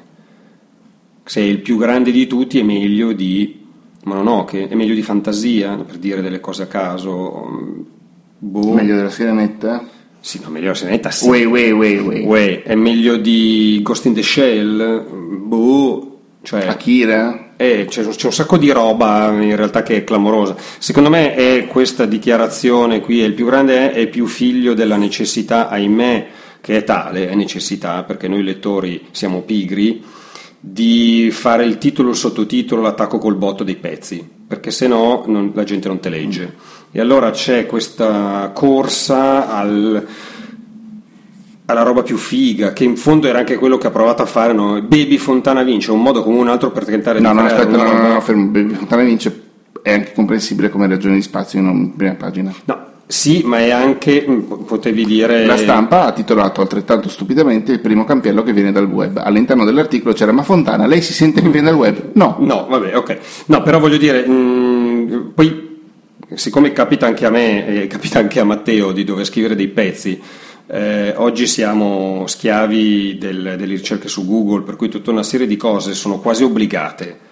se 1.25 1.41
è 1.41 1.45
il 1.45 1.61
più 1.61 1.79
grande 1.79 2.11
di 2.11 2.27
tutti 2.27 2.59
è 2.59 2.63
meglio 2.63 3.13
di 3.13 3.65
Mononoke, 4.05 4.69
è 4.69 4.75
meglio 4.75 4.95
di 4.95 5.03
Fantasia, 5.03 5.75
per 5.77 5.97
dire 5.97 6.21
delle 6.21 6.41
cose 6.41 6.65
a 6.65 6.67
caso 6.67 8.01
Boh. 8.45 8.73
Meglio 8.73 8.97
della 8.97 9.09
Sirenetta? 9.09 9.87
Sì, 10.19 10.41
no, 10.43 10.49
meglio 10.49 10.65
della 10.65 10.75
Sirenetta 10.75 11.13
sì. 11.13 11.29
Way, 11.29 11.45
way, 11.45 11.71
way. 11.71 12.25
way. 12.25 12.63
È 12.63 12.75
meglio 12.75 13.17
di 13.17 13.79
Ghost 13.83 14.07
in 14.07 14.15
the 14.15 14.23
Shell? 14.23 15.07
Boh. 15.47 16.19
Cioè, 16.43 16.67
Akira? 16.67 17.53
Eh, 17.55 17.87
c'è, 17.89 18.05
c'è, 18.05 18.27
un 18.27 18.33
sacco 18.33 18.59
di 18.59 18.73
roba 18.73 19.31
in 19.31 19.55
realtà 19.55 19.85
che 19.85 19.99
è 19.99 20.05
clamorosa. 20.05 20.57
Secondo 20.79 21.09
me 21.09 21.37
è 21.37 21.69
questa 21.69 22.05
dichiarazione 22.05 23.01
qui, 23.01 23.21
è 23.21 23.25
il 23.25 23.35
più 23.35 23.47
grande 23.47 23.93
è, 23.93 24.01
è 24.01 24.09
più 24.09 24.27
figlio 24.27 24.75
della 24.75 24.97
necessità, 24.97 25.69
ahimè, 25.69 26.27
che 26.61 26.79
è 26.79 26.83
tale, 26.83 27.29
è 27.29 27.37
necessità, 27.37 28.03
perché 28.03 28.27
noi 28.27 28.43
lettori 28.43 29.07
siamo 29.13 29.43
pigri, 29.43 30.03
di 30.59 31.29
fare 31.31 31.65
il 31.65 31.79
titolo 31.79 32.11
il 32.11 32.17
sottotitolo, 32.17 32.83
l'attacco 32.83 33.19
col 33.19 33.37
botto 33.37 33.63
dei 33.63 33.77
pezzi, 33.77 34.29
perché 34.49 34.73
se 34.73 34.89
no 34.89 35.23
non, 35.29 35.53
la 35.55 35.63
gente 35.63 35.87
non 35.87 36.01
te 36.01 36.09
legge. 36.09 36.81
E 36.95 37.01
allora 37.01 37.31
c'è 37.31 37.65
questa 37.65 38.51
corsa 38.53 39.49
al, 39.49 40.07
alla 41.65 41.83
roba 41.83 42.03
più 42.03 42.19
figa, 42.19 42.75
che 42.75 42.85
in 42.85 42.97
fondo 42.97 43.29
era 43.29 43.39
anche 43.39 43.57
quello 43.57 43.79
che 43.79 43.87
ha 43.87 43.91
provato 43.91 44.21
a 44.21 44.27
fare 44.27 44.53
no? 44.53 44.79
Baby 44.83 45.17
Fontana 45.17 45.63
Vince, 45.63 45.91
un 45.91 46.03
modo 46.03 46.23
come 46.23 46.39
un 46.39 46.49
altro 46.49 46.71
per 46.71 46.85
tentare 46.85 47.19
no, 47.19 47.31
di 47.31 47.37
no, 47.37 47.45
aspetta, 47.45 47.77
no, 47.77 47.93
no, 47.93 48.13
no, 48.13 48.21
fermo, 48.21 48.49
Baby 48.49 48.75
Fontana 48.75 49.05
Vince 49.05 49.43
è 49.81 49.91
anche 49.91 50.13
comprensibile 50.13 50.69
come 50.69 50.87
ragione 50.87 51.15
di 51.15 51.23
spazio 51.23 51.61
in 51.61 51.67
una 51.67 51.91
prima 51.97 52.13
pagina. 52.13 52.53
No, 52.67 52.87
sì, 53.07 53.41
ma 53.43 53.61
è 53.61 53.71
anche, 53.71 54.27
mm, 54.29 54.41
potevi 54.67 55.07
dire... 55.07 55.47
La 55.47 55.57
stampa 55.57 56.05
ha 56.05 56.13
titolato 56.13 56.61
altrettanto 56.61 57.09
stupidamente 57.09 57.73
il 57.73 57.81
primo 57.81 58.05
campiello 58.05 58.43
che 58.43 58.53
viene 58.53 58.71
dal 58.71 58.85
web. 58.85 59.17
All'interno 59.17 59.65
dell'articolo 59.65 60.13
c'era 60.13 60.31
ma 60.33 60.43
Fontana, 60.43 60.87
lei 60.87 61.01
si 61.01 61.15
sente 61.15 61.41
che 61.41 61.49
viene 61.49 61.71
dal 61.71 61.79
web? 61.79 62.11
No. 62.13 62.37
No, 62.41 62.67
vabbè, 62.69 62.95
ok. 62.99 63.19
No, 63.47 63.63
però 63.63 63.79
voglio 63.81 63.97
dire, 63.97 64.27
mh, 64.27 64.33
mm, 64.33 65.21
poi 65.35 65.71
siccome 66.37 66.73
capita 66.73 67.07
anche 67.07 67.27
a 67.27 67.31
me 67.31 67.83
e 67.83 67.87
capita 67.87 68.19
anche 68.19 68.41
a 68.41 68.45
Matteo 68.45 68.93
di 68.93 69.05
dover 69.05 69.25
scrivere 69.25 69.55
dei 69.55 69.69
pezzi, 69.69 70.21
eh, 70.67 71.13
oggi 71.17 71.47
siamo 71.47 72.27
schiavi 72.27 73.19
del, 73.19 73.55
delle 73.59 73.75
ricerche 73.75 74.09
su 74.09 74.27
Google, 74.27 74.63
per 74.63 74.77
cui 74.77 74.89
tutta 74.89 75.11
una 75.11 75.23
serie 75.23 75.47
di 75.47 75.57
cose 75.57 75.95
sono 75.95 76.19
quasi 76.19 76.45
obbligate 76.45 77.31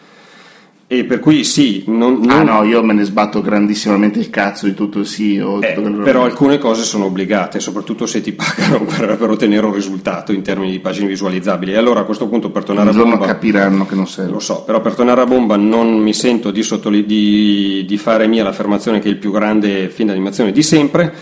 e 0.92 1.04
per 1.04 1.20
cui 1.20 1.44
sì, 1.44 1.84
non, 1.86 2.18
non... 2.20 2.30
Ah 2.30 2.42
no, 2.42 2.64
io 2.64 2.82
me 2.82 2.92
ne 2.92 3.04
sbatto 3.04 3.40
grandissimamente 3.40 4.18
il 4.18 4.28
cazzo 4.28 4.66
di 4.66 4.74
tutto 4.74 4.98
il 4.98 5.06
SEO. 5.06 5.62
Eh, 5.62 5.80
però 6.02 6.24
alcune 6.24 6.58
cose 6.58 6.82
sono 6.82 7.04
obbligate, 7.04 7.60
soprattutto 7.60 8.06
se 8.06 8.20
ti 8.20 8.32
pagano 8.34 8.84
per, 8.84 9.16
per, 9.16 9.30
ottenere 9.30 9.66
un 9.66 9.72
risultato 9.72 10.32
in 10.32 10.42
termini 10.42 10.72
di 10.72 10.80
pagine 10.80 11.06
visualizzabili. 11.06 11.74
E 11.74 11.76
allora 11.76 12.00
a 12.00 12.02
questo 12.02 12.26
punto 12.26 12.50
per 12.50 12.64
tornare 12.64 12.90
un 12.90 12.98
a 12.98 13.02
bomba... 13.04 13.24
capiranno 13.24 13.86
che 13.86 13.94
non 13.94 14.08
serve. 14.08 14.32
Lo 14.32 14.40
so, 14.40 14.64
però 14.64 14.80
per 14.80 14.94
tornare 14.94 15.20
a 15.20 15.26
bomba 15.26 15.54
non 15.54 15.96
mi 15.96 16.12
sento 16.12 16.50
di, 16.50 16.64
sottoli... 16.64 17.06
di, 17.06 17.84
di 17.86 17.96
fare 17.96 18.26
mia 18.26 18.42
l'affermazione 18.42 18.98
che 18.98 19.06
è 19.06 19.12
il 19.12 19.18
più 19.18 19.30
grande 19.30 19.90
film 19.90 20.08
d'animazione 20.08 20.50
di 20.50 20.62
sempre. 20.64 21.14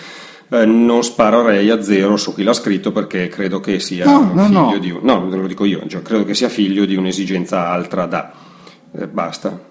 Eh, 0.48 0.64
non 0.64 1.04
sparerei 1.04 1.68
a 1.68 1.82
zero 1.82 2.16
su 2.16 2.34
chi 2.34 2.42
l'ha 2.42 2.54
scritto 2.54 2.90
perché 2.90 3.28
credo 3.28 3.60
che 3.60 3.80
sia 3.80 4.06
no, 4.06 4.30
no, 4.32 4.46
figlio 4.46 4.60
no. 4.60 4.78
di 4.78 4.90
un... 4.92 5.00
No, 5.02 5.28
lo 5.28 5.46
dico 5.46 5.66
io, 5.66 5.82
cioè, 5.88 6.00
credo 6.00 6.24
che 6.24 6.32
sia 6.32 6.48
figlio 6.48 6.86
di 6.86 6.96
un'esigenza 6.96 7.68
altra 7.68 8.06
da 8.06 8.46
eh, 8.98 9.06
basta. 9.06 9.66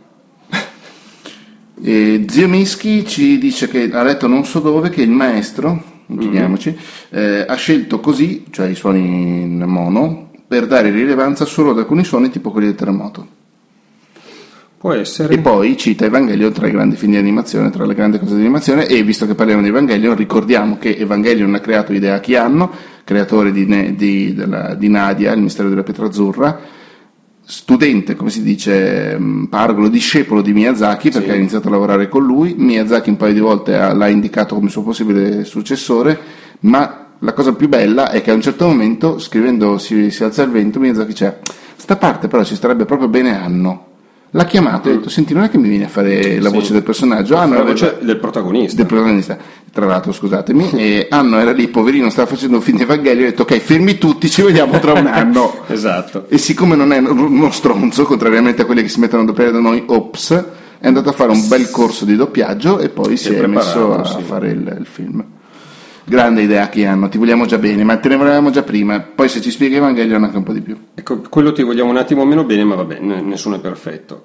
E 1.80 2.26
Zio 2.28 2.48
Mischi 2.48 3.06
ci 3.06 3.38
dice 3.38 3.68
che 3.68 3.90
ha 3.92 4.02
letto 4.02 4.28
non 4.28 4.46
so 4.46 4.60
dove 4.60 4.90
che 4.90 5.04
il 5.04 5.12
maestro, 5.12 5.84
chiamiamoci, 6.08 6.72
mm-hmm. 6.72 7.26
eh, 7.26 7.46
ha 7.48 7.56
scelto 7.56 8.00
così, 8.00 8.46
cioè 8.50 8.68
i 8.68 8.76
suoni 8.76 9.42
in 9.44 9.64
mono, 9.64 10.32
per 10.48 10.66
dare 10.66 10.90
rilevanza 10.90 11.46
solo 11.46 11.72
ad 11.72 11.78
alcuni 11.78 12.04
suoni 12.04 12.30
tipo 12.30 12.52
quelli 12.52 12.68
del 12.68 12.76
terremoto. 12.76 13.36
Può 14.78 14.94
essere. 14.94 15.34
E 15.34 15.40
poi 15.40 15.76
cita 15.76 16.06
Evangelion 16.06 16.54
tra 16.54 16.68
i 16.68 16.72
grandi 16.72 16.96
film 16.96 17.12
di 17.12 17.18
animazione, 17.18 17.70
tra 17.70 17.86
le 17.86 17.94
grandi 17.94 18.20
cose 18.20 18.36
di 18.36 18.42
animazione, 18.42 18.88
e 18.88 19.04
visto 19.04 19.28
che 19.28 19.36
parliamo 19.36 19.62
di 19.62 19.68
Evangelion, 19.68 20.16
ricordiamo 20.16 20.78
che 20.78 20.96
Evangelion 20.96 21.54
ha 21.54 21.60
creato 21.60 21.94
Hideaki 21.94 22.36
Anno, 22.36 22.72
creatore 23.04 23.52
di, 23.52 23.96
di, 23.96 24.34
della, 24.34 24.74
di 24.76 24.88
Nadia, 24.88 25.32
il 25.34 25.42
mistero 25.42 25.70
della 25.70 25.84
pietra 25.84 26.06
azzurra, 26.06 26.60
studente, 27.50 28.16
come 28.16 28.30
si 28.30 28.44
dice, 28.44 29.18
mm, 29.18 29.46
pargolo, 29.46 29.88
discepolo 29.88 30.42
di 30.42 30.52
Miyazaki 30.52 31.10
perché 31.10 31.30
sì. 31.30 31.34
ha 31.34 31.38
iniziato 31.38 31.70
a 31.70 31.72
lavorare 31.72 32.10
con 32.10 32.26
lui. 32.26 32.56
Miyazaki 32.58 33.10
un 33.10 33.16
paio 33.16 33.34
di 33.34 33.40
volte 33.40 33.72
l'ha 33.72 34.08
indicato 34.10 34.54
come 34.56 34.70
suo 34.70 34.84
possibile 34.84 35.46
successore, 35.46 36.20
ma 36.62 37.06
la 37.20 37.32
cosa 37.32 37.54
più 37.54 37.70
bella 37.70 38.12
è 38.12 38.22
che 38.22 38.32
a 38.32 38.34
un 38.34 38.42
certo 38.42 38.68
momento, 38.68 39.18
scrivendo 39.18 39.78
Si, 39.78 40.12
si 40.12 40.24
alza 40.26 40.44
il 40.44 40.52
vento, 40.52 40.80
Miyazaki 40.80 41.08
dice: 41.08 41.40
Sta 41.78 41.96
parte 41.96 42.28
però 42.28 42.44
ci 42.44 42.56
starebbe 42.56 42.84
proprio 42.84 43.08
bene 43.08 43.42
Anno. 43.42 43.86
L'ha 44.32 44.46
chiamato 44.46 44.90
e 44.90 44.92
ha 44.92 44.96
detto: 44.96 45.10
Senti, 45.10 45.34
non 45.34 45.44
è 45.44 45.50
che 45.50 45.58
mi 45.58 45.70
vieni 45.70 45.86
a 45.86 45.90
fare 45.90 46.40
la 46.40 46.50
sì. 46.50 46.56
voce 46.56 46.74
del 46.74 46.84
personaggio, 46.84 47.36
Anno 47.36 47.56
la 47.56 47.64
voce 47.64 47.98
del 48.02 48.18
protagonista. 48.18 48.76
Del 48.76 48.86
protagonista 48.86 49.38
tra 49.78 49.86
l'altro 49.86 50.12
scusatemi, 50.12 50.72
e 50.76 51.08
Anno 51.10 51.38
era 51.38 51.52
lì, 51.52 51.68
poverino, 51.68 52.10
stava 52.10 52.28
facendo 52.28 52.58
un 52.58 52.64
film 52.64 52.78
di 52.78 52.84
Evangelio 52.84 53.24
e 53.24 53.28
ha 53.28 53.30
detto 53.30 53.44
ok, 53.44 53.58
fermi 53.60 54.00
tutti, 54.00 54.30
ci 54.30 54.42
vediamo 54.42 54.80
tra 54.80 54.94
un 54.94 55.06
anno. 55.06 55.64
esatto. 55.68 56.26
E 56.30 56.40
siccome 56.40 56.76
non 56.76 56.92
è 56.92 56.98
uno 56.98 57.52
stronzo, 57.52 58.04
contrariamente 58.06 58.64
a 58.64 58.66
quelli 58.66 58.82
che 58.82 58.90
si 58.90 59.00
mettono 59.00 59.22
a 59.22 59.26
doppiare 59.26 59.52
da 59.52 59.60
noi, 59.60 59.84
ops, 59.86 60.46
è 60.80 60.88
andato 60.88 61.10
a 61.10 61.12
fare 61.12 61.32
un 61.32 61.48
bel 61.48 61.70
corso 61.70 62.06
di 62.06 62.16
doppiaggio 62.16 62.80
e 62.80 62.90
poi 62.90 63.18
si, 63.18 63.26
si 63.26 63.34
è, 63.34 63.42
è 63.42 63.48
messo 63.48 63.96
a 63.96 64.04
sì. 64.04 64.22
fare 64.24 64.50
il, 64.50 64.78
il, 64.80 64.86
film. 64.86 65.24
Grande 66.10 66.42
idea 66.42 66.70
che 66.70 66.86
hanno, 66.86 67.10
ti 67.10 67.18
vogliamo 67.18 67.46
già 67.46 67.58
bene, 67.58 67.84
ma 67.84 67.98
te 67.98 68.08
ne 68.08 68.16
volevamo 68.16 68.50
già 68.50 68.64
prima, 68.64 69.02
poi 69.02 69.28
se 69.28 69.42
ci 69.42 69.52
spieghi 69.52 69.76
Evangelion 69.76 70.24
anche 70.24 70.38
un 70.38 70.44
po' 70.44 70.54
di 70.54 70.62
più. 70.62 70.78
Ecco, 70.96 71.20
quello 71.30 71.52
ti 71.52 71.64
vogliamo 71.64 71.90
un 71.90 71.98
attimo 71.98 72.24
meno 72.24 72.46
bene, 72.46 72.64
ma 72.64 72.76
va 72.76 72.86
bene, 72.86 73.20
nessuno 73.20 73.58
è 73.58 73.60
perfetto. 73.60 74.24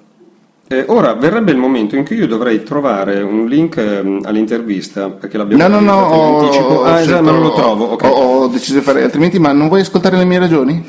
Eh, 0.69 0.85
ora 0.87 1.13
verrebbe 1.15 1.51
il 1.51 1.57
momento 1.57 1.97
in 1.97 2.05
cui 2.05 2.15
io 2.15 2.25
dovrei 2.25 2.63
trovare 2.63 3.21
un 3.21 3.47
link 3.47 3.75
eh, 3.75 4.19
all'intervista 4.23 5.09
perché 5.09 5.37
l'abbiamo 5.37 5.67
no, 5.67 5.79
no, 5.79 5.79
no, 5.81 5.99
ho, 6.05 6.83
ah, 6.83 7.01
esatto, 7.01 7.21
ma 7.21 7.31
non 7.31 7.41
lo 7.41 7.53
trovo. 7.53 7.91
Okay. 7.91 8.09
Ho, 8.09 8.43
ho, 8.43 8.47
deciso 8.47 8.75
di 8.75 8.79
fare 8.81 9.03
altrimenti, 9.03 9.37
ma 9.37 9.51
non 9.51 9.67
vuoi 9.67 9.81
ascoltare 9.81 10.15
le 10.15 10.23
mie 10.23 10.39
ragioni? 10.39 10.81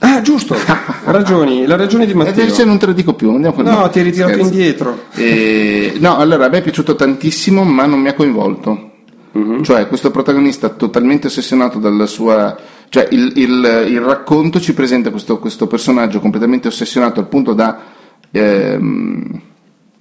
Ah, 0.00 0.16
Ah, 0.16 0.20
giusto, 0.20 0.54
ragioni, 1.04 1.64
la 1.64 1.76
ragione 1.76 2.04
di 2.04 2.12
E 2.12 2.14
Matteo. 2.16 2.42
invece 2.42 2.66
non 2.66 2.76
te 2.76 2.84
lo 2.84 2.92
dico 2.92 3.14
più. 3.14 3.30
andiamo 3.30 3.54
con- 3.54 3.64
No, 3.64 3.88
ti 3.88 4.00
hai 4.00 4.04
ritirato 4.04 4.32
scherzo. 4.34 4.52
indietro. 4.52 4.98
Eh, 5.14 5.94
no, 6.00 6.18
allora 6.18 6.44
a 6.44 6.48
me 6.50 6.58
è 6.58 6.62
piaciuto 6.62 6.94
tantissimo, 6.94 7.64
ma 7.64 7.86
non 7.86 8.00
mi 8.00 8.08
ha 8.08 8.14
coinvolto. 8.14 8.90
Mhm. 9.36 9.62
Cioè, 9.62 9.86
questo 9.88 10.10
protagonista 10.10 10.68
totalmente 10.70 11.26
ossessionato 11.26 11.78
dalla 11.78 12.06
sua. 12.06 12.56
Cioè, 12.88 13.08
il, 13.10 13.32
il- 13.36 13.86
il 13.90 14.00
racconto 14.00 14.60
ci 14.60 14.72
presenta 14.72 15.10
questo, 15.10 15.38
questo 15.38 15.66
personaggio 15.66 16.20
completamente 16.20 16.68
ossessionato 16.68 17.20
al 17.20 17.28
punto 17.28 17.52
da 17.52 17.82
ehm, 18.30 19.40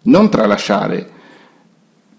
non 0.03 0.29
tralasciare. 0.29 1.09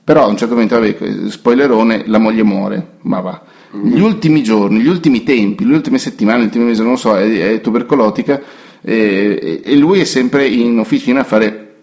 Però 0.04 0.24
a 0.24 0.26
un 0.26 0.36
certo 0.36 0.54
momento, 0.54 0.78
vabbè, 0.78 1.28
spoilerone, 1.30 2.04
la 2.06 2.18
moglie 2.18 2.42
muore, 2.44 2.96
ma 3.02 3.20
va. 3.20 3.42
Gli 3.72 4.00
ultimi 4.00 4.42
giorni, 4.42 4.80
gli 4.80 4.86
ultimi 4.86 5.22
tempi, 5.24 5.66
le 5.66 5.74
ultime 5.74 5.98
settimane, 5.98 6.40
gli 6.42 6.44
ultimi 6.44 6.64
mesi, 6.64 6.82
non 6.82 6.92
lo 6.92 6.96
so, 6.96 7.16
è, 7.16 7.54
è 7.54 7.60
tubercolotica 7.60 8.40
e, 8.80 9.60
e 9.64 9.76
lui 9.76 10.00
è 10.00 10.04
sempre 10.04 10.46
in 10.46 10.78
officina 10.78 11.20
a, 11.20 11.24
fare, 11.24 11.74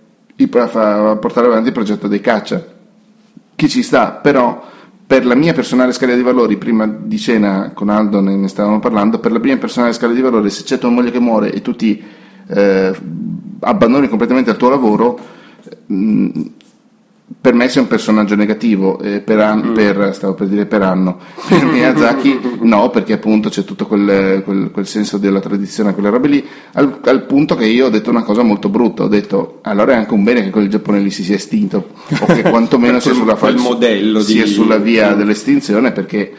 a 0.52 0.68
fa- 0.68 1.10
a 1.12 1.16
portare 1.18 1.48
avanti 1.48 1.68
il 1.68 1.74
progetto 1.74 2.08
dei 2.08 2.22
caccia. 2.22 2.66
Chi 3.56 3.68
ci 3.70 3.84
sta, 3.84 4.12
però 4.12 4.66
per 5.06 5.26
la 5.26 5.36
mia 5.36 5.54
personale 5.54 5.92
scala 5.92 6.16
di 6.16 6.22
valori, 6.22 6.58
prima 6.58 6.88
di 6.88 7.18
cena 7.18 7.72
con 7.74 7.90
Aldo 7.90 8.20
ne, 8.22 8.48
stavamo 8.48 8.80
parlando, 8.80 9.20
per 9.20 9.32
la 9.32 9.40
mia 9.40 9.58
personale 9.58 9.94
scala 9.94 10.14
di 10.14 10.22
valori, 10.22 10.50
se 10.50 10.64
c'è 10.64 10.78
tua 10.78 10.90
moglie 10.90 11.12
che 11.12 11.20
muore 11.20 11.52
e 11.52 11.62
tu 11.62 11.76
ti 11.76 12.02
eh, 12.48 12.96
abbandoni 13.60 14.08
completamente 14.08 14.50
al 14.50 14.58
tuo 14.58 14.70
lavoro, 14.70 15.20
mh, 15.86 16.42
per 17.44 17.54
me 17.54 17.68
sei 17.68 17.82
un 17.82 17.90
personaggio 17.90 18.38
negativo, 18.38 18.98
eh, 19.02 19.20
per, 19.20 19.38
an- 19.42 19.74
per- 19.74 20.12
stavo 20.14 20.34
per 20.34 20.48
dire 20.48 20.66
per 20.66 20.82
anno, 20.82 21.18
per 21.46 21.66
Miyazaki 21.66 22.40
no, 22.62 22.90
perché 22.90 23.12
appunto 23.12 23.50
c'è 23.50 23.66
tutto 23.66 23.86
quel, 23.86 24.44
quel- 24.46 24.72
quel 24.72 24.88
senso 24.88 25.18
della 25.18 25.42
tradizione, 25.42 25.94
quelle 25.94 26.10
robe 26.10 26.30
lì, 26.30 26.46
al, 26.76 27.02
al 27.04 27.26
punto 27.26 27.56
che 27.56 27.66
io 27.66 27.88
ho 27.88 27.90
detto 27.90 28.10
una 28.10 28.24
cosa 28.24 28.44
molto 28.44 28.70
brutta, 28.70 29.04
ho 29.04 29.10
detto 29.10 29.60
allora 29.64 29.92
è 29.92 29.96
anche 29.98 30.14
un 30.14 30.24
bene 30.24 30.42
che 30.42 30.52
quel 30.52 30.70
Giappone 30.70 31.02
lì 31.02 31.12
si 31.12 31.22
sia 31.22 31.36
estinto, 31.36 31.90
o 32.18 32.26
che 32.28 32.44
quantomeno 32.44 33.02
sia 33.02 33.12
sulla, 33.12 33.36
quel 33.36 33.58
modello 33.58 34.20
di- 34.20 34.32
sia 34.32 34.46
sulla 34.46 34.78
via 34.78 35.14
dell'estinzione, 35.14 35.92
perché 35.92 36.32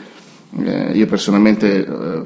eh, 0.65 0.91
io 0.95 1.05
personalmente 1.05 1.85
eh, 1.85 2.23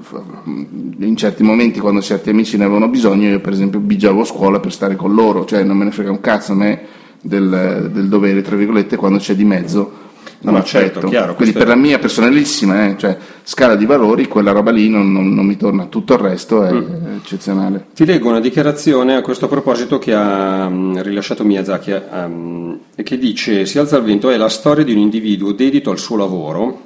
in 1.05 1.17
certi 1.17 1.43
momenti 1.43 1.81
quando 1.81 2.01
certi 2.01 2.31
amici 2.31 2.57
ne 2.57 2.63
avevano 2.63 2.87
bisogno, 2.87 3.29
io 3.29 3.41
per 3.41 3.55
esempio 3.55 3.81
bigiavo 3.81 4.21
a 4.21 4.25
scuola 4.25 4.61
per 4.61 4.73
stare 4.73 4.95
con 4.95 5.13
loro, 5.15 5.45
cioè 5.47 5.65
non 5.65 5.77
me 5.77 5.85
ne 5.87 5.91
frega 5.91 6.13
un 6.13 6.21
cazzo 6.21 6.53
a 6.53 6.55
me 6.55 6.81
del, 7.21 7.91
del 7.93 8.09
dovere, 8.09 8.43
tra 8.43 8.57
virgolette, 8.57 8.97
quando 8.97 9.19
c'è 9.19 9.35
di 9.35 9.45
mezzo 9.45 10.07
No, 10.41 10.51
un 10.53 10.59
ma 10.59 10.63
certo, 10.63 11.09
chiaro, 11.09 11.35
Quindi 11.35 11.53
per 11.53 11.65
è- 11.65 11.69
la 11.69 11.75
mia 11.75 11.99
personalissima, 11.99 12.87
eh, 12.87 12.95
cioè 12.97 13.17
scala 13.43 13.75
di 13.75 13.87
valori, 13.87 14.29
quella 14.29 14.53
roba 14.53 14.71
lì 14.71 14.89
non, 14.89 15.11
non- 15.11 15.35
non 15.35 15.45
mi 15.45 15.57
torna, 15.57 15.87
tutto 15.87 16.13
il 16.15 16.21
resto 16.21 16.63
è 16.63 16.73
Mm. 16.73 17.17
eccezionale. 17.17 17.87
Ti 17.93 18.05
leggo 18.05 18.29
una 18.29 18.39
dichiarazione 18.39 19.17
a 19.17 19.21
questo 19.21 19.49
proposito 19.49 19.99
che 19.99 20.15
ha 20.15 20.69
mm, 20.69 20.99
rilasciato 20.99 21.43
Miyazaki 21.45 21.91
e 21.91 23.03
che 23.03 23.19
dice 23.19 23.67
Si 23.67 23.79
alza 23.81 23.97
al 23.97 24.05
vento 24.05 24.31
è 24.31 24.37
la 24.37 24.49
storia 24.49 24.85
di 24.85 24.93
un 24.93 24.99
individuo 24.99 25.51
dedito 25.53 25.91
al 25.91 25.99
suo 25.99 26.17
lavoro 26.17 26.83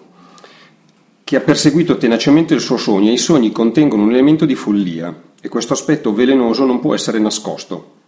che 1.23 1.37
ha 1.37 1.41
perseguito 1.41 1.99
tenacemente 1.99 2.55
il 2.55 2.61
suo 2.61 2.79
sogno 2.79 3.11
e 3.11 3.15
i 3.15 3.19
sogni 3.19 3.53
contengono 3.53 4.03
un 4.05 4.11
elemento 4.13 4.47
di 4.47 4.55
follia 4.55 5.15
e 5.43 5.49
questo 5.51 5.75
aspetto 5.75 6.15
velenoso 6.15 6.65
non 6.65 6.81
può 6.81 6.95
essere 6.95 7.19
nascosto. 7.19 8.01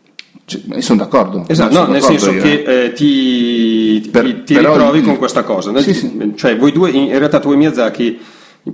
Cioè, 0.47 0.81
sono 0.81 0.99
d'accordo. 1.03 1.45
Esatto, 1.47 1.73
sono 1.73 1.87
no, 1.87 1.93
nel 1.93 2.01
d'accordo 2.01 2.21
senso 2.23 2.37
io, 2.37 2.43
che 2.43 2.63
eh. 2.67 2.85
eh, 2.87 2.93
ti, 2.93 4.01
ti- 4.03 4.09
Per- 4.11 4.43
ti 4.45 4.59
ritrovi 4.59 4.99
il- 4.99 5.05
con 5.05 5.17
questa 5.17 5.43
cosa. 5.43 5.71
no? 5.71 5.79
Sì, 5.81 5.95
sì. 5.95 6.33
Cioè, 6.35 6.57
voi 6.57 6.73
due, 6.73 6.91
in 6.91 7.05
in 7.05 7.19
realtà 7.19 7.41
tu 7.41 7.53
e 7.53 7.57
Miyazaki, 7.57 8.19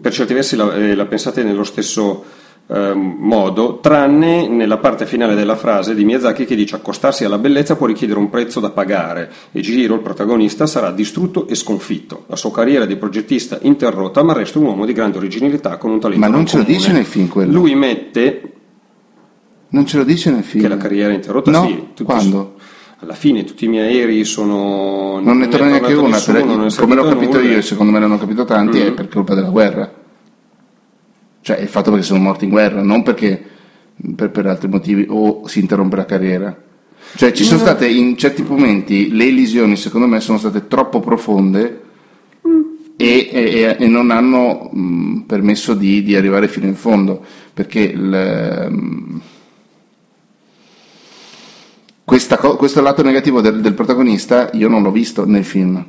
per 0.01 0.13
certi 0.13 0.35
versi 0.35 0.57
la, 0.57 0.75
eh, 0.75 0.95
la 0.95 1.07
pensate 1.07 1.43
nello 1.43 1.65
stesso 1.65 2.25
eh, 2.73 2.93
modo, 2.95 3.79
tranne 3.81 4.47
nella 4.49 4.77
parte 4.79 5.05
finale 5.07 5.35
della 5.35 5.57
frase 5.57 5.95
di 5.95 6.05
Miyazaki 6.05 6.45
che 6.45 6.55
dice 6.55 6.77
accostarsi 6.77 7.25
alla 7.25 7.39
bellezza 7.39 7.75
può 7.75 7.87
richiedere 7.87 8.19
un 8.21 8.31
prezzo 8.31 8.61
da 8.61 8.71
pagare 8.71 9.31
e 9.53 9.61
Giro, 9.61 9.95
il 9.95 10.01
protagonista, 10.01 10.67
sarà 10.69 10.91
distrutto 10.93 11.49
e 11.49 11.55
sconfitto. 11.57 12.25
La 12.29 12.37
sua 12.37 12.53
carriera 12.53 12.85
di 12.85 12.95
progettista 12.97 13.59
interrotta, 13.63 14.23
ma 14.23 14.33
resta 14.33 14.59
un 14.61 14.67
uomo 14.67 14.87
di 14.87 14.93
grande 14.93 15.19
originalità 15.19 15.77
con 15.79 15.91
un 15.91 15.99
talento 16.01 16.25
Ma 16.25 16.33
non 16.33 16.47
ce 16.47 16.59
lo 16.59 16.63
dice 16.63 16.93
nel 16.93 17.05
film 17.05 17.27
quello? 17.29 17.53
Lui 17.53 17.75
mette 17.75 18.41
Non 19.71 19.87
ce 19.87 19.97
lo 19.99 20.05
dice 20.05 20.31
nel 20.31 20.43
film. 20.45 20.63
che 20.63 20.69
la 20.69 20.77
carriera 20.77 21.11
è 21.13 21.15
interrotta, 21.15 21.51
No, 21.51 21.67
sì. 21.67 21.75
tutti- 21.77 22.03
quando? 22.05 22.55
alla 23.03 23.15
fine 23.15 23.45
tutti 23.45 23.65
i 23.65 23.69
miei 23.69 23.97
aerei 23.97 24.25
sono... 24.25 25.21
Non 25.21 25.39
ne 25.39 25.47
è 25.47 25.49
torna 25.49 25.69
neanche 25.69 25.95
una, 25.95 26.09
nessuno, 26.17 26.39
per- 26.59 26.67
è 26.73 26.75
come 26.77 26.95
l'ho 26.95 27.05
capito 27.09 27.39
nulla. 27.39 27.51
io 27.51 27.57
e 27.59 27.63
secondo 27.63 27.93
me 27.93 27.99
l'hanno 27.99 28.19
capito 28.19 28.45
tanti, 28.45 28.79
è 28.79 28.91
Mm. 28.91 28.95
per 28.95 29.09
colpa 29.09 29.35
della 29.35 29.49
guerra. 29.49 29.91
Cioè 31.41 31.59
il 31.61 31.69
fatto 31.69 31.91
perché 31.91 32.05
sono 32.05 32.21
morti 32.21 32.45
in 32.45 32.51
guerra, 32.51 32.83
non 32.83 33.03
perché 33.03 33.43
per, 34.15 34.31
per 34.31 34.47
altri 34.47 34.69
motivi 34.69 35.07
o 35.09 35.47
si 35.49 35.61
interrompe 35.61 35.97
la 35.97 36.05
carriera. 36.05 36.55
Cioè 37.17 37.33
ci 37.33 37.45
sono 37.45 37.59
state 37.61 37.89
in 37.89 38.17
certi 38.19 38.43
momenti 38.43 39.11
le 39.11 39.25
elisioni 39.25 39.77
secondo 39.77 40.07
me 40.07 40.21
sono 40.21 40.37
state 40.37 40.69
troppo 40.69 41.01
profonde 41.01 41.81
e, 42.97 43.29
e- 43.33 43.77
e 43.79 43.87
non 43.89 44.11
hanno 44.11 44.69
mh, 44.71 45.21
permesso 45.27 45.73
di, 45.73 46.03
di 46.03 46.15
arrivare 46.17 46.49
fino 46.49 46.67
in 46.67 46.75
fondo 46.75 47.25
perché 47.55 47.81
il, 47.81 48.69
mh, 48.71 49.21
questa 52.11 52.37
questo 52.37 52.81
lato 52.81 53.03
negativo 53.03 53.41
del, 53.41 53.61
del 53.61 53.75
protagonista 53.75 54.51
io 54.55 54.69
non 54.69 54.83
l'ho 54.83 54.91
visto 54.91 55.25
nel 55.25 55.45
film. 55.45 55.85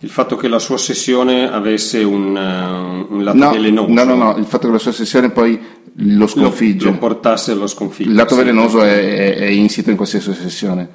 Il 0.00 0.08
fatto 0.10 0.36
che 0.36 0.48
la 0.48 0.58
sua 0.58 0.74
ossessione 0.74 1.50
avesse 1.50 2.02
un, 2.02 2.36
eh, 2.36 3.06
un 3.14 3.22
lato 3.24 3.38
No, 3.38 3.50
velenoso. 3.52 3.92
no, 3.92 4.04
no, 4.04 4.14
no, 4.16 4.36
il 4.36 4.44
fatto 4.44 4.66
che 4.66 4.72
la 4.72 4.78
sua 4.78 4.92
sessione 4.92 5.30
poi 5.30 5.58
lo 5.94 6.18
Lo, 6.18 6.26
sconfigge. 6.26 6.86
lo 6.86 6.98
portasse 6.98 7.52
allo 7.52 7.66
sconfitto. 7.66 8.08
il 8.10 8.14
lato 8.16 8.34
sì. 8.34 8.40
velenoso 8.40 8.82
è, 8.82 9.14
è- 9.14 9.36
è 9.36 9.46
insito 9.46 9.90
in 9.90 9.96
qualsiasi 9.96 10.34
sessione. 10.34 10.88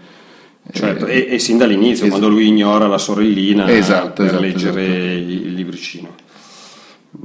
Certo, 0.70 1.06
e, 1.08 1.28
e 1.30 1.40
sin 1.40 1.58
dall'inizio, 1.58 2.04
es- 2.04 2.10
quando 2.10 2.28
lui 2.28 2.48
ignora 2.48 2.88
la 2.88 2.98
sorellina 2.98 3.70
Esatto, 3.72 4.12
per 4.24 4.26
esatto, 4.26 4.42
leggere 4.42 4.86
esatto. 4.86 5.32
il 5.32 5.54
libricino. 5.54 6.16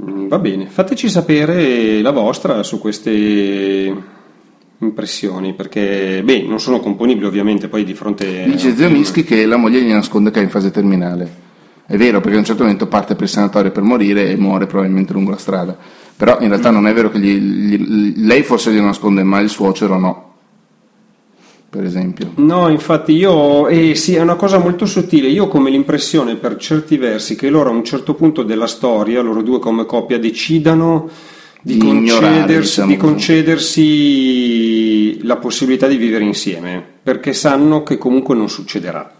Mm, 0.01 0.27
Va 0.29 0.39
bene, 0.39 0.67
fateci 0.67 1.09
sapere 1.09 2.01
la 2.01 2.11
vostra 2.11 2.63
su 2.63 2.79
queste 2.79 3.93
impressioni, 4.83 5.53
perché, 5.53 6.21
beh, 6.23 6.43
non 6.43 6.59
sono 6.59 6.79
componibili 6.79 7.25
ovviamente, 7.25 7.67
poi 7.67 7.83
di 7.83 7.93
fronte... 7.93 8.45
Dice 8.45 8.75
Zio 8.75 8.89
Mischi 8.89 9.23
che 9.23 9.45
la 9.45 9.57
moglie 9.57 9.81
gli 9.81 9.91
nasconde 9.91 10.31
che 10.31 10.39
è 10.39 10.43
in 10.43 10.49
fase 10.49 10.71
terminale. 10.71 11.41
È 11.85 11.97
vero, 11.97 12.21
perché 12.21 12.35
a 12.35 12.39
un 12.39 12.45
certo 12.45 12.63
momento 12.63 12.87
parte 12.87 13.13
per 13.13 13.23
il 13.23 13.29
sanatorio 13.29 13.71
per 13.71 13.83
morire 13.83 14.29
e 14.29 14.37
muore 14.37 14.67
probabilmente 14.67 15.13
lungo 15.13 15.31
la 15.31 15.37
strada. 15.37 15.77
Però 16.15 16.39
in 16.39 16.47
realtà 16.47 16.69
non 16.69 16.87
è 16.87 16.93
vero 16.93 17.09
che 17.09 17.19
gli- 17.19 17.37
gli- 17.37 18.25
lei 18.25 18.43
forse 18.43 18.71
glielo 18.71 18.85
nasconde, 18.85 19.23
ma 19.23 19.39
il 19.39 19.49
suocero 19.49 19.99
no. 19.99 20.31
Per 21.69 21.83
esempio. 21.83 22.33
No, 22.35 22.69
infatti 22.69 23.13
io, 23.13 23.67
eh, 23.67 23.95
sì, 23.95 24.13
è 24.13 24.21
una 24.21 24.35
cosa 24.35 24.59
molto 24.59 24.85
sottile, 24.85 25.27
io 25.27 25.45
ho 25.45 25.47
come 25.47 25.71
l'impressione 25.71 26.35
per 26.35 26.55
certi 26.57 26.97
versi 26.97 27.35
che 27.35 27.49
loro 27.49 27.71
a 27.71 27.73
un 27.73 27.83
certo 27.83 28.13
punto 28.13 28.43
della 28.43 28.67
storia, 28.67 29.21
loro 29.21 29.41
due 29.41 29.57
come 29.57 29.85
coppia, 29.85 30.19
decidano 30.19 31.09
di, 31.63 31.77
concedersi, 31.77 32.81
diciamo 32.81 32.91
di 32.91 32.97
concedersi 32.97 34.33
la 35.25 35.37
possibilità 35.37 35.87
di 35.87 35.95
vivere 35.95 36.25
insieme, 36.25 36.83
perché 37.01 37.31
sanno 37.33 37.83
che 37.83 37.97
comunque 37.97 38.35
non 38.35 38.49
succederà. 38.49 39.15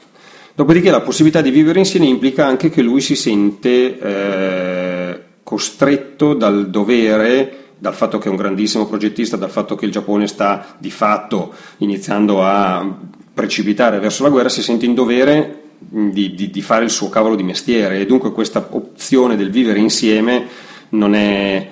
Dopodiché 0.53 0.91
la 0.91 1.01
possibilità 1.01 1.41
di 1.41 1.49
vivere 1.49 1.79
insieme 1.79 2.05
implica 2.05 2.45
anche 2.45 2.69
che 2.69 2.81
lui 2.81 3.01
si 3.01 3.15
sente 3.15 3.97
eh, 3.97 5.19
costretto 5.41 6.33
dal 6.35 6.69
dovere, 6.69 7.57
dal 7.79 7.95
fatto 7.95 8.17
che 8.19 8.27
è 8.27 8.29
un 8.29 8.35
grandissimo 8.35 8.85
progettista, 8.87 9.37
dal 9.37 9.49
fatto 9.49 9.75
che 9.75 9.85
il 9.85 9.91
Giappone 9.91 10.27
sta 10.27 10.75
di 10.77 10.91
fatto 10.91 11.53
iniziando 11.77 12.43
a 12.43 12.85
precipitare 13.33 13.99
verso 13.99 14.21
la 14.21 14.29
guerra, 14.29 14.49
si 14.49 14.61
sente 14.61 14.85
in 14.85 14.93
dovere 14.93 15.61
di, 15.79 16.35
di- 16.35 16.49
di 16.51 16.61
fare 16.61 16.83
il 16.83 16.91
suo 16.91 17.09
cavolo 17.09 17.35
di 17.35 17.43
mestiere 17.43 17.99
e 17.99 18.05
dunque 18.05 18.31
questa 18.31 18.67
opzione 18.69 19.35
del 19.35 19.49
vivere 19.49 19.79
insieme 19.79 20.45
non 20.89 21.15
è, 21.15 21.67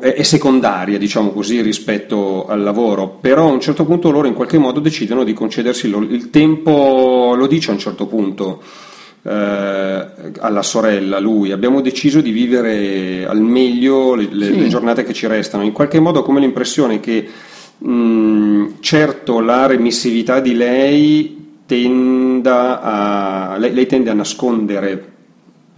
è- 0.00 0.22
secondaria, 0.22 0.98
diciamo 0.98 1.30
così, 1.30 1.60
rispetto 1.62 2.46
al 2.46 2.62
lavoro, 2.62 3.18
però 3.20 3.48
a 3.48 3.52
un 3.52 3.60
certo 3.60 3.84
punto 3.84 4.10
loro 4.10 4.26
in 4.26 4.34
qualche 4.34 4.58
modo 4.58 4.80
decidono 4.80 5.24
di 5.24 5.32
concedersi 5.32 5.86
il 5.88 6.30
tempo, 6.30 7.34
lo 7.36 7.46
dice 7.46 7.70
a 7.70 7.74
un 7.74 7.78
certo 7.80 8.06
punto 8.06 8.62
eh, 9.22 10.06
alla 10.38 10.62
sorella, 10.62 11.18
lui, 11.18 11.52
abbiamo 11.52 11.80
deciso 11.82 12.20
di 12.20 12.30
vivere 12.30 13.26
al 13.26 13.40
meglio 13.40 14.14
le, 14.14 14.28
le- 14.30 14.46
Sì. 14.46 14.58
le 14.60 14.68
giornate 14.68 15.02
che 15.02 15.12
ci 15.12 15.26
restano, 15.26 15.62
in 15.62 15.72
qualche 15.72 16.00
modo 16.00 16.20
ho 16.20 16.22
come 16.22 16.40
l'impressione 16.40 17.00
che 17.00 17.26
mh, 17.78 18.64
certo 18.80 19.40
la 19.40 19.66
remissività 19.66 20.40
di 20.40 20.54
lei 20.54 21.38
tenda 21.66 22.80
a, 22.80 23.56
lei, 23.58 23.72
lei 23.74 23.86
tende 23.86 24.10
a 24.10 24.14
nascondere 24.14 25.09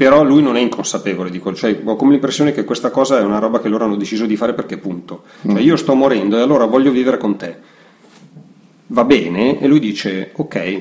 però 0.03 0.25
lui 0.25 0.43
non 0.43 0.57
è 0.57 0.61
inconsapevole 0.61 1.31
di 1.31 1.39
quello, 1.39 1.57
cioè 1.57 1.81
ho 1.85 1.95
come 1.95 2.11
l'impressione 2.11 2.51
che 2.51 2.65
questa 2.65 2.91
cosa 2.91 3.21
è 3.21 3.23
una 3.23 3.39
roba 3.39 3.61
che 3.61 3.69
loro 3.69 3.85
hanno 3.85 3.95
deciso 3.95 4.27
di 4.27 4.35
fare 4.37 4.53
perché 4.53 4.77
punto. 4.77 5.23
Cioè 5.47 5.61
io 5.61 5.77
sto 5.77 5.95
morendo 5.95 6.37
e 6.37 6.41
allora 6.41 6.65
voglio 6.65 6.91
vivere 6.91 7.19
con 7.19 7.37
te. 7.37 7.57
Va 8.89 9.05
bene? 9.05 9.61
E 9.61 9.67
lui 9.69 9.79
dice 9.79 10.33
ok, 10.35 10.81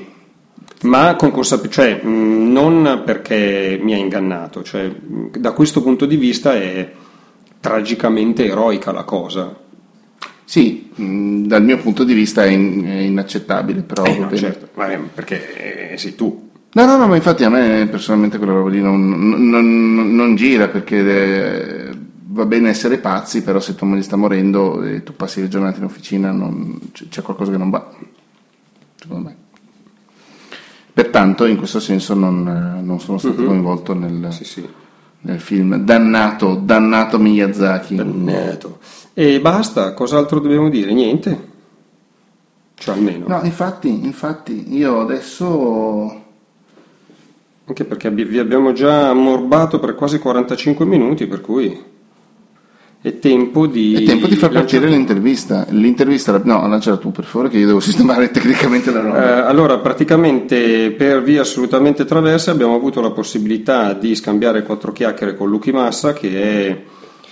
ma 0.83 1.15
con 1.15 1.29
consapevolezza, 1.29 1.81
cioè 1.83 2.03
mh, 2.03 2.51
non 2.51 3.03
perché 3.05 3.79
mi 3.79 3.93
ha 3.93 3.97
ingannato, 3.97 4.63
cioè 4.63 4.87
mh, 4.87 5.37
da 5.37 5.51
questo 5.51 5.83
punto 5.83 6.07
di 6.07 6.15
vista 6.15 6.55
è 6.55 6.91
tragicamente 7.59 8.45
eroica 8.47 8.91
la 8.91 9.03
cosa. 9.03 9.55
Sì, 10.43 10.89
mh, 10.95 11.43
dal 11.45 11.63
mio 11.63 11.77
punto 11.77 12.03
di 12.03 12.13
vista 12.15 12.43
è, 12.43 12.49
in- 12.49 12.83
è 12.85 12.99
inaccettabile, 13.01 13.83
però 13.83 14.03
Eh, 14.03 14.17
no, 14.17 14.35
certo, 14.35 14.67
perché 15.13 15.91
eh, 15.91 15.97
sei 15.97 16.15
tu. 16.15 16.49
No, 16.73 16.85
no, 16.85 16.95
no, 16.95 17.07
ma 17.07 17.15
infatti 17.17 17.43
a 17.43 17.49
me 17.49 17.85
personalmente 17.91 18.37
quella 18.37 18.53
roba 18.53 18.69
lì 18.69 18.81
non, 18.81 19.09
non- 19.49 20.15
non- 20.15 20.35
gira 20.35 20.69
perché 20.69 21.89
eh, 21.89 21.97
va 22.27 22.45
bene 22.45 22.69
essere 22.69 22.97
pazzi, 22.97 23.43
però 23.43 23.59
se 23.59 23.75
tua 23.75 23.87
moglie 23.87 24.03
sta 24.03 24.15
morendo 24.15 24.81
e 24.83 25.03
tu 25.03 25.13
passi 25.13 25.41
le 25.41 25.49
giornate 25.49 25.79
in 25.79 25.83
officina 25.83 26.31
non- 26.31 26.79
c'è 27.09 27.21
qualcosa 27.21 27.51
che 27.51 27.57
non 27.57 27.69
va, 27.71 27.91
secondo 28.95 29.27
me. 29.27 29.35
Pertanto 30.93 31.45
in 31.45 31.57
questo 31.57 31.81
senso 31.81 32.13
non, 32.13 32.47
eh, 32.47 32.81
non 32.81 33.01
sono 33.01 33.17
stato 33.17 33.43
coinvolto 33.43 33.93
nel, 33.93 34.27
Sì, 34.31 34.45
sì. 34.45 34.65
nel 35.21 35.39
film. 35.41 35.75
Dannato, 35.77 36.55
dannato 36.55 37.19
Miyazaki. 37.19 37.95
Dannato. 37.95 38.79
E 39.13 39.41
basta, 39.41 39.93
cos'altro 39.93 40.39
dobbiamo 40.39 40.69
dire? 40.69 40.93
Niente. 40.93 41.49
Cioè 42.75 42.95
almeno. 42.95 43.25
No, 43.27 43.41
infatti, 43.43 43.89
infatti, 44.05 44.73
io 44.73 45.01
adesso... 45.01 46.20
Anche 47.71 47.85
perché 47.85 48.09
vi 48.11 48.37
abbiamo 48.37 48.73
già 48.73 49.07
ammorbato 49.11 49.79
per 49.79 49.95
quasi 49.95 50.19
45 50.19 50.83
minuti, 50.85 51.25
per 51.25 51.39
cui 51.39 51.79
è 53.01 53.17
tempo 53.19 53.65
di... 53.65 53.93
È 53.93 54.03
tempo 54.03 54.27
di 54.27 54.35
far 54.35 54.49
partire 54.51 54.81
lanciare- 54.81 54.89
l'intervista. 54.97 55.65
L'intervista, 55.69 56.41
no, 56.43 56.67
lanciala 56.67 56.97
tu 56.97 57.11
per 57.13 57.23
favore, 57.23 57.47
che 57.47 57.59
io 57.59 57.67
devo 57.67 57.79
sistemare 57.81 58.29
tecnicamente 58.29 58.91
la 58.91 58.99
Eh, 58.99 59.03
roba. 59.03 59.47
allora, 59.47 59.77
praticamente 59.77 60.91
per 60.91 61.23
vie 61.23 61.39
assolutamente 61.39 62.03
traverse 62.03 62.49
abbiamo 62.49 62.75
avuto 62.75 62.99
la 62.99 63.11
possibilità 63.11 63.93
di 63.93 64.13
scambiare 64.15 64.63
quattro 64.63 64.91
chiacchiere 64.91 65.37
con 65.37 65.49
Luchi 65.49 65.71
Massa, 65.71 66.11
che, 66.11 66.41
è- 66.43 66.81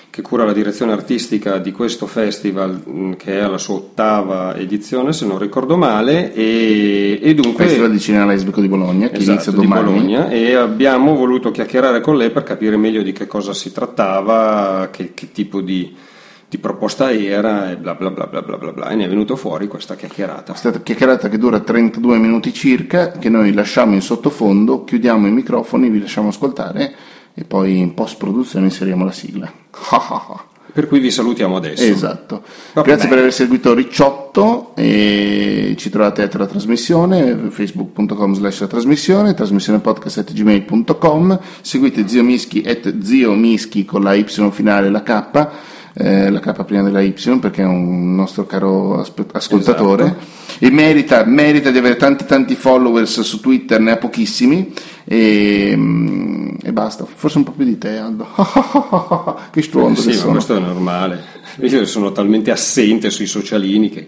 che 0.10 0.22
cura 0.22 0.44
la 0.44 0.54
direzione 0.54 0.92
artistica 0.92 1.60
di 1.60 1.72
questo 1.72 2.08
festival, 2.08 2.82
mh, 2.84 3.16
che 3.16 3.38
è 3.38 3.40
alla 3.40 3.58
sua 3.58 3.76
ottava 3.76 4.56
edizione, 4.56 5.14
se 5.14 5.26
non 5.26 5.38
ricordo 5.38 5.78
male, 5.78 6.34
e, 6.34 7.20
e 7.22 7.34
dunque... 7.36 7.66
Festival 7.66 7.92
di 7.92 8.00
Cinema 8.00 8.26
Lesbico 8.26 8.60
di 8.60 8.68
Bologna, 8.68 9.10
che 9.10 9.18
Esatto, 9.18 9.32
inizia 9.32 9.52
di 9.52 9.58
domani. 9.62 9.84
Bologna 9.84 10.30
e 10.30 10.56
abbiamo 10.56 11.16
voluto 11.16 11.52
chiacchierare 11.52 12.02
con 12.02 12.18
lei 12.18 12.32
per 12.32 12.44
capire 12.44 12.76
meglio 12.78 13.04
di 13.04 13.12
che 13.12 13.28
cosa 13.28 13.54
si 13.54 13.72
trattava, 13.72 14.90
che, 14.92 15.14
che 15.14 15.32
tipo 15.32 15.62
di, 15.62 15.96
di 16.50 16.58
proposta 16.58 17.12
era 17.12 17.70
e 17.70 17.78
bla 17.78 17.94
bla 17.94 18.10
bla 18.10 18.26
bla 18.26 18.42
bla 18.42 18.58
bla 18.58 18.72
bla 18.72 18.90
e 18.90 18.96
ne 18.96 19.06
è 19.06 19.08
venuto 19.10 19.36
fuori 19.36 19.68
questa 19.68 19.96
chiacchierata. 19.96 20.54
Questa 20.54 20.72
chiacchierata 20.82 21.30
che 21.30 21.38
dura 21.38 21.60
32 21.60 22.18
minuti 22.18 22.52
circa, 22.52 23.12
che 23.12 23.30
noi 23.30 23.54
lasciamo 23.54 23.94
in 23.94 24.02
sottofondo, 24.02 24.84
chiudiamo 24.84 25.28
i 25.28 25.32
microfoni, 25.32 25.90
vi 25.90 26.02
lasciamo 26.02 26.30
ascoltare 26.30 26.96
e 27.40 27.46
poi 27.46 27.78
in 27.78 27.94
post-produzione 27.94 28.66
inseriamo 28.66 29.06
la 29.06 29.14
sigla. 29.14 29.50
Per 30.72 30.88
cui 30.88 31.00
vi 31.00 31.10
salutiamo 31.10 31.56
adesso. 31.56 31.84
Esatto. 31.84 32.44
Va 32.74 32.84
Grazie 32.84 33.06
bene. 33.06 33.10
per 33.10 33.18
aver 33.20 33.34
seguito 33.34 33.74
Ricciotto 33.74 34.74
e 34.76 35.74
ci 35.78 35.90
trovate 35.90 36.22
a 36.22 36.30
la 36.32 36.46
trasmissione, 36.46 37.48
facebook.com 37.50 38.36
slash 38.36 38.60
la 38.60 38.68
trasmissione, 38.68 39.34
trasmissionepodcast.gmail.com, 39.34 41.40
seguite 41.62 42.08
Zio 42.08 42.24
Mischi 42.24 42.62
at 42.68 43.02
Zio 43.02 43.34
Mischi 43.34 43.84
con 43.84 44.04
la 44.04 44.14
Y 44.14 44.26
finale 44.52 44.86
e 44.88 44.92
la 44.92 45.02
K, 45.02 45.50
eh, 46.02 46.30
la 46.30 46.40
K 46.40 46.64
prima 46.64 46.82
della 46.82 47.02
Y 47.02 47.14
perché 47.40 47.62
è 47.62 47.66
un 47.66 48.16
nostro 48.16 48.46
caro 48.46 49.00
ascoltatore 49.34 50.04
Esatto. 50.04 50.26
e 50.66 50.70
merita, 50.72 51.26
merita 51.26 51.72
di 51.72 51.78
avere 51.78 51.98
tanti 51.98 52.26
tanti 52.26 52.56
followers 52.56 53.20
su 53.22 53.42
Twitter, 53.42 53.82
ne 53.82 53.92
ha 53.92 53.98
pochissimi 53.98 54.72
e, 55.04 55.74
mm, 55.76 56.50
e 56.64 56.72
basta, 56.72 57.06
forse 57.06 57.38
un 57.40 57.44
po' 57.44 57.52
più 57.52 57.66
di 57.66 57.78
te 57.78 57.98
Aldo. 57.98 58.28
che 59.52 59.62
stronzo 59.62 60.02
Sì, 60.02 60.12
che 60.18 60.26
ma 60.26 60.32
questo 60.32 60.56
è 60.56 60.60
normale. 60.60 61.22
Io 61.62 61.86
sono 61.86 62.12
talmente 62.14 62.52
assente 62.52 63.10
sui 63.10 63.26
socialini 63.28 63.90
che... 63.90 64.08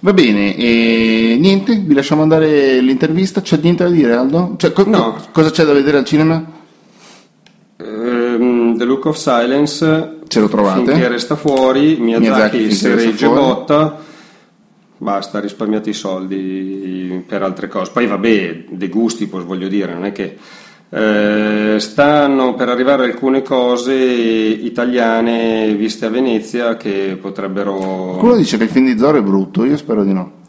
Va 0.00 0.12
bene, 0.12 0.56
e 0.56 1.36
niente, 1.38 1.76
vi 1.76 1.94
lasciamo 1.94 2.22
andare 2.22 2.80
l'intervista. 2.80 3.40
C'è 3.40 3.56
niente 3.62 3.84
da 3.84 3.90
dire, 3.90 4.14
Aldo? 4.14 4.54
Cioè, 4.56 4.72
co- 4.72 4.84
No. 4.84 5.12
co- 5.12 5.28
cosa 5.30 5.50
c'è 5.52 5.64
da 5.64 5.72
vedere 5.72 5.98
al 5.98 6.04
cinema? 6.04 6.44
Ehm, 7.76 8.76
The 8.76 8.84
Look 8.84 9.04
of 9.06 9.16
Silence 9.16 10.18
Ce 10.32 10.40
lo 10.40 10.48
trovate? 10.48 10.92
finché 10.92 11.08
resta 11.08 11.36
fuori 11.36 11.96
Miyazaki 12.00 12.56
Miyazaki, 12.56 12.72
se 12.72 12.94
regge 12.94 13.28
botta 13.28 13.98
basta 14.96 15.40
risparmiate 15.40 15.90
i 15.90 15.94
soldi 15.94 17.22
per 17.26 17.42
altre 17.42 17.68
cose 17.68 17.90
poi 17.92 18.06
vabbè 18.06 18.64
dei 18.70 18.88
gusti 18.88 19.26
pues, 19.26 19.44
voglio 19.44 19.68
dire 19.68 19.92
non 19.92 20.04
è 20.04 20.12
che 20.12 20.36
eh, 20.94 21.76
stanno 21.78 22.54
per 22.54 22.68
arrivare 22.68 23.04
alcune 23.04 23.42
cose 23.42 23.94
italiane 23.94 25.74
viste 25.74 26.06
a 26.06 26.10
Venezia 26.10 26.76
che 26.76 27.18
potrebbero 27.20 27.74
Qualcuno 27.74 28.36
dice 28.36 28.58
che 28.58 28.64
il 28.64 28.70
film 28.70 28.92
di 28.92 28.98
Zorro 28.98 29.18
è 29.18 29.22
brutto, 29.22 29.64
io 29.64 29.76
spero 29.76 30.04
di 30.04 30.12
no. 30.12 30.40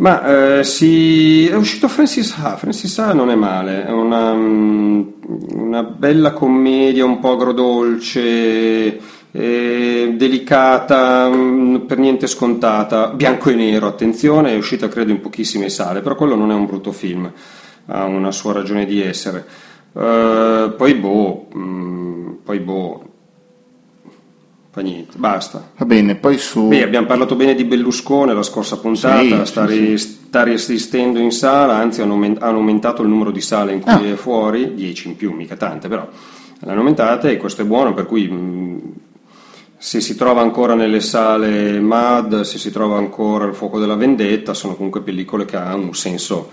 Ma 0.00 0.58
eh, 0.58 0.64
sì, 0.64 1.46
è 1.46 1.54
uscito 1.54 1.86
Francis 1.86 2.34
Ha, 2.38 2.56
Francis 2.56 2.98
Ha 2.98 3.12
non 3.12 3.30
è 3.30 3.34
male, 3.34 3.84
è 3.86 3.90
una, 3.90 4.32
mm, 4.32 5.08
una 5.52 5.82
bella 5.82 6.32
commedia 6.32 7.04
un 7.04 7.18
po' 7.20 7.32
agrodolce, 7.32 8.98
eh, 9.30 10.14
delicata, 10.16 11.28
mm, 11.28 11.76
per 11.86 11.98
niente 11.98 12.26
scontata, 12.26 13.08
bianco 13.08 13.50
e 13.50 13.54
nero, 13.54 13.86
attenzione, 13.86 14.52
è 14.52 14.56
uscita 14.56 14.88
credo 14.88 15.10
in 15.10 15.20
pochissime 15.20 15.68
sale, 15.68 16.00
però 16.00 16.14
quello 16.14 16.34
non 16.34 16.50
è 16.50 16.54
un 16.54 16.64
brutto 16.66 16.92
film, 16.92 17.30
ha 17.86 18.04
una 18.04 18.32
sua 18.32 18.54
ragione 18.54 18.86
di 18.86 19.02
essere. 19.02 19.44
Eh, 19.92 20.72
poi 20.76 20.94
boh, 20.94 21.48
mm, 21.54 22.30
poi 22.42 22.58
boh, 22.60 23.09
fa 24.70 24.80
niente, 24.82 25.18
basta. 25.18 25.70
Va 25.76 25.84
bene, 25.84 26.14
poi 26.14 26.38
su... 26.38 26.68
Beh, 26.68 26.82
abbiamo 26.82 27.06
parlato 27.06 27.34
bene 27.34 27.54
di 27.54 27.64
Berlusconi 27.64 28.32
la 28.32 28.42
scorsa 28.42 28.78
puntata, 28.78 29.20
Sì, 29.20 29.46
sta, 29.46 29.66
sì, 29.68 29.78
ri- 29.78 29.98
sta 29.98 30.42
resistendo 30.44 31.18
in 31.18 31.32
sala, 31.32 31.74
anzi 31.74 32.02
hanno, 32.02 32.12
aument- 32.12 32.40
hanno 32.42 32.58
aumentato 32.58 33.02
il 33.02 33.08
numero 33.08 33.30
di 33.32 33.40
sale 33.40 33.72
in 33.72 33.80
cui 33.80 34.08
Ah. 34.10 34.12
è 34.12 34.16
fuori, 34.16 34.74
10 34.74 35.08
in 35.08 35.16
più, 35.16 35.32
mica 35.32 35.56
tante 35.56 35.88
però, 35.88 36.06
l'hanno 36.60 36.78
aumentate 36.78 37.30
e 37.32 37.36
questo 37.36 37.62
è 37.62 37.64
buono, 37.64 37.94
per 37.94 38.06
cui 38.06 38.28
mh, 38.28 38.80
se 39.76 40.00
si 40.00 40.14
trova 40.14 40.42
ancora 40.42 40.74
nelle 40.74 41.00
sale 41.00 41.80
MAD, 41.80 42.42
se 42.42 42.58
si 42.58 42.70
trova 42.70 42.96
ancora 42.98 43.46
il 43.46 43.54
fuoco 43.54 43.78
della 43.80 43.96
vendetta, 43.96 44.52
sono 44.54 44.74
comunque 44.76 45.00
pellicole 45.00 45.46
che 45.46 45.56
hanno 45.56 45.86
un 45.86 45.94
senso 45.94 46.50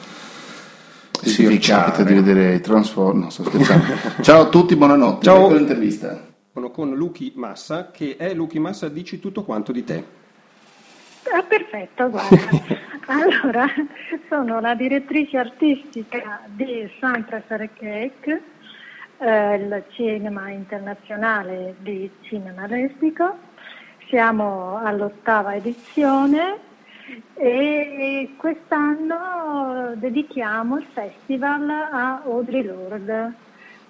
Sì, 1.21 1.45
vi 1.45 1.57
capita 1.59 2.03
di 2.03 2.13
vedere 2.13 2.55
i 2.55 2.61
Transform... 2.61 3.19
No, 3.23 3.29
sto 3.29 3.43
scherzando. 3.43 3.85
Ciao 4.21 4.41
a 4.43 4.45
tutti, 4.47 4.75
buonanotte. 4.75 5.25
Ciao. 5.25 5.45
Ecco 5.45 5.53
l'intervista. 5.55 6.25
Con 6.71 6.95
Luchi 6.95 7.33
Massa, 7.35 7.91
che 7.91 8.15
è 8.17 8.33
Luchi 8.33 8.57
Massa, 8.57 8.89
dici 8.89 9.19
tutto 9.19 9.43
quanto 9.43 9.71
di 9.71 9.83
te. 9.83 10.03
Ah, 11.31 11.43
perfetto, 11.43 12.09
guarda. 12.09 12.49
allora, 13.07 13.67
sono 14.27 14.59
la 14.59 14.73
direttrice 14.73 15.37
artistica 15.37 16.41
di 16.47 16.89
Fare 16.99 17.69
Cake, 17.73 18.41
eh, 19.19 19.55
il 19.55 19.83
cinema 19.89 20.49
internazionale 20.49 21.75
di 21.79 22.09
cinema 22.21 22.65
lesbico. 22.65 23.37
Siamo 24.07 24.77
all'ottava 24.77 25.53
edizione 25.55 26.57
e 27.35 28.33
quest'anno 28.35 29.93
dedichiamo 29.95 30.77
il 30.77 30.87
festival 30.91 31.69
a 31.69 32.21
Audrey 32.23 32.63
Lorde. 32.63 33.45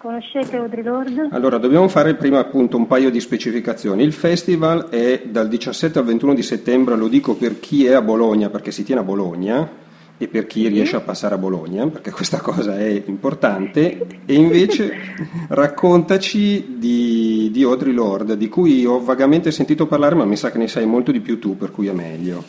Conoscete 0.08 0.56
Audrey 0.56 0.84
Lorde? 0.84 1.28
Allora, 1.32 1.58
dobbiamo 1.58 1.90
fare 1.90 2.16
prima 2.16 2.40
appunto 2.40 2.78
un 2.78 2.88
paio 2.88 3.12
di 3.12 3.20
specificazioni. 3.20 4.04
Il 4.04 4.14
festival 4.14 4.88
è 4.88 5.24
dal 5.26 5.50
17 5.50 6.00
al 6.00 6.06
21 6.06 6.34
di 6.34 6.44
settembre, 6.44 6.96
lo 6.96 7.10
dico 7.10 7.36
per 7.36 7.60
chi 7.60 7.86
è 7.86 7.92
a 7.92 8.02
Bologna, 8.02 8.50
perché 8.50 8.72
si 8.72 8.86
tiene 8.86 9.02
a 9.02 9.04
Bologna, 9.04 9.70
e 10.18 10.28
per 10.30 10.48
chi 10.48 10.66
riesce 10.70 10.96
a 10.96 11.02
passare 11.02 11.36
a 11.36 11.38
Bologna, 11.38 11.88
perché 11.88 12.12
questa 12.12 12.40
cosa 12.40 12.78
è 12.78 13.04
importante. 13.06 14.08
E 14.26 14.34
invece 14.34 14.94
raccontaci 15.50 16.78
di, 16.78 17.50
di 17.52 17.64
Audrey 17.64 17.92
Lorde, 17.92 18.38
di 18.38 18.48
cui 18.48 18.86
ho 18.86 19.04
vagamente 19.04 19.52
sentito 19.52 19.88
parlare, 19.88 20.16
ma 20.16 20.24
mi 20.24 20.38
sa 20.38 20.52
che 20.52 20.58
ne 20.58 20.70
sai 20.70 20.86
molto 20.86 21.12
di 21.12 21.20
più 21.20 21.38
tu, 21.38 21.58
per 21.58 21.72
cui 21.72 21.88
è 21.88 21.94
meglio. 21.94 22.46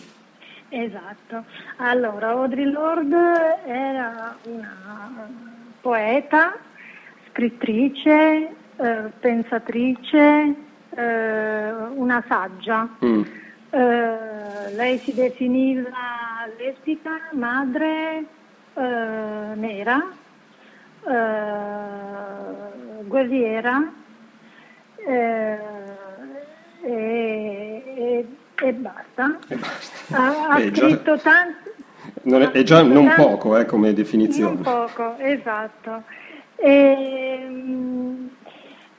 Esatto. 0.69 1.43
Allora, 1.79 2.29
Audre 2.29 2.71
Lorde 2.71 3.65
era 3.67 4.37
una 4.45 5.29
poeta, 5.81 6.57
scrittrice, 7.39 8.49
eh, 8.78 9.12
pensatrice, 9.20 10.55
eh, 10.91 11.70
una 11.95 12.22
saggia. 12.26 12.89
Mm. 13.05 13.22
Eh, 13.70 14.74
lei 14.74 14.99
si 15.05 15.14
definiva 15.14 15.89
lesbica, 16.59 17.11
madre, 17.32 18.24
eh, 18.74 19.55
nera, 19.55 20.05
eh, 21.07 23.05
guerriera 23.07 23.93
e, 24.97 25.59
e- 26.82 28.26
e 28.64 28.72
basta. 28.72 29.39
E 29.47 29.55
basta. 29.57 30.16
Ha, 30.16 30.47
ha 30.49 30.57
Beh, 30.57 30.70
già- 30.72 30.89
scritto 30.89 31.16
tanti. 31.18 31.70
non 32.22 32.43
è, 32.43 32.51
è 32.51 32.62
già 32.64 32.82
non 32.82 33.12
poco 33.14 33.57
eh, 33.57 33.64
come 33.64 33.93
definizione. 33.93 34.55
Non 34.55 34.62
poco, 34.62 35.14
esatto. 35.18 36.03
E, 36.61 37.47
mm, 37.49 38.27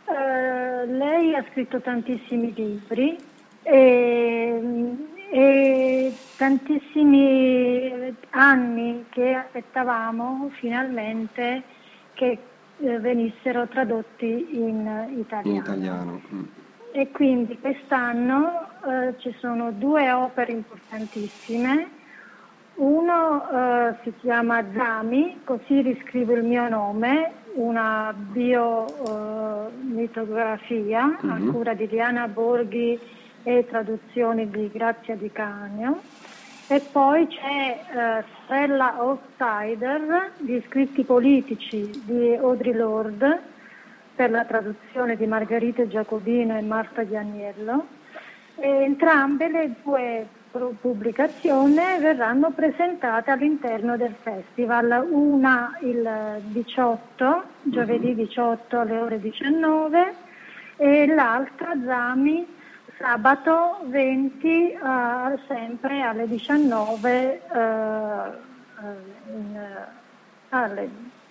eh, 0.06 0.86
lei 0.86 1.36
ha 1.36 1.46
scritto 1.52 1.82
tantissimi 1.82 2.54
libri 2.54 3.18
e, 3.64 4.96
e 5.32 6.18
tantissimi 6.38 8.16
anni 8.32 9.06
che 9.10 9.34
aspettavamo 9.34 10.50
finalmente 10.54 11.64
che 12.14 12.38
eh, 12.80 13.00
venissero 13.00 13.68
tradotti 13.68 14.48
in 14.52 15.18
italiano. 15.18 15.50
In 15.50 15.56
italiano. 15.56 16.22
Mm. 16.34 16.44
E 16.92 17.12
quindi 17.12 17.60
quest'anno 17.60 18.68
eh, 18.86 19.14
ci 19.20 19.36
sono 19.40 19.72
due 19.72 20.12
opere 20.12 20.54
importantissime. 20.54 21.98
Uno 22.76 23.50
eh, 23.50 23.96
si 24.04 24.14
chiama 24.22 24.64
Zami, 24.74 25.42
così 25.44 25.82
riscrivo 25.82 26.34
il 26.34 26.46
mio 26.46 26.68
nome, 26.70 27.34
una 27.56 28.14
biomitografia 28.16 31.06
uh, 31.06 31.26
mm-hmm. 31.26 31.48
a 31.48 31.52
cura 31.52 31.74
di 31.74 31.88
Diana 31.88 32.28
Borghi 32.28 33.00
e 33.44 33.66
traduzioni 33.68 34.48
di 34.50 34.70
Grazia 34.72 35.16
Di 35.16 35.32
Canio. 35.32 36.02
E 36.68 36.82
poi 36.92 37.28
c'è 37.28 37.80
uh, 37.94 38.22
Stella 38.44 38.96
Outsider 39.00 40.34
di 40.38 40.64
scritti 40.68 41.04
politici 41.04 41.90
di 42.06 42.36
Audrey 42.36 42.74
Lord 42.74 43.40
per 44.16 44.30
la 44.30 44.46
traduzione 44.46 45.16
di 45.16 45.26
Margherita 45.26 45.88
Giacobino 45.88 46.56
e 46.58 46.62
Marta 46.62 47.04
Di 47.04 47.16
Agnello. 47.16 47.88
E 48.56 48.68
entrambe 48.68 49.50
le 49.50 49.72
due 49.82 50.28
pubblicazioni 50.52 51.76
verranno 52.00 52.52
presentate 52.52 53.32
all'interno 53.32 53.98
del 53.98 54.16
festival, 54.22 55.08
una 55.10 55.78
il 55.82 56.42
18, 56.44 57.44
giovedì 57.64 58.16
18 58.16 58.76
mhm. 58.76 58.82
alle 58.82 58.98
ore 58.98 59.20
19 59.20 60.14
e 60.78 61.06
l'altra 61.08 61.76
Zami 61.86 62.48
sabato 62.98 63.80
20 63.86 64.48
uh, 64.48 64.88
eh, 65.32 65.40
sempre 65.48 66.02
alle 66.02 66.28
19 66.28 67.42
uh, 67.50 67.58
uh, 67.58 69.34
in, 69.34 69.86
alle, 70.50 70.90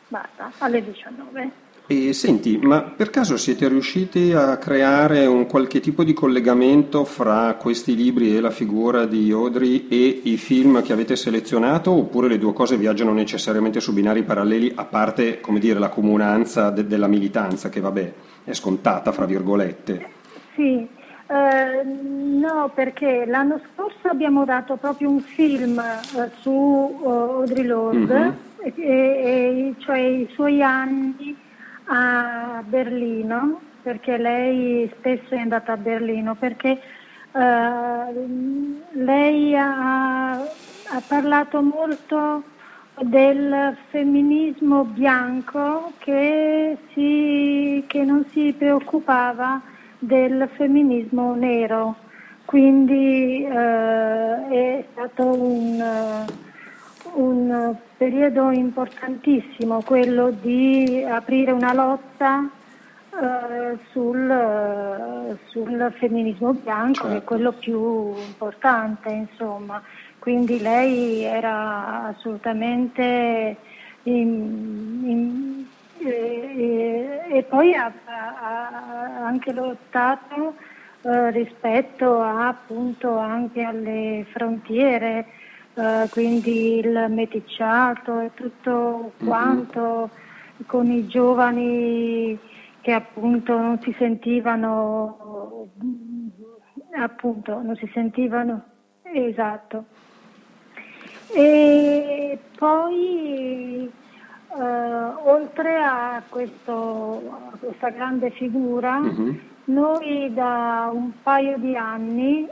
basta, 0.09 0.51
alle 0.59 0.83
19. 0.83 1.67
E 1.91 2.13
senti, 2.13 2.59
ma 2.59 2.83
per 2.83 3.09
caso 3.09 3.39
siete 3.39 3.67
riusciti 3.67 4.35
a 4.35 4.59
creare 4.59 5.25
un 5.25 5.47
qualche 5.47 5.81
tipo 5.81 6.05
di 6.05 6.13
collegamento 6.13 7.07
fra 7.07 7.55
questi 7.55 7.97
libri 7.97 8.37
e 8.37 8.41
la 8.41 8.51
figura 8.51 9.07
di 9.07 9.31
Audrey 9.31 9.87
e 9.89 10.21
i 10.25 10.37
film 10.37 10.83
che 10.83 10.93
avete 10.93 11.17
selezionato 11.17 11.91
oppure 11.91 12.29
le 12.29 12.37
due 12.37 12.53
cose 12.53 12.77
viaggiano 12.77 13.15
necessariamente 13.15 13.81
su 13.81 13.95
binari 13.95 14.23
paralleli 14.23 14.71
a 14.75 14.85
parte, 14.85 15.41
come 15.41 15.59
dire, 15.59 15.79
la 15.79 15.89
comunanza 15.89 16.69
de- 16.69 16.87
della 16.87 17.07
militanza 17.07 17.71
che 17.71 17.81
vabbè 17.81 18.13
è 18.45 18.53
scontata 18.53 19.11
fra 19.11 19.25
virgolette? 19.25 20.09
Sì, 20.57 20.87
eh, 21.27 21.85
no, 21.85 22.71
perché 22.75 23.25
l'anno 23.25 23.63
scorso 23.73 24.09
abbiamo 24.09 24.45
dato 24.45 24.77
proprio 24.77 25.09
un 25.09 25.21
film 25.21 25.79
eh, 25.79 26.31
su 26.41 26.51
uh, 26.51 27.09
Audrey 27.09 27.65
Lorde, 27.65 28.19
mm-hmm. 28.19 28.73
e, 28.77 28.83
e, 28.83 29.75
cioè 29.79 29.97
i 29.99 30.29
suoi 30.35 30.63
anni 30.63 31.47
a 31.89 32.63
Berlino, 32.67 33.61
perché 33.83 34.17
lei 34.17 34.91
spesso 34.99 35.35
è 35.35 35.39
andata 35.39 35.73
a 35.73 35.77
Berlino, 35.77 36.35
perché 36.35 36.79
uh, 37.33 38.79
lei 38.93 39.57
ha, 39.57 40.33
ha, 40.33 41.03
parlato 41.07 41.63
molto 41.63 42.43
del 43.01 43.77
femminismo 43.91 44.85
bianco 44.85 45.93
che, 45.99 46.77
si, 46.93 47.85
che 47.87 48.05
non 48.05 48.25
si 48.33 48.55
preoccupava 48.57 49.61
del 49.99 50.49
femminismo 50.55 51.35
nero, 51.35 51.97
quindi 52.45 53.47
uh, 53.49 54.49
è 54.51 54.85
stato 54.93 55.25
un... 55.25 56.27
Un 57.11 57.77
periodo 57.99 58.53
importantissimo, 58.53 59.83
quello 59.83 60.31
di 60.31 61.05
aprire 61.05 61.51
una 61.51 61.75
lotta 61.75 62.49
eh, 63.11 63.77
sul, 63.91 65.37
sul, 65.47 65.95
femminismo 65.99 66.53
bianco, 66.53 66.93
certo. 66.95 67.03
che 67.03 67.09
è 67.09 67.17
certo. 67.17 67.27
quello 67.27 67.53
più 67.53 68.15
importante, 68.17 69.11
insomma. 69.11 69.83
Quindi 70.21 70.61
lei 70.61 71.25
era 71.25 72.05
assolutamente 72.05 73.57
in, 74.05 75.01
in, 75.05 75.67
eh, 75.99 77.23
e 77.31 77.43
poi 77.43 77.75
ha, 77.75 77.93
ha, 78.05 79.27
anche 79.27 79.53
lottato 79.53 80.55
eh, 81.03 81.31
rispetto 81.33 82.21
a, 82.21 82.47
appunto 82.47 83.19
anche 83.19 83.63
alle 83.63 84.25
frontiere 84.31 85.27
eh, 85.79 86.09
quindi 86.11 86.79
il 86.81 87.07
meticciato 87.09 88.19
e 88.19 88.31
tutto 88.35 89.13
quanto 89.25 89.81
mm-hmm. 89.81 90.67
con 90.67 90.91
i 90.91 91.07
giovani 91.07 92.37
che 92.81 92.93
appunto 92.93 93.57
non 93.57 93.81
si 93.83 93.95
sentivano 93.97 95.69
appunto 96.97 97.63
non 97.63 97.77
si 97.77 97.89
sentivano 97.95 98.65
esatto 99.03 99.85
e 101.33 102.37
poi 102.57 103.89
eh, 104.57 104.63
oltre 105.25 105.83
a, 105.83 106.23
questo, 106.29 107.23
a, 107.53 107.57
questa 107.59 107.91
grande 107.91 108.31
figura 108.31 108.99
mm-hmm 108.99 109.57
noi 109.69 110.33
da 110.33 110.89
un 110.91 111.13
paio 111.23 111.59
di 111.59 111.77
anni 111.77 112.47
eh, 112.47 112.51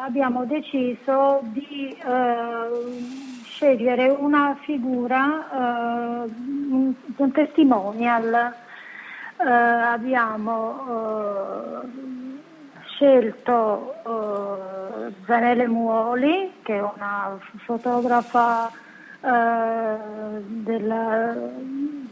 abbiamo 0.00 0.44
deciso 0.44 1.40
di 1.42 1.90
eh, 1.90 3.42
scegliere 3.42 4.08
una 4.08 4.56
figura, 4.60 5.48
un, 5.50 6.94
un, 7.16 7.32
testimonial. 7.32 8.54
Abbiamo 9.38 10.82
scelto 12.86 13.94
Zanele 15.26 15.66
Muoli, 15.66 16.52
che 16.62 16.76
è 16.76 16.80
una 16.80 17.38
fotografa 17.64 18.70
della, 19.20 21.36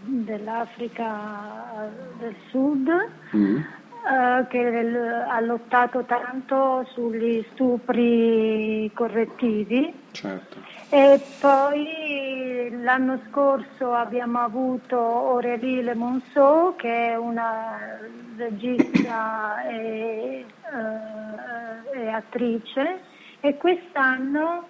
dell'Africa 0.04 1.90
del 2.18 2.34
Sud. 2.50 2.90
Mm 3.34 3.62
eh, 4.06 4.46
che 4.46 5.26
ha 5.28 5.40
lottato 5.40 6.04
tanto 6.04 6.86
sugli 6.92 7.44
stupri 7.50 8.88
correttivi. 8.94 9.92
Certo. 10.12 10.58
E 10.90 11.20
poi 11.40 12.70
l'anno 12.84 13.18
scorso 13.28 13.92
abbiamo 13.92 14.38
avuto 14.38 14.96
Aurélie 14.96 15.82
Le 15.82 15.96
Monceau, 15.96 16.76
che 16.76 17.08
è 17.08 17.16
una 17.16 17.98
regista 18.36 19.66
e, 19.68 20.44
uh, 20.70 21.96
e 21.96 22.08
attrice, 22.08 23.00
e 23.40 23.56
quest'anno 23.56 24.68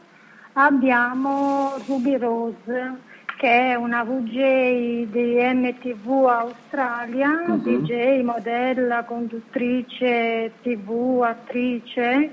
abbiamo 0.57 1.77
Ruby 1.87 2.17
Rose 2.17 3.15
che 3.37 3.73
è 3.73 3.75
una 3.75 4.03
VJ 4.03 5.09
di 5.11 5.37
MTV 5.37 6.09
Australia, 6.27 7.29
uh-huh. 7.29 7.57
Mhm. 7.57 7.63
DJ, 7.63 8.23
modella, 8.23 9.05
conduttrice 9.05 10.53
TV, 10.63 11.21
attrice 11.23 12.31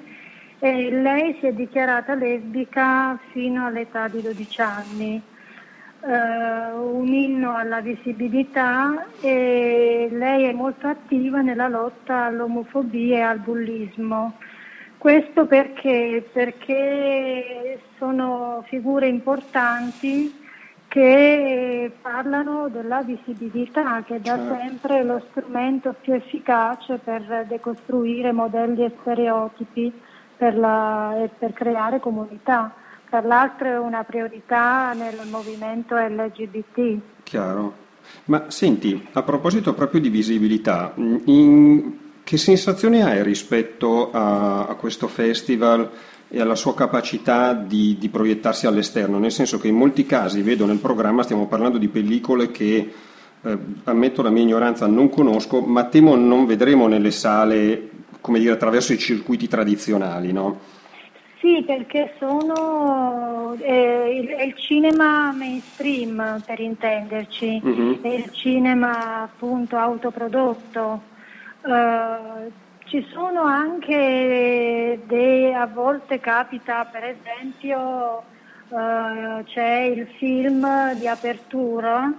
e 0.60 0.92
lei 0.92 1.36
si 1.40 1.48
è 1.48 1.52
dichiarata 1.52 2.14
lesbica 2.16 3.20
fino 3.32 3.66
all'età 3.66 4.08
di 4.08 4.22
12 4.22 4.62
anni. 4.62 5.22
Uh, 6.00 7.00
un 7.00 7.08
inno 7.08 7.56
alla 7.56 7.80
visibilità 7.80 9.08
e 9.22 10.10
lei 10.12 10.46
è 10.46 10.52
molto 10.54 10.88
attiva 10.88 11.42
nella 11.42 11.70
lotta 11.70 12.26
all'omofobia 12.26 13.18
e 13.18 13.22
al 13.22 13.40
bullismo. 13.40 14.38
Questo 15.04 15.48
perché? 15.48 16.26
Perché 16.32 17.78
sono 17.98 18.64
figure 18.70 19.06
importanti 19.06 20.34
che 20.88 21.92
parlano 22.02 22.70
della 22.70 23.02
visibilità, 23.02 24.02
che 24.04 24.22
da 24.22 24.38
certo. 24.38 24.56
sempre 24.56 25.04
lo 25.04 25.22
strumento 25.30 25.94
più 26.00 26.14
efficace 26.14 27.00
per 27.04 27.48
decostruire 27.50 28.32
modelli 28.32 28.86
e 28.86 28.94
stereotipi 29.02 29.92
per, 30.38 30.58
la, 30.58 31.22
e 31.22 31.30
per 31.38 31.52
creare 31.52 32.00
comunità. 32.00 32.74
Tra 33.10 33.20
l'altro 33.20 33.68
è 33.68 33.78
una 33.78 34.06
priorità 34.06 34.94
nel 34.94 35.20
movimento 35.30 35.98
LGBT. 35.98 36.98
Chiaro. 37.24 37.74
Ma 38.26 38.46
senti, 38.48 39.06
a 39.12 39.22
proposito 39.22 39.74
proprio 39.74 40.00
di 40.00 40.08
visibilità, 40.08 40.94
in, 40.96 42.03
che 42.24 42.38
sensazione 42.38 43.04
hai 43.04 43.22
rispetto 43.24 44.12
a, 44.12 44.68
a 44.68 44.76
questo 44.76 45.08
festival? 45.08 45.90
e 46.36 46.42
alla 46.42 46.56
sua 46.56 46.74
capacità 46.74 47.54
di, 47.54 47.96
di, 48.00 48.10
proiettarsi 48.10 48.66
all'esterno, 48.66 49.20
nel 49.20 49.32
senso 49.32 49.60
che 49.60 49.68
in 49.68 49.76
molti 49.76 50.08
casi, 50.08 50.42
vedo 50.42 50.66
nel 50.66 50.80
programma, 50.80 51.22
stiamo 51.22 51.46
parlando 51.46 51.78
di 51.78 51.88
pellicole 51.90 52.50
che, 52.50 52.92
eh, 53.44 53.58
ammetto 53.84 54.24
la 54.24 54.32
mia 54.32 54.42
ignoranza, 54.42 54.88
non 54.88 55.10
conosco, 55.10 55.62
ma 55.62 55.84
temo 55.84 56.16
non 56.16 56.48
vedremo 56.48 56.88
nelle 56.88 57.12
sale, 57.12 57.90
come 58.20 58.40
dire, 58.40 58.54
attraverso 58.54 58.94
i 58.94 58.98
circuiti 58.98 59.48
tradizionali, 59.48 60.32
no? 60.32 60.60
Sì, 61.40 61.62
perché 61.68 62.16
sono 62.18 63.56
eh, 63.60 64.20
il, 64.20 64.28
è 64.30 64.44
il 64.44 64.56
cinema 64.56 65.32
mainstream 65.34 66.42
per 66.44 66.60
intenderci, 66.60 67.62
Mhm. 67.62 68.00
è 68.02 68.08
il 68.08 68.32
cinema 68.32 69.22
appunto 69.22 69.78
autoprodotto. 69.78 71.12
Eh, 71.66 72.52
ci 72.86 73.02
sono 73.14 73.44
anche 73.44 75.00
dei, 75.08 75.54
a 75.54 75.66
volte 75.66 76.20
capita 76.20 76.84
per 76.86 77.04
esempio 77.06 78.22
eh, 78.68 79.44
c'è 79.46 79.78
il 79.84 80.06
film 80.18 80.94
di 80.96 81.08
apertura 81.08 82.12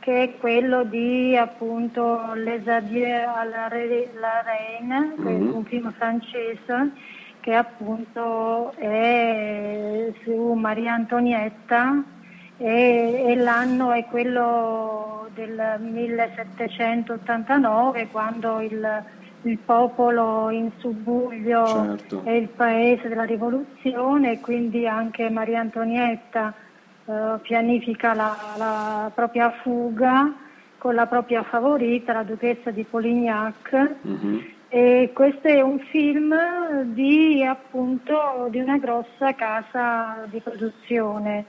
che 0.00 0.22
è 0.22 0.36
quello 0.38 0.84
di 0.84 1.34
appunto 1.34 2.34
Les 2.34 2.66
Adieux 2.68 3.26
à 3.26 3.44
la, 3.44 3.68
Re- 3.68 4.10
la 4.20 4.42
Reine, 4.44 5.14
Mhm. 5.16 5.54
un 5.54 5.64
film 5.64 5.90
francese 5.92 6.90
che 7.40 7.54
appunto 7.54 8.72
è 8.76 10.12
su 10.22 10.52
Maria 10.52 10.92
Antonietta 10.92 12.02
e, 12.56 13.24
e 13.26 13.34
l'anno 13.36 13.92
è 13.92 14.04
quello 14.06 15.28
del 15.34 15.76
1789 15.80 18.08
quando 18.10 18.60
il, 18.60 19.02
il 19.42 19.58
popolo 19.58 20.48
in 20.50 20.70
subbuglio 20.78 21.66
Certo. 21.66 22.22
è 22.24 22.30
il 22.30 22.48
paese 22.48 23.08
della 23.08 23.24
rivoluzione 23.24 24.32
e 24.32 24.40
quindi 24.40 24.86
anche 24.86 25.28
Maria 25.30 25.60
Antonietta 25.60 26.54
eh, 27.06 27.38
pianifica 27.42 28.14
la, 28.14 28.36
la 28.56 29.10
propria 29.14 29.50
fuga 29.62 30.32
con 30.78 30.94
la 30.94 31.06
propria 31.06 31.42
favorita, 31.42 32.12
la 32.12 32.22
duchessa 32.24 32.70
di 32.70 32.84
Polignac. 32.84 33.90
Mhm. 34.02 34.52
E 34.68 35.10
questo 35.14 35.48
è 35.48 35.60
un 35.60 35.78
film 35.78 36.34
di 36.92 37.44
appunto 37.44 38.48
di 38.50 38.58
una 38.58 38.76
grossa 38.76 39.32
casa 39.34 40.26
di 40.28 40.40
produzione. 40.40 41.46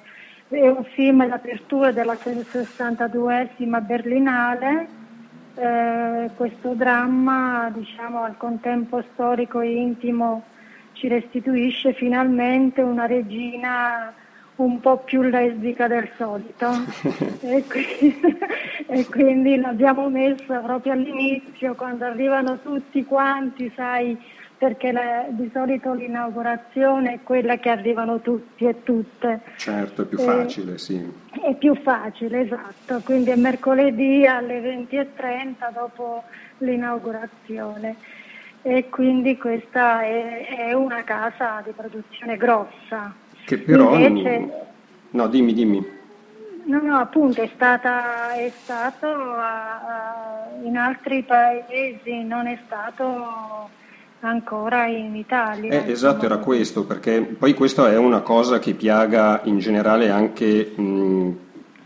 È 0.48 0.68
un 0.68 0.84
film 0.84 1.28
d'apertura 1.28 1.92
della 1.92 2.14
62esima 2.14 3.84
Berlinale. 3.84 4.88
Eh, 5.56 6.30
questo 6.36 6.74
dramma, 6.74 7.72
diciamo, 7.74 8.24
al 8.24 8.38
contempo 8.38 9.04
storico 9.14 9.62
e 9.62 9.74
intimo 9.74 10.44
ci 10.94 11.08
restituisce 11.08 11.94
finalmente 11.94 12.82
una 12.82 13.08
regina 13.08 14.14
un 14.58 14.80
po' 14.80 14.98
più 15.00 15.24
lesbica 15.24 15.88
del 15.88 16.10
solito 16.16 16.72
e, 17.42 17.64
qui- 17.68 18.22
e 18.88 19.06
quindi 19.08 19.58
l'abbiamo 19.58 20.10
messa 20.10 20.60
proprio 20.60 20.94
all'inizio 20.94 21.74
quando 21.74 22.06
arrivano 22.06 22.60
tutti 22.60 23.04
quanti, 23.04 23.72
sai, 23.76 24.16
perché 24.58 24.92
la- 24.92 25.26
di 25.30 25.50
solito 25.54 25.94
l'inaugurazione 25.94 27.14
è 27.16 27.20
quella 27.24 27.58
che 27.58 27.70
arrivano 27.70 28.22
tutti 28.22 28.66
e 28.66 28.84
tutte. 28.84 29.42
Certo, 29.58 30.04
è 30.04 30.06
più 30.06 30.18
facile, 30.20 30.78
sì. 30.78 31.24
È 31.44 31.56
più 31.56 31.76
facile, 31.76 32.42
esatto, 32.42 33.02
quindi 33.04 33.32
è 33.32 33.36
mercoledì 33.36 34.26
alle 34.26 34.62
20.30 34.62 35.70
dopo 35.74 36.24
l'inaugurazione 36.60 37.98
e 38.62 38.90
quindi 38.90 39.38
questa 39.38 40.02
è, 40.02 40.48
è 40.70 40.74
una 40.74 41.04
casa 41.04 41.62
di 41.66 41.72
produzione 41.72 42.38
grossa. 42.38 43.14
Che 43.46 43.58
però... 43.60 43.96
Invece- 43.98 44.64
No, 45.12 45.28
dimmi, 45.28 45.54
dimmi. 45.54 45.82
No, 46.66 46.82
no, 46.82 46.98
appunto 46.98 47.42
è, 47.42 47.50
stata, 47.56 48.34
è 48.34 48.52
stato 48.64 49.06
a- 49.08 49.76
a- 49.80 50.48
in 50.64 50.76
altri 50.76 51.24
paesi, 51.24 52.24
non 52.24 52.48
è 52.48 52.60
stato 52.66 53.70
ancora 54.22 54.88
in 54.88 55.16
Italia. 55.16 55.86
Eh, 55.86 55.92
esatto, 55.92 56.26
era 56.26 56.38
questo, 56.38 56.86
perché 56.86 57.22
poi 57.22 57.54
questa 57.54 57.92
è 57.92 57.98
una 57.98 58.22
cosa 58.22 58.60
che 58.60 58.74
piaga 58.74 59.42
in 59.44 59.60
generale 59.60 60.10
anche 60.10 60.74
mh, 60.76 61.32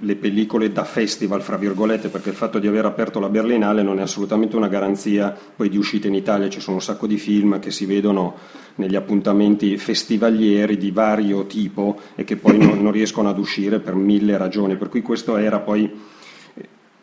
le 0.04 0.16
pellicole 0.16 0.72
da 0.72 0.86
festival, 0.86 1.42
fra 1.42 1.58
virgolette, 1.58 2.08
perché 2.08 2.30
il 2.30 2.36
fatto 2.36 2.60
di 2.60 2.68
aver 2.68 2.86
aperto 2.86 3.20
la 3.20 3.30
Berlinale 3.30 3.84
non 3.84 4.00
è 4.00 4.02
assolutamente 4.02 4.56
una 4.56 4.70
garanzia 4.70 5.36
poi 5.56 5.68
di 5.68 5.78
uscita 5.78 6.08
in 6.08 6.16
Italia, 6.16 6.50
ci 6.50 6.62
sono 6.62 6.78
un 6.78 6.82
sacco 6.82 7.06
di 7.08 7.18
film 7.18 7.60
che 7.60 7.72
si 7.72 7.86
vedono 7.86 8.36
negli 8.76 8.96
appuntamenti 8.96 9.78
festivalieri 9.78 10.78
di 10.78 10.92
vario 10.92 11.46
tipo 11.46 12.00
e 12.16 12.24
che 12.24 12.38
poi 12.38 12.58
non, 12.58 12.82
non 12.82 12.94
riescono 12.94 13.28
ad 13.28 13.38
uscire 13.38 13.80
per 13.80 13.96
mille 13.96 14.38
ragioni, 14.38 14.78
per 14.78 14.88
cui 14.88 15.02
questo 15.02 15.36
era 15.36 15.60
poi 15.60 16.18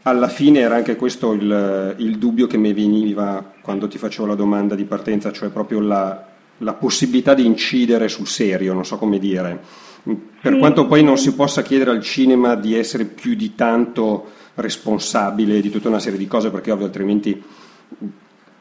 alla 0.06 0.28
fine 0.28 0.60
era 0.60 0.76
anche 0.76 0.94
questo 0.94 1.32
il, 1.32 1.94
il 1.98 2.18
dubbio 2.18 2.46
che 2.46 2.56
mi 2.56 2.72
veniva 2.72 3.52
quando 3.60 3.88
ti 3.88 3.98
facevo 3.98 4.26
la 4.26 4.36
domanda 4.36 4.76
di 4.76 4.84
partenza, 4.84 5.32
cioè 5.32 5.48
proprio 5.48 5.80
la, 5.80 6.26
la 6.58 6.74
possibilità 6.74 7.34
di 7.34 7.44
incidere 7.44 8.06
sul 8.08 8.28
serio, 8.28 8.72
non 8.72 8.84
so 8.84 8.98
come 8.98 9.18
dire. 9.18 9.60
Per 10.40 10.52
Sì, 10.52 10.58
quanto 10.58 10.86
poi 10.86 11.02
non 11.02 11.18
si 11.18 11.34
possa 11.34 11.62
chiedere 11.62 11.90
al 11.90 12.02
cinema 12.02 12.54
di 12.54 12.76
essere 12.76 13.04
più 13.04 13.34
di 13.34 13.56
tanto 13.56 14.26
responsabile 14.54 15.60
di 15.60 15.70
tutta 15.70 15.88
una 15.88 15.98
serie 15.98 16.18
di 16.18 16.28
cose, 16.28 16.50
perché 16.50 16.70
ovvio 16.70 16.86
altrimenti 16.86 17.42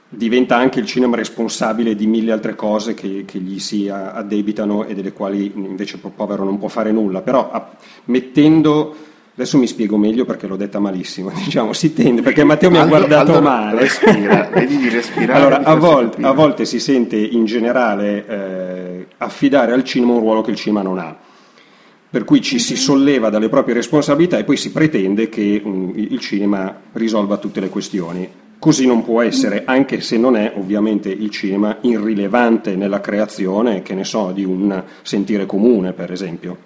diventa 0.10 0.56
anche 0.58 0.80
il 0.80 0.86
cinema 0.86 1.16
responsabile 1.16 1.96
di 1.96 2.08
mille 2.08 2.32
altre 2.32 2.56
cose 2.56 2.94
che, 2.94 3.24
che 3.26 3.40
gli 3.40 3.60
si 3.60 3.90
addebitano 3.90 4.86
e 4.86 4.94
delle 4.94 5.12
quali 5.14 5.52
invece 5.56 5.98
po- 5.98 6.10
povero 6.16 6.44
non 6.44 6.58
può 6.58 6.70
fare 6.70 6.92
nulla. 6.92 7.22
Però 7.22 7.52
mettendo, 8.06 8.96
adesso 9.36 9.58
mi 9.58 9.68
spiego 9.68 9.98
meglio 9.98 10.26
perché 10.26 10.48
l'ho 10.48 10.56
detta 10.56 10.80
malissimo, 10.80 11.30
diciamo, 11.44 11.74
si 11.74 11.94
tende, 11.94 12.22
perché 12.22 12.44
Matteo 12.44 12.72
mi 12.72 12.78
ha 12.78 12.82
Aldo- 12.82 12.96
guardato 12.98 13.34
Aldo 13.34 13.42
male. 13.42 13.80
respira, 13.82 14.50
vedi 14.54 14.78
di 14.78 14.90
respirare, 14.90 15.40
Allora, 15.40 15.58
di 15.58 15.66
a 15.66 15.76
volte, 15.76 16.22
a 16.22 16.32
volte 16.32 16.66
si 16.66 16.80
sente 16.80 17.18
in 17.18 17.46
generale 17.46 18.26
eh, 18.28 19.08
affidare 19.18 19.74
al 19.74 19.84
cinema 19.84 20.14
un 20.14 20.20
ruolo 20.20 20.42
che 20.42 20.52
il 20.52 20.58
cinema 20.58 20.82
non 20.82 20.98
ha. 21.00 21.16
Per 22.08 22.24
cui 22.24 22.42
ci 22.42 22.60
si 22.60 22.78
solleva 22.78 23.30
dalle 23.30 23.50
proprie 23.50 23.76
responsabilità 23.76 24.38
e 24.38 24.46
poi 24.46 24.56
si 24.56 24.72
pretende 24.72 25.28
che 25.28 25.62
mm, 25.66 25.90
il 25.96 26.20
cinema 26.20 26.74
risolva 26.94 27.36
tutte 27.38 27.60
le 27.60 27.68
questioni. 27.68 28.30
Così 28.58 28.88
non 28.88 29.04
può 29.04 29.22
essere, 29.22 29.64
anche 29.66 30.00
se 30.00 30.18
non 30.18 30.38
è 30.38 30.54
ovviamente 30.56 31.10
il 31.10 31.30
cinema 31.30 31.78
irrilevante 31.82 32.78
nella 32.78 33.02
creazione, 33.02 33.82
che 33.82 33.94
ne 33.94 34.06
so, 34.06 34.32
di 34.32 34.46
un 34.46 34.82
sentire 35.02 35.46
comune, 35.46 35.92
per 35.92 36.10
esempio. 36.12 36.58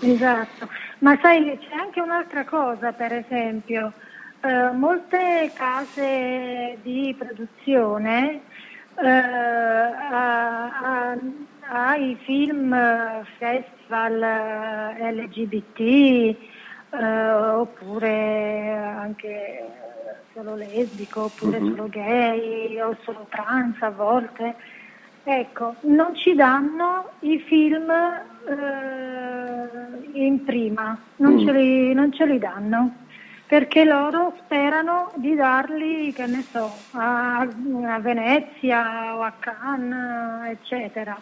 Esatto, 0.00 0.68
ma 0.98 1.18
sai 1.22 1.58
c'è 1.58 1.74
anche 1.74 2.00
un'altra 2.00 2.44
cosa, 2.44 2.92
per 2.92 3.12
esempio, 3.12 3.94
eh, 4.40 4.70
molte 4.72 5.52
case 5.54 6.78
di 6.82 7.14
produzione 7.18 8.44
eh, 9.02 9.08
a- 9.08 10.78
a- 11.12 11.18
ai 11.68 12.16
film 12.24 12.72
eh, 12.72 13.24
festival 13.38 14.22
eh, 14.22 15.12
LGBT 15.12 15.80
eh, 16.90 17.30
oppure 17.30 18.70
anche 18.70 19.28
eh, 19.28 19.64
solo 20.32 20.54
lesbico 20.54 21.24
oppure 21.24 21.60
Mhm. 21.60 21.70
solo 21.70 21.88
gay 21.88 22.80
o 22.80 22.96
solo 23.02 23.26
trans 23.28 23.76
a 23.82 23.90
volte. 23.90 24.56
Ecco, 25.28 25.74
non 25.82 26.14
ci 26.14 26.36
danno 26.36 27.08
i 27.20 27.40
film 27.40 27.90
eh, 27.90 29.68
in 30.12 30.44
prima, 30.44 30.96
non, 31.16 31.34
Mm. 31.34 31.38
ce 31.38 31.52
li, 31.52 31.92
non 31.94 32.12
ce 32.12 32.26
li 32.26 32.38
danno, 32.38 32.92
perché 33.48 33.84
loro 33.84 34.34
sperano 34.44 35.10
di 35.16 35.34
darli, 35.34 36.12
che 36.12 36.26
ne 36.26 36.46
so, 36.52 36.84
a, 36.92 37.40
a 37.40 37.98
Venezia 37.98 39.16
o 39.16 39.22
a 39.22 39.32
Cannes, 39.40 40.48
eccetera. 40.50 41.18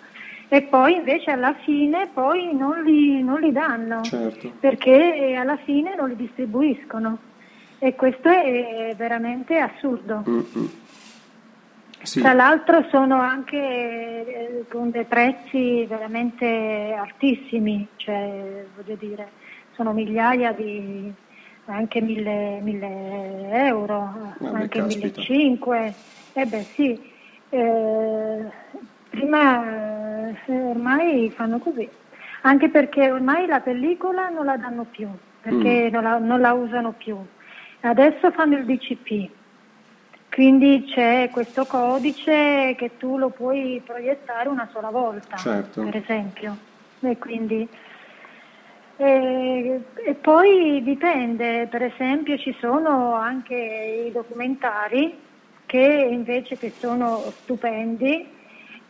E 0.49 0.61
poi 0.65 0.97
invece 0.97 1.31
alla 1.31 1.55
fine 1.65 2.11
poi 2.13 2.55
non 2.55 2.83
li, 2.83 3.23
non 3.23 3.41
li 3.41 3.53
danno, 3.53 4.09
Certo. 4.11 4.53
perché 4.61 5.35
alla 5.35 5.57
fine 5.65 5.95
non 5.97 6.11
li 6.11 6.17
distribuiscono. 6.17 7.17
E 7.79 7.95
questo 7.95 8.29
è 8.29 8.95
veramente 8.99 9.57
assurdo. 9.59 10.23
Mm-mm. 10.29 10.83
Sì. 12.05 12.21
Tra 12.21 12.35
l'altro 12.35 12.85
sono 12.91 13.19
anche 13.19 13.57
eh, 13.57 14.65
con 14.69 14.91
dei 14.91 15.05
prezzi 15.05 15.87
veramente 15.87 16.95
altissimi, 16.97 17.87
cioè 17.97 18.65
voglio 18.77 18.95
dire, 18.97 19.29
sono 19.73 19.93
migliaia 19.93 20.53
di 20.53 21.13
anche 21.67 22.01
mille, 22.03 22.61
mille 22.61 23.49
euro, 23.67 24.35
Vabbè, 24.39 24.55
anche 24.55 24.79
caspita. 24.81 25.23
1500. 25.23 25.95
Eh 26.35 26.47
beh 26.47 26.63
sì, 26.75 27.01
eh, 27.49 28.45
prima 29.09 30.31
eh, 30.45 30.63
ormai 30.63 31.31
fanno 31.31 31.59
così, 31.59 31.89
anche 32.43 32.69
perché 32.69 33.11
ormai 33.11 33.47
la 33.47 33.61
pellicola 33.61 34.29
non 34.29 34.45
la 34.45 34.57
danno 34.59 34.85
più, 34.85 35.09
perché 35.41 35.89
non, 35.91 36.03
la, 36.03 36.19
non 36.19 36.41
la 36.41 36.53
usano 36.53 36.93
più. 36.93 37.17
Adesso 37.81 38.31
fanno 38.33 38.57
il 38.57 38.65
DCP. 38.65 39.31
Quindi 40.35 40.91
c'è 40.93 41.31
questo 41.31 41.65
codice 41.65 42.75
che 42.77 42.97
tu 42.97 43.19
lo 43.19 43.29
puoi 43.29 43.81
proiettare 43.87 44.49
una 44.49 44.69
sola 44.73 44.91
volta, 44.91 45.37
Certo. 45.37 45.85
per 45.85 45.95
esempio. 45.95 46.57
E, 47.03 47.17
quindi, 47.19 47.69
e, 48.97 49.81
e 49.95 50.15
poi 50.15 50.83
dipende, 50.83 51.69
per 51.69 51.85
esempio 51.85 52.37
ci 52.37 52.53
sono 52.59 53.15
anche 53.15 53.55
i 54.09 54.11
documentari 54.11 55.17
che 55.67 56.09
invece 56.11 56.59
che 56.59 56.73
sono 56.81 57.33
stupendi 57.43 58.27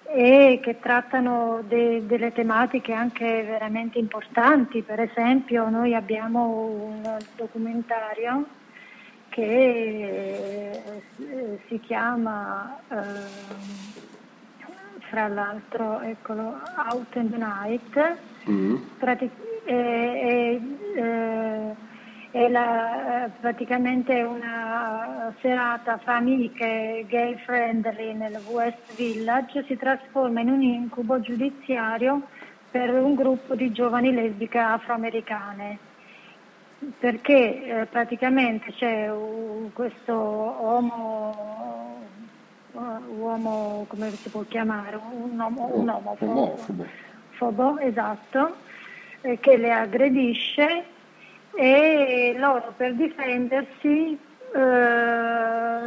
e 0.07 0.61
che 0.63 0.81
trattano 0.81 1.61
de, 1.69 2.07
delle 2.07 2.33
tematiche 2.33 2.95
anche 2.95 3.43
veramente 3.43 3.99
importanti. 3.99 4.81
Per 4.81 4.99
esempio 4.99 5.69
noi 5.69 5.95
abbiamo 5.95 6.47
un 6.87 7.19
documentario 7.37 8.47
che 9.35 10.71
eh, 10.71 11.59
si 11.67 11.81
chiama 11.81 12.79
eh, 12.89 12.95
fra 15.11 15.27
l'altro 15.27 15.99
eccolo, 16.03 16.61
Out 16.89 17.17
in 17.17 17.31
the 17.33 17.37
Night, 17.37 18.17
mm. 18.49 18.77
Prati- 18.97 19.29
è, 19.65 20.61
è, 20.95 21.75
è 22.31 22.49
la, 22.49 23.29
praticamente 23.41 24.23
una 24.23 25.35
serata 25.41 25.99
fra 25.99 26.15
amiche 26.17 27.05
gay 27.09 27.37
friendly 27.39 28.15
nel 28.15 28.41
West 28.49 28.95
Village, 28.95 29.65
si 29.67 29.77
trasforma 29.77 30.43
in 30.43 30.51
un 30.51 30.63
incubo 30.63 31.19
giudiziario 31.21 32.23
per 32.71 32.91
un 32.91 33.17
gruppo 33.17 33.57
di 33.57 33.73
giovani 33.73 34.13
lesbiche 34.13 34.59
afroamericane 34.59 35.93
perché 36.99 37.65
eh, 37.65 37.87
praticamente 37.87 38.73
c'è 38.73 39.11
uh, 39.11 39.71
questo 39.73 40.13
uomo 40.13 41.65
uomo, 43.17 43.85
come 43.89 44.11
si 44.11 44.29
può 44.29 44.45
chiamare, 44.49 44.97
un, 44.97 45.39
uomo, 45.39 45.71
un 45.73 45.89
omofobo. 45.89 46.59
Fobo, 47.31 47.79
esatto, 47.79 48.57
eh, 49.23 49.39
che 49.41 49.57
le 49.57 49.73
aggredisce 49.73 50.85
e 51.55 52.35
loro 52.37 52.73
per 52.77 52.95
difendersi 52.95 54.19
eh, 54.55 55.79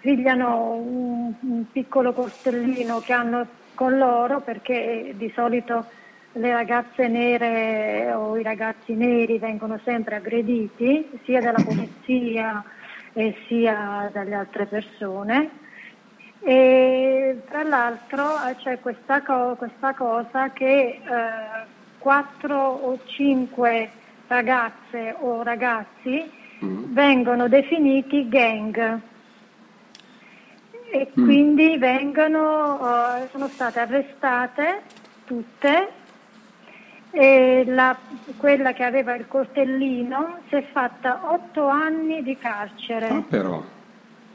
pigliano 0.00 0.72
un, 0.72 1.34
un 1.40 1.64
piccolo 1.70 2.12
costellino 2.12 3.00
che 3.00 3.12
hanno 3.12 3.46
con 3.74 3.96
loro 3.96 4.40
perché 4.40 5.14
di 5.16 5.30
solito 5.34 5.86
le 6.32 6.52
ragazze 6.52 7.08
nere 7.08 8.12
o 8.14 8.38
i 8.38 8.42
ragazzi 8.42 8.94
neri 8.94 9.38
vengono 9.38 9.78
sempre 9.84 10.16
aggrediti 10.16 11.20
sia 11.24 11.40
dalla 11.40 11.62
polizia 11.62 12.64
e 13.12 13.36
sia 13.46 14.10
dalle 14.12 14.34
altre 14.34 14.66
persone 14.66 15.50
e 16.40 17.42
tra 17.48 17.62
l'altro 17.62 18.24
eh, 18.48 18.56
c'è 18.56 18.80
questa, 18.80 19.22
co- 19.22 19.54
questa 19.56 19.94
cosa 19.94 20.50
che 20.50 21.00
eh, 21.04 21.80
o 22.04 22.98
cinque 23.04 23.90
ragazze 24.26 25.14
o 25.20 25.42
ragazzi 25.42 26.28
mm. 26.64 26.94
vengono 26.94 27.46
definiti 27.46 28.28
gang 28.28 29.00
e 30.90 31.08
mm. 31.08 31.24
quindi 31.24 31.76
vengono, 31.78 32.74
uh, 32.74 33.28
sono 33.30 33.46
state 33.46 33.78
arrestate 33.78 34.82
tutte 35.24 36.00
e 37.12 37.64
la, 37.66 37.96
quella 38.36 38.72
che 38.72 38.84
aveva 38.84 39.14
il 39.14 39.28
coltellino 39.28 40.40
si 40.48 40.56
è 40.56 40.62
fatta 40.72 41.20
otto 41.32 41.66
anni 41.66 42.22
di 42.22 42.36
carcere. 42.36 43.08
Ah, 43.08 43.22
però. 43.22 43.62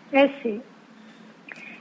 Eh 0.09 0.31
sì 0.41 0.61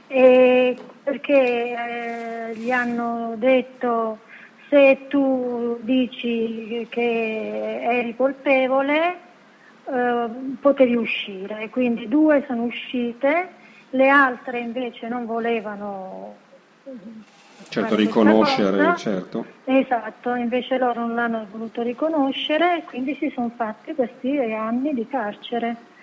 e 0.09 0.77
perché 1.03 1.35
eh, 1.35 2.55
gli 2.57 2.71
hanno 2.71 3.35
detto 3.37 4.21
se 4.69 5.07
tu 5.09 5.79
dici 5.83 6.87
che 6.91 7.81
eri 7.83 8.15
colpevole 8.17 9.19
eh, 9.85 10.29
potevi 10.61 10.95
uscire, 10.95 11.69
quindi 11.71 12.09
due 12.09 12.45
sono 12.47 12.65
uscite, 12.65 13.49
le 13.91 14.09
altre 14.09 14.59
invece 14.59 15.09
non 15.09 15.27
volevano 15.27 16.35
certo 17.81 17.97
riconoscere, 17.97 18.97
certo. 18.97 19.45
Esatto, 19.65 20.35
invece 20.35 20.79
loro 20.79 21.01
non 21.01 21.15
l'hanno 21.15 21.47
voluto 21.51 21.83
riconoscere 21.83 22.79
e 22.79 22.83
quindi 22.85 23.15
si 23.15 23.31
sono 23.35 23.51
fatti 23.57 23.95
questi 23.95 24.39
anni 24.39 24.95
di 24.95 25.07
carcere 25.07 25.95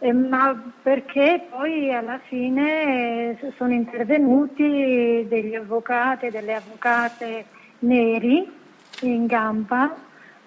eh, 0.00 0.12
ma 0.12 0.72
perché 0.80 1.46
poi 1.50 1.92
alla 1.92 2.20
fine 2.28 3.30
eh, 3.30 3.52
sono 3.56 3.72
intervenuti 3.72 5.26
degli 5.28 5.56
avvocati 5.56 6.26
e 6.26 6.30
delle 6.30 6.54
avvocate 6.54 7.46
neri 7.80 8.48
in 9.02 9.26
gamba 9.26 9.94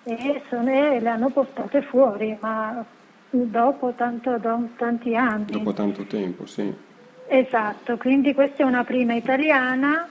e 0.03 0.41
sono, 0.47 0.63
le 0.63 1.07
hanno 1.07 1.29
portate 1.29 1.81
fuori, 1.81 2.35
ma 2.39 2.83
dopo 3.29 3.93
tanto, 3.95 4.37
do, 4.37 4.69
tanti 4.77 5.15
anni. 5.15 5.45
Dopo 5.47 5.73
tanto 5.73 6.03
tempo, 6.03 6.45
sì. 6.45 6.73
Esatto, 7.27 7.97
quindi 7.97 8.33
questa 8.33 8.63
è 8.63 8.65
una 8.65 8.83
prima 8.85 9.13
italiana 9.13 10.07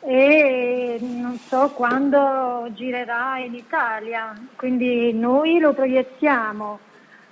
e 0.00 0.98
non 1.00 1.38
so 1.38 1.70
quando 1.70 2.68
girerà 2.72 3.38
in 3.38 3.54
Italia, 3.54 4.32
quindi 4.56 5.12
noi 5.12 5.58
lo 5.58 5.72
proiettiamo 5.72 6.78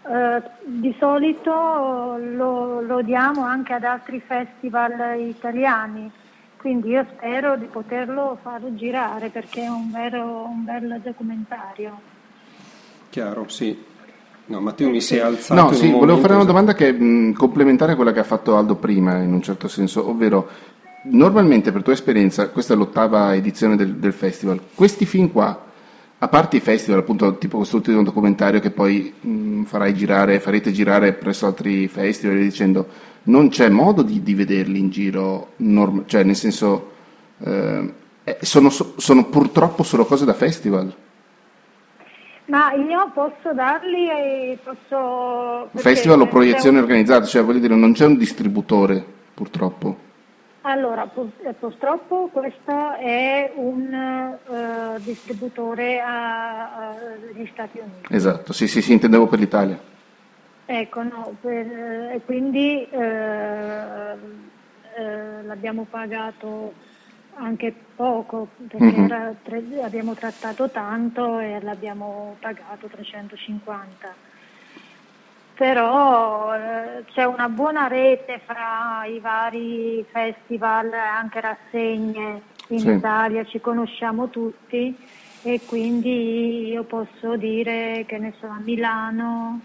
eh, 0.09 0.43
di 0.65 0.95
solito 0.99 2.17
lo, 2.19 2.81
lo, 2.81 3.03
diamo 3.03 3.43
anche 3.43 3.75
ad 3.75 3.85
altri 3.85 4.23
festival 4.25 5.19
italiani, 5.19 6.11
quindi 6.57 6.91
io 6.91 7.07
spero 7.15 7.57
di 7.57 7.67
poterlo 7.67 8.39
far 8.43 8.63
girare 8.75 9.29
perché 9.29 9.63
è 9.63 9.69
un, 9.69 9.91
vero, 9.91 10.45
un 10.45 10.65
bel 10.65 11.01
documentario. 11.03 12.01
Chiaro, 13.11 13.49
sì. 13.49 13.87
No, 14.47 14.61
Matteo 14.61 14.89
mi 14.89 15.03
sei 15.03 15.21
alzato. 15.21 15.61
No, 15.61 15.73
sì, 15.73 15.91
volevo 15.91 16.17
fare 16.19 16.35
una 16.35 16.45
domanda 16.45 16.73
che 16.73 16.89
è 16.89 16.93
mh, 16.93 17.35
complementare 17.35 17.93
a 17.93 17.97
quella 17.97 18.13
che 18.13 18.21
ha 18.21 18.25
fatto 18.25 18.57
Aldo 18.57 18.77
prima, 18.77 19.19
in 19.19 19.33
un 19.35 19.43
certo 19.43 19.69
senso, 19.69 20.09
ovvero 20.09 20.49
normalmente 21.03 21.73
per 21.73 21.83
tua 21.83 21.93
esperienza, 21.93 22.49
questa 22.49 22.75
è 22.75 22.77
l'ottava 22.77 23.35
edizione 23.35 23.77
del, 23.77 23.95
del 23.97 24.13
festival, 24.13 24.61
questi 24.75 25.07
film 25.07 25.31
qua 25.31 25.67
a 26.21 26.27
parte 26.27 26.57
i 26.57 26.61
festival, 26.61 27.01
appunto, 27.01 27.39
tipo 27.39 27.59
questo 27.59 27.77
ultimo 27.77 28.03
documentario 28.03 28.59
che 28.59 28.73
poi 28.73 29.15
mh, 29.21 29.63
farai 29.63 29.95
girare, 29.95 30.41
farete 30.41 30.73
girare 30.73 31.13
presso 31.13 31.47
altri 31.47 31.87
festival, 31.87 32.39
dicendo, 32.39 32.89
non 33.25 33.49
c'è 33.49 33.69
modo 33.69 34.03
di, 34.03 34.21
di 34.23 34.35
vederli 34.35 34.81
in 34.81 34.91
giro, 34.91 35.53
norm- 35.59 36.07
cioè 36.07 36.25
nel 36.25 36.35
senso, 36.35 36.93
eh, 37.39 37.95
sono, 38.41 38.69
sono, 38.69 39.27
purtroppo 39.27 39.85
solo 39.85 40.07
cose 40.07 40.25
da 40.25 40.35
festival. 40.35 40.93
Ma 42.47 42.73
io 42.73 43.11
posso 43.15 43.53
darli 43.55 44.09
e 44.11 44.59
posso... 44.65 45.69
Festival 45.75 46.23
o 46.23 46.27
proiezione 46.27 46.79
un... 46.79 46.83
organizzata, 46.83 47.27
cioè 47.27 47.45
voglio 47.45 47.61
dire, 47.61 47.77
non 47.77 47.93
c'è 47.93 48.07
un 48.07 48.17
distributore, 48.17 49.05
purtroppo. 49.35 50.07
Allora, 50.63 51.09
eh, 51.45 51.53
purtroppo 51.55 52.29
questo 52.33 52.95
è 52.97 53.53
un 53.55 54.37
uh, 54.47 55.01
distributore 55.01 56.01
agli 56.01 57.49
Stati 57.53 57.79
Uniti. 57.79 58.15
Esatto, 58.15 58.53
sì, 58.53 58.67
sì, 58.67 58.83
sì, 58.83 58.93
intendevo 58.93 59.29
per 59.29 59.39
l'Italia. 59.39 59.79
Ecco, 60.67 61.03
no, 61.03 61.37
per, 61.41 61.67
eh, 61.67 62.21
quindi 62.27 62.87
eh, 62.91 64.17
l'abbiamo 65.45 65.87
pagato 65.89 66.75
anche 67.35 67.73
poco, 67.95 68.49
perché 68.67 68.85
mm-hmm. 68.85 69.31
tre, 69.43 69.63
abbiamo 69.83 70.15
trattato 70.15 70.69
tanto 70.71 71.39
e 71.39 71.61
l'abbiamo 71.63 72.37
pagato 72.41 72.89
350 72.89 74.28
però 75.59 76.55
eh, 76.55 77.05
c'è 77.13 77.25
una 77.25 77.49
buona 77.49 77.89
rete 77.89 78.41
fra 78.47 79.05
i 79.07 79.19
vari 79.19 80.05
festival, 80.09 80.93
anche 80.93 81.41
rassegne 81.41 82.43
in 82.69 82.79
sì. 82.79 82.91
Italia, 82.91 83.45
ci 83.45 83.61
conosciamo 83.61 84.29
tutti 84.29 84.97
e 85.43 85.61
quindi 85.67 86.69
io 86.69 86.85
posso 86.85 87.37
dire 87.37 88.05
che 88.07 88.19
ne 88.19 88.35
so 88.39 88.47
a 88.47 88.61
Milano 88.61 89.61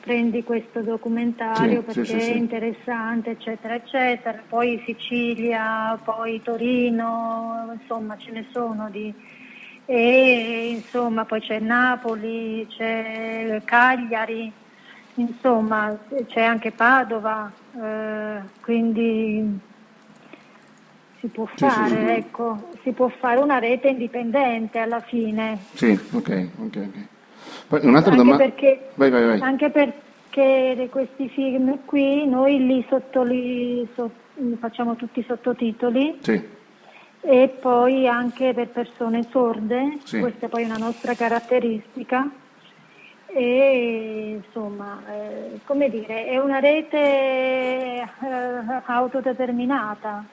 prendi 0.00 0.42
questo 0.42 0.80
documentario 0.80 1.84
sì, 1.86 2.00
perché 2.00 2.18
sì, 2.18 2.30
è 2.30 2.34
interessante 2.34 3.30
eccetera 3.32 3.74
eccetera, 3.74 4.40
poi 4.48 4.82
Sicilia, 4.86 6.00
poi 6.02 6.40
Torino, 6.40 7.76
insomma 7.78 8.16
ce 8.16 8.30
ne 8.30 8.46
sono 8.52 8.88
di 8.88 9.12
e 9.84 10.68
insomma 10.70 11.26
poi 11.26 11.40
c'è 11.40 11.58
Napoli, 11.58 12.66
c'è 12.70 13.60
Cagliari 13.66 14.64
insomma 15.16 15.96
c'è 16.26 16.42
anche 16.42 16.72
Padova, 16.72 17.50
eh, 17.74 18.40
quindi 18.62 19.58
si 21.20 21.28
può 21.28 21.46
fare, 21.54 21.88
sì, 21.88 21.94
sì, 21.94 22.10
ecco, 22.10 22.68
si 22.82 22.92
può 22.92 23.08
fare 23.08 23.40
una 23.40 23.58
rete 23.58 23.88
indipendente 23.88 24.78
alla 24.78 25.00
fine. 25.00 25.58
Sì, 25.74 25.98
ok, 26.12 26.48
ok, 26.58 26.76
ok. 26.76 27.06
Poi 27.68 27.80
un'altra 27.84 28.14
domanda. 28.14 28.44
Perché, 28.44 28.90
vai, 28.94 29.10
vai, 29.10 29.26
vai. 29.26 29.40
Anche 29.40 29.70
perché 29.70 30.88
questi 30.90 31.28
film 31.28 31.84
qui 31.84 32.26
noi 32.28 32.64
li, 32.64 32.84
sottoli, 32.88 33.88
so, 33.94 34.10
facciamo 34.58 34.96
tutti 34.96 35.20
i 35.20 35.24
sottotitoli. 35.26 36.18
Sì. 36.20 36.54
E 37.28 37.56
poi 37.60 38.06
anche 38.06 38.52
per 38.54 38.68
persone 38.68 39.26
sorde, 39.30 39.98
sì. 40.04 40.20
questa 40.20 40.46
è 40.46 40.48
poi 40.48 40.62
una 40.62 40.76
nostra 40.76 41.14
caratteristica 41.14 42.30
e 43.36 44.40
insomma, 44.42 45.02
eh, 45.08 45.60
come 45.66 45.90
dire, 45.90 46.24
è 46.26 46.38
una 46.38 46.58
rete 46.58 46.96
eh, 46.96 48.04
autodeterminata. 48.86 50.24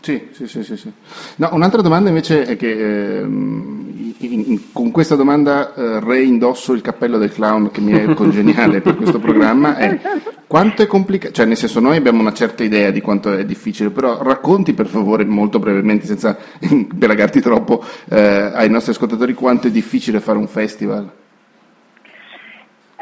Sì, 0.00 0.28
sì, 0.32 0.46
sì, 0.46 0.62
sì, 0.62 0.76
sì. 0.76 0.92
No, 1.36 1.48
un'altra 1.52 1.80
domanda 1.80 2.10
invece 2.10 2.44
è 2.44 2.56
che 2.58 3.20
ehm, 3.20 4.14
in, 4.18 4.44
in, 4.46 4.72
con 4.72 4.90
questa 4.90 5.14
domanda 5.14 5.74
eh, 5.74 6.00
reindosso 6.00 6.74
il 6.74 6.82
cappello 6.82 7.16
del 7.16 7.32
clown 7.32 7.70
che 7.70 7.80
mi 7.80 7.92
è 7.92 8.12
congeniale 8.12 8.82
per 8.82 8.96
questo 8.96 9.18
programma 9.18 9.76
è 9.76 9.98
quanto 10.46 10.82
è 10.82 10.86
complicato, 10.86 11.32
cioè 11.32 11.46
nel 11.46 11.56
senso 11.56 11.80
noi 11.80 11.96
abbiamo 11.96 12.20
una 12.20 12.34
certa 12.34 12.62
idea 12.62 12.90
di 12.90 13.00
quanto 13.00 13.32
è 13.32 13.46
difficile, 13.46 13.88
però 13.88 14.22
racconti 14.22 14.74
per 14.74 14.88
favore 14.88 15.24
molto 15.24 15.58
brevemente, 15.58 16.04
senza 16.04 16.36
belagarti 16.60 17.40
troppo, 17.40 17.82
eh, 18.10 18.50
ai 18.52 18.68
nostri 18.68 18.92
ascoltatori 18.92 19.32
quanto 19.32 19.68
è 19.68 19.70
difficile 19.70 20.20
fare 20.20 20.36
un 20.36 20.46
festival. 20.46 21.22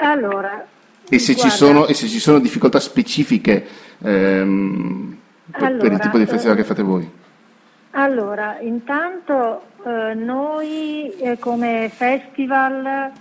Allora, 0.02 0.66
e 1.08 1.18
se, 1.18 1.36
ci 1.36 1.50
sono, 1.50 1.86
e 1.86 1.94
se 1.94 2.08
ci 2.08 2.18
sono 2.18 2.38
difficoltà 2.38 2.80
specifiche 2.80 3.66
ehm, 4.02 5.18
per, 5.50 5.62
allora, 5.62 5.82
per, 5.82 5.92
il 5.92 5.98
tipo 5.98 6.18
di 6.18 6.26
festival 6.26 6.56
che 6.56 6.64
fate 6.64 6.82
voi? 6.82 7.10
Allora, 7.90 8.58
intanto 8.60 9.62
eh, 9.84 10.14
noi 10.14 11.10
eh, 11.18 11.38
come 11.38 11.90
festival 11.94 13.12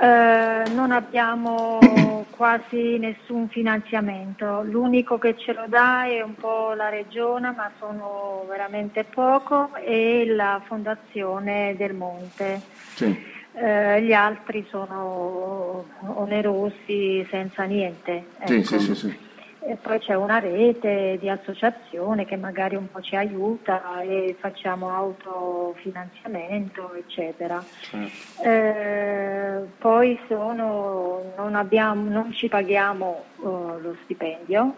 eh, 0.00 0.62
non 0.72 0.92
abbiamo 0.92 1.78
quasi 2.30 2.98
nessun 2.98 3.48
finanziamento, 3.48 4.62
l'unico 4.62 5.18
che 5.18 5.36
ce 5.36 5.52
lo 5.52 5.64
dà 5.66 6.04
è 6.04 6.22
un 6.22 6.36
po' 6.36 6.72
la 6.74 6.88
regione, 6.88 7.52
ma 7.54 7.70
sono 7.78 8.46
veramente 8.48 9.04
poco, 9.04 9.74
e 9.74 10.24
la 10.26 10.62
Fondazione 10.64 11.74
del 11.76 11.94
Monte. 11.94 12.60
Sì. 12.94 13.29
Eh, 13.52 14.02
gli 14.02 14.12
altri 14.12 14.64
sono 14.70 15.84
onerosi 16.14 17.26
senza 17.28 17.64
niente. 17.64 18.26
Ecco. 18.38 18.62
Sì, 18.62 18.78
sì, 18.78 18.94
sì, 18.94 19.18
e 19.62 19.76
poi 19.76 19.98
c'è 19.98 20.14
una 20.14 20.38
rete 20.38 21.18
di 21.20 21.28
associazione 21.28 22.24
che 22.24 22.36
magari 22.36 22.76
un 22.76 22.90
po' 22.90 23.02
ci 23.02 23.14
aiuta 23.14 24.00
e 24.00 24.34
facciamo 24.38 24.90
autofinanziamento, 24.90 26.94
eccetera. 26.94 27.62
Certo. 27.80 28.42
Eh, 28.42 29.66
poi 29.78 30.18
sono, 30.28 31.34
non, 31.36 31.54
abbiamo, 31.54 32.08
non, 32.08 32.32
ci 32.32 32.48
paghiamo 32.48 33.24
uh, 33.36 33.78
lo 33.80 33.96
stipendio, 34.04 34.74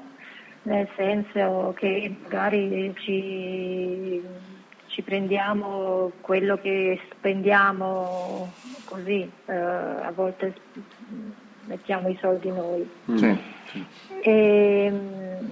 nel 0.62 0.88
senso 0.96 1.72
che 1.76 2.16
magari 2.20 2.92
ci, 2.98 4.20
ci 4.92 5.00
prendiamo 5.00 6.12
quello 6.20 6.58
che 6.58 7.00
spendiamo 7.10 8.52
così, 8.84 9.28
uh, 9.46 9.52
a 9.52 10.12
volte 10.14 10.54
mettiamo 11.64 12.08
i 12.08 12.18
soldi 12.20 12.50
noi. 12.50 12.88
Sì. 13.14 13.38
E, 14.20 14.84
ehm, 14.84 15.50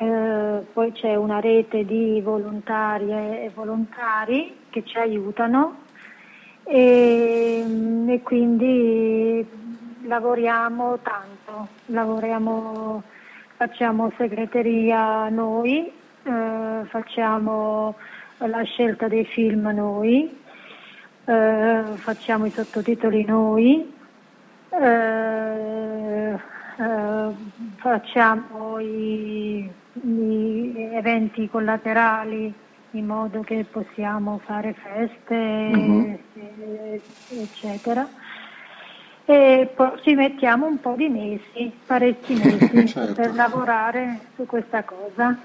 eh, 0.00 0.64
poi 0.72 0.92
c'è 0.92 1.16
una 1.16 1.40
rete 1.40 1.84
di 1.84 2.20
volontarie 2.20 3.44
e 3.44 3.50
volontari 3.52 4.56
che 4.70 4.84
ci 4.84 4.96
aiutano 4.96 5.80
e, 6.62 7.64
e 8.06 8.22
quindi 8.22 9.44
lavoriamo 10.04 11.00
tanto, 11.02 11.68
lavoriamo, 11.86 13.02
facciamo 13.56 14.12
segreteria 14.16 15.28
noi, 15.28 15.90
eh, 16.22 16.84
facciamo 16.86 17.96
la 18.46 18.62
scelta 18.62 19.08
dei 19.08 19.24
film 19.24 19.68
noi, 19.68 20.38
eh, 21.24 21.82
facciamo 21.94 22.46
i 22.46 22.50
sottotitoli 22.50 23.24
noi, 23.24 23.92
eh, 24.70 26.38
eh, 26.78 27.30
facciamo 27.76 28.78
i, 28.78 29.68
i, 29.92 30.88
eventi 30.92 31.48
collaterali 31.48 32.52
in 32.92 33.06
modo 33.06 33.40
che 33.40 33.66
possiamo 33.70 34.40
fare 34.44 34.74
feste, 34.74 35.34
uh-huh. 35.34 36.18
eccetera. 37.30 38.08
E 39.24 39.70
poi 39.74 39.90
ci 40.00 40.14
mettiamo 40.14 40.66
un 40.66 40.80
po' 40.80 40.94
di 40.96 41.08
mesi, 41.08 41.70
parecchi 41.84 42.32
mesi, 42.42 42.86
certo. 42.86 43.12
per 43.12 43.34
lavorare 43.34 44.20
su 44.34 44.46
questa 44.46 44.84
cosa. 44.84 45.36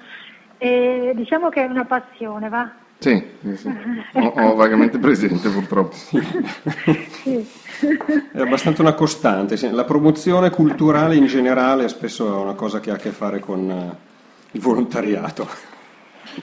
E 0.58 1.12
diciamo 1.16 1.50
che 1.50 1.66
è 1.66 1.68
una 1.68 1.84
passione, 1.84 2.48
va? 2.48 2.72
Sì, 3.04 3.22
sì. 3.56 3.70
Ho, 4.14 4.28
ho, 4.28 4.56
vagamente 4.56 4.98
presente 4.98 5.50
purtroppo. 5.50 5.94
Sì. 5.94 7.46
È 8.32 8.40
abbastanza 8.40 8.82
una 8.82 8.94
costante. 8.94 9.58
La 9.72 9.84
promozione 9.84 10.50
culturale 10.50 11.18
in 11.18 11.26
generale 11.26 11.90
spesso 11.90 12.26
è 12.34 12.42
una 12.42 12.54
cosa 12.54 12.80
che 12.80 12.92
ha 12.92 12.94
a 12.94 12.98
che 12.98 13.10
fare 13.10 13.40
con 13.40 13.70
eh, 13.70 13.98
il 14.52 14.62
volontariato. 14.62 15.50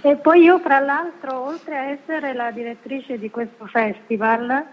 E 0.02 0.16
poi 0.16 0.42
io, 0.42 0.58
fra 0.58 0.80
l'altro, 0.80 1.46
oltre 1.46 1.78
a 1.78 1.84
essere 1.84 2.34
la 2.34 2.50
direttrice 2.50 3.18
di 3.18 3.30
questo 3.30 3.64
festival, 3.64 4.66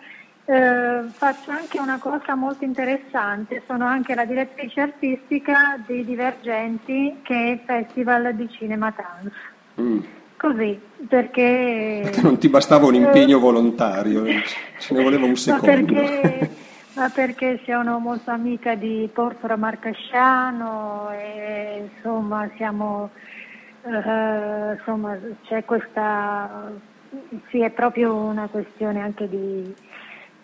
eh, 0.44 1.04
faccio 1.10 1.52
anche 1.52 1.80
una 1.80 2.00
cosa 2.00 2.36
molto 2.36 2.66
interessante, 2.66 3.64
sono 3.66 3.86
anche 3.86 4.14
la 4.14 4.26
direttrice 4.26 4.82
artistica 4.82 5.82
di 5.86 6.04
Divergenti, 6.04 7.20
che 7.24 7.34
è 7.34 7.52
il 7.52 7.62
Festival 7.66 8.36
di 8.36 8.50
Cinema 8.50 8.92
Trans. 8.92 9.32
Mm. 9.80 10.17
Così, 10.38 10.80
perché... 11.08 12.02
perché... 12.04 12.22
non 12.22 12.38
ti 12.38 12.48
bastava 12.48 12.86
un 12.86 12.94
impegno 12.94 13.38
eh, 13.38 13.42
volontario, 13.42 14.24
ce 14.78 14.94
ne 14.94 15.04
voleva 15.04 15.26
un 15.26 15.36
secondo. 15.36 15.94
Ma 15.94 16.02
perché, 16.02 16.50
ma 16.94 17.10
perché 17.10 17.62
sono 17.66 18.00
molto 18.00 18.32
amica 18.32 18.76
di 18.76 19.10
Portora 19.12 19.56
Marcasciano 19.56 21.10
e 21.12 21.90
insomma 21.96 22.50
siamo... 22.56 23.10
Uh, 23.84 24.74
insomma 24.74 25.18
c'è 25.44 25.64
questa... 25.66 26.72
Sì, 27.50 27.62
è 27.62 27.70
proprio 27.72 28.14
una 28.14 28.48
questione 28.48 29.02
anche 29.02 29.30
di, 29.30 29.74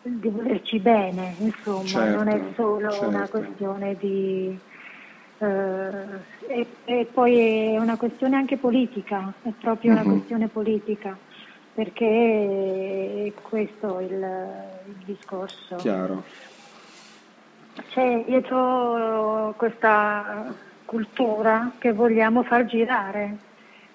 di 0.01 0.29
volerci 0.29 0.79
bene, 0.79 1.35
insomma, 1.39 1.85
certo, 1.85 2.15
non 2.15 2.27
è 2.29 2.41
solo 2.55 2.89
certo. 2.89 3.07
una 3.07 3.27
questione 3.27 3.95
di 3.99 4.57
eh, 4.57 4.72
e, 5.43 6.67
e, 6.85 7.07
poi 7.11 7.73
è 7.73 7.77
una 7.77 7.97
questione 7.97 8.35
anche 8.35 8.57
politica, 8.57 9.33
è 9.41 9.49
proprio 9.59 9.91
uh-huh. 9.91 9.99
una 9.99 10.07
mhm. 10.07 10.17
questione 10.17 10.47
politica, 10.47 11.17
perché 11.73 13.33
questo 13.41 13.99
è 13.99 14.03
il, 14.03 14.11
il 14.85 15.03
discorso. 15.05 15.75
Chiaro. 15.77 16.23
C'è 17.89 18.23
dietro 18.25 19.53
questa 19.57 20.53
cultura 20.85 21.71
che 21.79 21.91
vogliamo 21.91 22.43
far 22.43 22.65
girare, 22.65 23.37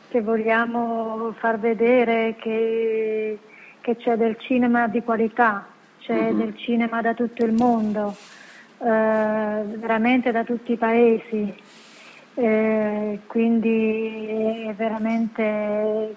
che 0.09 0.20
vogliamo 0.20 1.32
far 1.38 1.59
vedere 1.61 2.34
che, 2.38 3.38
che 3.80 3.96
c'è 3.96 4.16
del 4.16 4.36
cinema 4.38 4.88
di 4.88 5.03
qualità, 5.03 5.66
c'è 6.01 6.30
uh-huh. 6.30 6.36
del 6.36 6.57
cinema 6.57 7.01
da 7.01 7.14
tutto 7.14 7.44
il 7.44 7.53
mondo 7.53 8.09
eh, 8.11 8.38
veramente 8.78 10.30
da 10.30 10.44
tutti 10.44 10.72
i 10.72 10.76
paesi, 10.76 11.54
eh, 12.34 13.20
quindi 13.26 14.66
è 14.68 14.74
veramente 14.74 16.14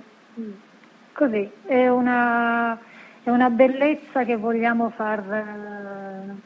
così, 1.14 1.50
è 1.66 1.88
una, 1.88 2.78
è 3.24 3.30
una 3.30 3.50
bellezza 3.50 4.24
che 4.24 4.36
vogliamo 4.36 4.92
far 4.92 5.20
uh, 5.20 6.40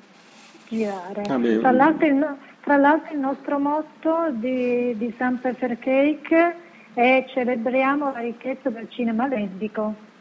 girare. 0.68 1.22
Ah, 1.22 1.60
tra, 1.60 1.72
l'altro 1.72 2.08
il, 2.08 2.38
tra, 2.62 2.78
l'altro 2.78 3.14
il, 3.14 3.20
nostro 3.20 3.60
motto 3.60 4.28
di, 4.32 4.98
di 4.98 5.14
San 5.18 5.40
Pepper 5.40 5.78
Cake 5.80 6.56
è 6.94 7.26
celebriamo 7.28 8.12
la 8.12 8.20
ricchezza 8.20 8.70
del 8.70 8.90
cinema 8.90 9.28
lesbico 9.28 10.14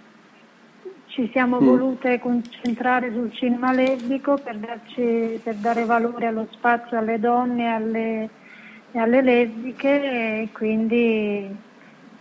ci 1.15 1.31
siamo 1.31 1.61
mm. 1.61 1.65
volute 1.65 2.19
concentrare 2.19 3.13
sul 3.13 3.33
cinema 3.33 3.73
lesbico 3.73 4.37
per, 4.37 4.57
darci, 4.57 5.41
per, 5.43 5.55
dare 5.55 5.85
valore 5.85 6.27
allo 6.27 6.49
spazio 6.51 6.99
alle 6.99 7.21
donne 7.21 7.63
e 7.63 7.69
alle, 7.69 8.29
alle 8.95 9.23
lesbiche 9.23 10.43
e 10.43 10.49
quindi 10.53 11.57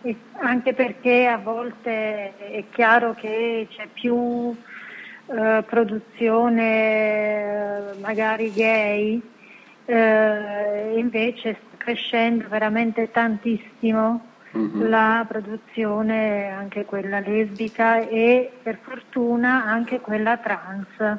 e 0.05 0.15
anche 0.41 0.73
perché 0.73 1.25
a 1.25 1.37
volte 1.37 2.37
è 2.37 2.63
chiaro 2.71 3.15
che 3.15 3.67
c'è 3.71 3.87
più 3.91 4.53
eh, 5.27 5.63
produzione 5.65 7.95
eh, 7.95 7.99
magari 7.99 8.51
gay, 8.51 9.19
eh, 9.85 10.93
invece 10.97 11.53
sta 11.53 11.77
crescendo 11.77 12.47
veramente 12.47 13.09
tantissimo 13.09 14.32
uh-huh. 14.53 14.87
la 14.87 15.25
produzione 15.27 16.49
anche 16.49 16.85
quella 16.85 17.19
lesbica 17.19 17.99
e 17.99 18.51
per 18.61 18.77
fortuna 18.81 19.65
anche 19.65 19.99
quella 19.99 20.37
trans, 20.37 21.17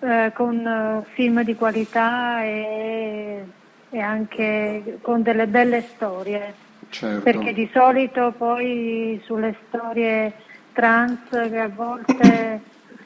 eh, 0.00 0.32
con 0.34 0.56
uh, 0.58 1.04
film 1.12 1.42
di 1.42 1.54
qualità 1.54 2.42
e, 2.42 3.44
e, 3.90 4.00
anche 4.00 4.98
con 5.00 5.22
delle 5.22 5.46
belle 5.46 5.80
storie. 5.82 6.68
Certo. 6.88 7.22
Perché 7.22 7.52
di 7.52 7.68
solito 7.72 8.32
poi 8.36 9.20
sulle 9.24 9.54
storie 9.68 10.32
trans 10.72 11.28
che 11.28 11.58
a 11.58 11.68
volte 11.68 12.60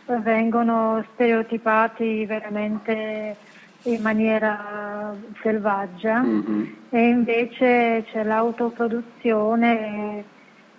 vengono 0.23 1.05
stereotipati 1.13 2.25
veramente 2.25 3.37
in 3.85 4.03
maniera 4.03 5.15
selvaggia 5.43 6.21
mm-hmm. 6.21 6.65
e 6.91 7.09
invece 7.09 8.05
c'è 8.11 8.25
l'autoproduzione, 8.25 10.25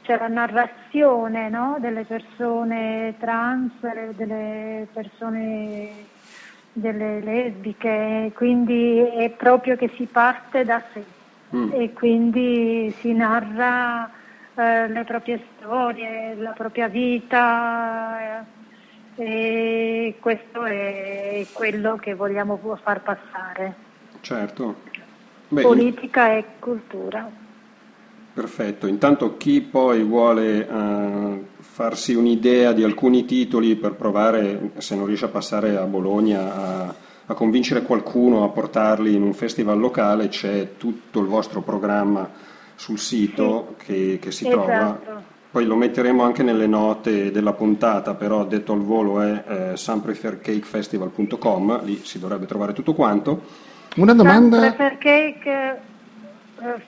c'è 0.02 0.18
la 0.18 0.28
narrazione 0.28 1.48
no? 1.48 1.76
delle 1.78 2.04
persone 2.04 3.14
trans, 3.18 3.72
delle 4.16 4.86
persone 4.92 6.12
delle 6.72 7.20
lesbiche, 7.20 8.32
quindi 8.34 8.98
è 8.98 9.30
proprio 9.30 9.76
che 9.76 9.90
si 9.94 10.06
parte 10.06 10.64
da 10.64 10.82
sé 10.92 11.04
mm. 11.54 11.70
e 11.72 11.92
quindi 11.92 12.92
si 12.98 13.12
narra 13.12 14.10
eh, 14.56 14.88
le 14.88 15.04
proprie 15.04 15.40
storie, 15.56 16.34
la 16.34 16.50
propria 16.50 16.88
vita 16.88 18.40
eh, 18.40 18.63
e 19.16 20.16
questo 20.20 20.64
è 20.64 21.46
quello 21.52 21.96
che 21.96 22.14
vogliamo 22.14 22.58
far 22.82 23.02
passare. 23.02 23.74
Certo. 24.20 24.76
Beh, 25.48 25.62
Politica 25.62 26.36
e 26.36 26.44
cultura. 26.58 27.42
Perfetto, 28.34 28.88
intanto 28.88 29.36
chi 29.36 29.60
poi 29.60 30.02
vuole 30.02 30.58
uh, 30.60 31.46
farsi 31.60 32.14
un'idea 32.14 32.72
di 32.72 32.82
alcuni 32.82 33.24
titoli 33.24 33.76
per 33.76 33.92
provare, 33.92 34.72
se 34.78 34.96
non 34.96 35.06
riesce 35.06 35.26
a 35.26 35.28
passare 35.28 35.76
a 35.76 35.84
Bologna, 35.84 36.54
a, 36.54 36.94
a 37.26 37.34
convincere 37.34 37.82
qualcuno 37.82 38.42
a 38.42 38.48
portarli 38.48 39.14
in 39.14 39.22
un 39.22 39.34
festival 39.34 39.78
locale, 39.78 40.26
c'è 40.26 40.76
tutto 40.76 41.20
il 41.20 41.26
vostro 41.26 41.60
programma 41.60 42.28
sul 42.74 42.98
sito 42.98 43.76
sì. 43.78 43.84
che, 43.84 44.18
che, 44.20 44.30
si 44.32 44.48
esatto. 44.48 44.64
trova. 44.64 45.22
Poi 45.54 45.66
lo 45.66 45.76
metteremo 45.76 46.24
anche 46.24 46.42
nelle 46.42 46.66
note 46.66 47.30
della 47.30 47.52
puntata, 47.52 48.14
però 48.14 48.44
detto 48.44 48.72
al 48.72 48.80
volo 48.80 49.20
è 49.20 49.44
eh, 49.46 49.76
sunprefercakefestival.com, 49.76 51.84
lì 51.84 52.00
si 52.02 52.18
dovrebbe 52.18 52.46
trovare 52.46 52.72
tutto 52.72 52.92
quanto. 52.92 53.40
Una 53.94 54.14
domanda... 54.14 54.58
Sunprefercake 54.58 55.80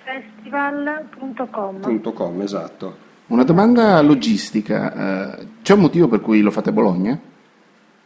festival.com. 0.02 2.40
esatto. 2.40 2.96
Una 3.28 3.44
domanda 3.44 4.02
logistica, 4.02 5.36
uh, 5.36 5.46
c'è 5.62 5.74
un 5.74 5.80
motivo 5.80 6.08
per 6.08 6.20
cui 6.20 6.40
lo 6.40 6.50
fate 6.50 6.70
a 6.70 6.72
Bologna? 6.72 7.16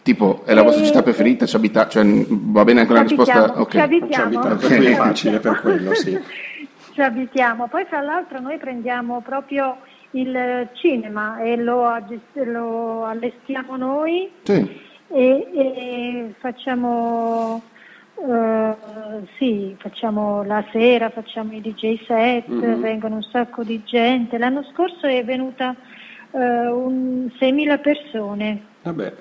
Tipo, 0.03 0.43
è 0.45 0.53
la 0.53 0.61
vostra 0.61 0.85
città 0.85 1.03
preferita? 1.03 1.47
Ci 1.47 1.57
abita, 1.57 1.89
cioè, 1.89 2.05
va 2.05 2.65
bene 2.65 2.81
anche 2.81 2.93
la 2.93 3.01
risposta? 3.01 3.59
Okay. 3.63 3.71
Ci 3.71 3.79
abitiamo. 3.79 4.13
Ci 4.13 4.21
abitiamo. 4.37 4.57
Per 4.57 4.77
cui 4.77 4.85
è 4.85 4.95
facile 4.95 5.39
per 5.39 5.59
quello, 5.63 5.95
sì. 5.95 6.21
Ci 6.93 7.01
abitiamo. 7.01 7.67
Poi 7.69 7.87
fra 7.87 8.03
l'altro 8.03 8.41
noi 8.41 8.59
prendiamo 8.59 9.23
proprio 9.23 9.79
il 10.13 10.69
cinema 10.73 11.41
e 11.41 11.57
lo, 11.57 11.87
lo 12.45 13.05
allestiamo 13.05 13.77
noi 13.77 14.31
sì. 14.43 14.81
e, 15.09 15.49
e 15.55 16.35
facciamo 16.39 17.63
Uh, 18.23 18.77
sì, 19.39 19.75
facciamo 19.79 20.43
la 20.43 20.63
sera, 20.73 21.09
facciamo 21.09 21.55
i 21.55 21.63
DJ 21.63 22.05
set, 22.05 22.51
mm-hmm. 22.51 22.81
vengono 22.83 23.15
un 23.15 23.23
sacco 23.23 23.63
di 23.65 23.83
gente. 23.83 24.37
L'anno 24.37 24.63
scorso 24.75 25.07
è 25.07 25.25
venuta 25.25 25.75
uh, 26.33 26.39
un 26.39 27.31
6.000 27.41 27.81
persone. 27.81 28.63
Vabbè. 28.83 29.15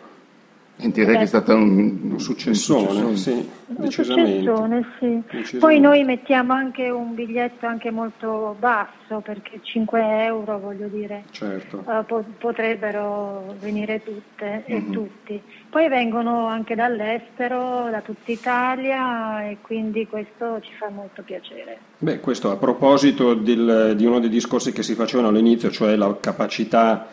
Direi 0.82 1.18
che 1.18 1.24
è 1.24 1.26
stato 1.26 1.54
un, 1.54 2.12
un 2.12 2.20
successone, 2.22 3.18
sì, 3.18 3.50
decisamente. 3.68 4.86
Sì. 4.98 5.24
decisamente. 5.26 5.58
Poi 5.58 5.80
noi 5.82 6.06
mettiamo 6.06 6.54
anche 6.54 6.90
un 6.90 7.16
biglietto 7.16 7.66
anche 7.66 7.92
molto 7.92 8.56
basso, 8.58 9.20
perché 9.22 9.60
5 9.62 10.24
euro, 10.24 10.58
voglio 10.58 10.88
dire, 10.88 11.26
certo. 11.32 11.84
uh, 11.86 12.06
po- 12.06 12.24
potrebbero 12.38 13.56
venire 13.60 14.02
tutte 14.02 14.64
e 14.66 14.80
mm-hmm. 14.80 14.92
tutti. 14.92 15.42
Poi 15.70 15.90
vengono 15.90 16.48
anche 16.48 16.76
dall'estero, 16.76 17.90
da 17.92 18.00
tutta 18.00 18.32
Italia 18.32 19.50
e 19.50 19.58
quindi 19.60 20.08
questo 20.08 20.62
ci 20.62 20.72
fa 20.80 20.90
molto 20.90 21.24
piacere. 21.24 21.78
Beh, 21.98 22.22
questo 22.22 22.52
a 22.52 22.56
proposito 22.56 23.34
del, 23.34 23.96
di 23.98 24.06
uno 24.06 24.20
dei 24.20 24.30
discorsi 24.30 24.72
che 24.72 24.84
si 24.84 24.96
facevano 24.96 25.28
all'inizio, 25.28 25.70
cioè 25.72 25.98
la 25.98 26.16
capacità 26.22 27.06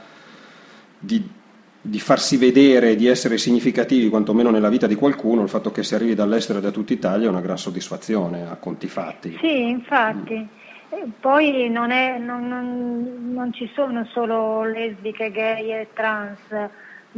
di 0.98 1.35
di 1.88 2.00
farsi 2.00 2.36
vedere, 2.36 2.96
di 2.96 3.06
essere 3.06 3.38
significativi 3.38 4.08
quantomeno 4.08 4.50
nella 4.50 4.68
vita 4.68 4.86
di 4.86 4.94
qualcuno, 4.94 5.42
il 5.42 5.48
fatto 5.48 5.70
che 5.70 5.82
si 5.82 5.94
arrivi 5.94 6.14
dall'estero 6.14 6.58
e 6.58 6.62
da 6.62 6.70
tutta 6.70 6.92
Italia 6.92 7.26
è 7.26 7.30
una 7.30 7.40
gran 7.40 7.58
soddisfazione 7.58 8.48
a 8.48 8.56
conti 8.56 8.88
fatti. 8.88 9.36
Sì, 9.40 9.68
infatti. 9.68 10.34
Mm. 10.34 11.10
Poi 11.20 11.68
non, 11.68 11.90
è, 11.90 12.18
non, 12.18 12.48
non, 12.48 13.32
non, 13.32 13.52
ci 13.52 13.70
sono 13.74 14.04
solo 14.12 14.64
lesbiche, 14.64 15.30
gay 15.30 15.72
e 15.72 15.88
trans, 15.92 16.38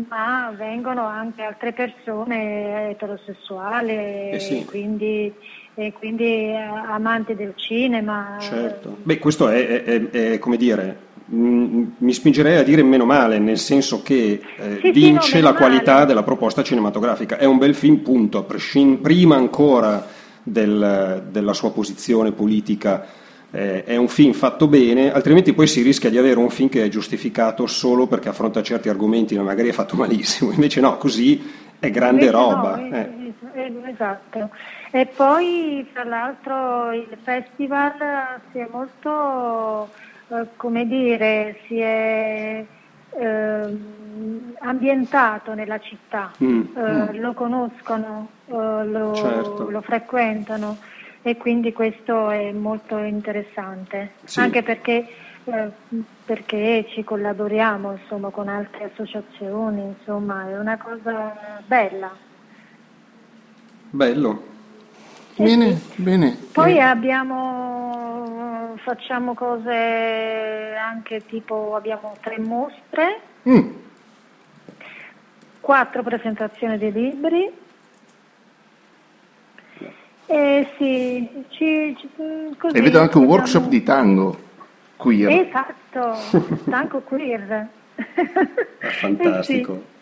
ma 0.08 0.52
vengono 0.56 1.04
anche 1.04 1.42
altre 1.42 1.72
persone 1.72 2.90
eterosessuali, 2.90 4.30
eh 4.30 4.38
sì. 4.40 4.64
quindi, 4.64 5.32
e 5.74 5.92
quindi 5.92 6.54
amanti 6.54 7.34
del 7.34 7.52
cinema. 7.56 8.36
Certo. 8.38 8.98
Beh, 9.02 9.18
questo 9.18 9.48
è, 9.48 9.82
è, 9.82 10.10
è 10.10 10.38
come 10.38 10.56
dire 10.56 11.06
mi 11.30 12.12
spingerei 12.12 12.56
a 12.56 12.62
dire 12.62 12.82
meno 12.82 13.04
male, 13.04 13.38
nel 13.38 13.58
senso 13.58 14.02
che 14.02 14.40
eh, 14.56 14.78
sì, 14.80 14.90
vince 14.92 15.36
sì, 15.36 15.40
no, 15.40 15.50
la 15.50 15.54
qualità 15.54 15.94
male. 15.94 16.06
della 16.06 16.22
proposta 16.22 16.62
cinematografica. 16.62 17.36
È 17.36 17.44
un 17.44 17.58
bel 17.58 17.74
film, 17.74 17.98
punto, 17.98 18.44
prima 18.44 19.36
ancora 19.36 20.06
del, 20.42 21.24
della 21.30 21.52
sua 21.52 21.70
posizione 21.70 22.32
politica. 22.32 23.04
Eh, 23.50 23.84
è 23.84 23.96
un 23.96 24.08
film 24.08 24.32
fatto 24.32 24.68
bene, 24.68 25.12
altrimenti 25.12 25.52
poi 25.52 25.66
si 25.66 25.82
rischia 25.82 26.10
di 26.10 26.18
avere 26.18 26.38
un 26.38 26.50
film 26.50 26.68
che 26.68 26.84
è 26.84 26.88
giustificato 26.88 27.66
solo 27.66 28.06
perché 28.06 28.28
affronta 28.28 28.62
certi 28.62 28.88
argomenti, 28.88 29.36
ma 29.36 29.42
magari 29.42 29.68
è 29.68 29.72
fatto 29.72 29.96
malissimo. 30.00 30.52
Invece 30.52 30.80
no, 30.80 30.96
così 30.96 31.66
è 31.78 31.90
grande 31.90 32.26
Invece 32.26 32.42
roba. 32.42 32.76
No, 32.76 32.96
eh. 32.96 33.16
Esatto. 33.90 34.50
E 34.90 35.06
poi, 35.06 35.86
tra 35.92 36.04
l'altro, 36.04 36.92
il 36.92 37.16
festival 37.22 38.40
si 38.52 38.58
è 38.58 38.68
molto 38.70 39.84
eh, 39.86 40.17
come 40.56 40.86
dire, 40.86 41.60
si 41.66 41.78
è 41.78 42.64
eh, 43.10 43.78
ambientato 44.60 45.54
nella 45.54 45.78
città, 45.78 46.32
mm, 46.42 46.62
eh, 46.76 46.80
mm. 46.80 47.20
lo 47.20 47.32
conoscono, 47.32 48.28
eh, 48.46 48.52
lo, 48.52 49.14
certo. 49.14 49.70
lo, 49.70 49.80
frequentano 49.80 50.78
e 51.22 51.36
quindi 51.36 51.72
questo 51.72 52.30
è 52.30 52.52
molto 52.52 52.98
interessante, 52.98 54.12
sì. 54.24 54.40
anche 54.40 54.62
perché, 54.62 55.06
eh, 55.44 55.70
perché 56.24 56.86
ci 56.90 57.02
collaboriamo 57.04 57.92
insomma, 57.92 58.30
con 58.30 58.48
altre 58.48 58.90
associazioni, 58.92 59.82
insomma 59.82 60.48
è 60.48 60.58
una 60.58 60.76
cosa 60.76 61.62
bella. 61.66 62.10
Bello. 63.90 64.56
Bene, 65.38 65.80
bene. 65.96 66.36
Poi 66.52 66.80
abbiamo 66.80 68.76
facciamo 68.82 69.34
cose 69.34 70.74
anche 70.76 71.24
tipo 71.26 71.74
abbiamo 71.76 72.16
tre 72.20 72.38
mostre, 72.38 73.20
mm. 73.48 73.70
quattro 75.60 76.02
presentazioni 76.02 76.78
di 76.78 76.90
libri. 76.90 77.52
E 80.30 80.68
sì, 80.76 81.44
ci, 81.48 81.96
ci, 81.98 82.10
così, 82.58 82.76
e 82.76 82.82
vedo 82.82 83.00
anche 83.00 83.16
un 83.16 83.24
workshop 83.24 83.68
di 83.68 83.82
tango 83.82 84.36
queer. 84.96 85.46
Esatto, 85.46 86.16
tango 86.68 87.00
queer. 87.00 87.68
Fantastico. 88.78 89.72
Eh 89.72 89.76
sì. 89.76 89.97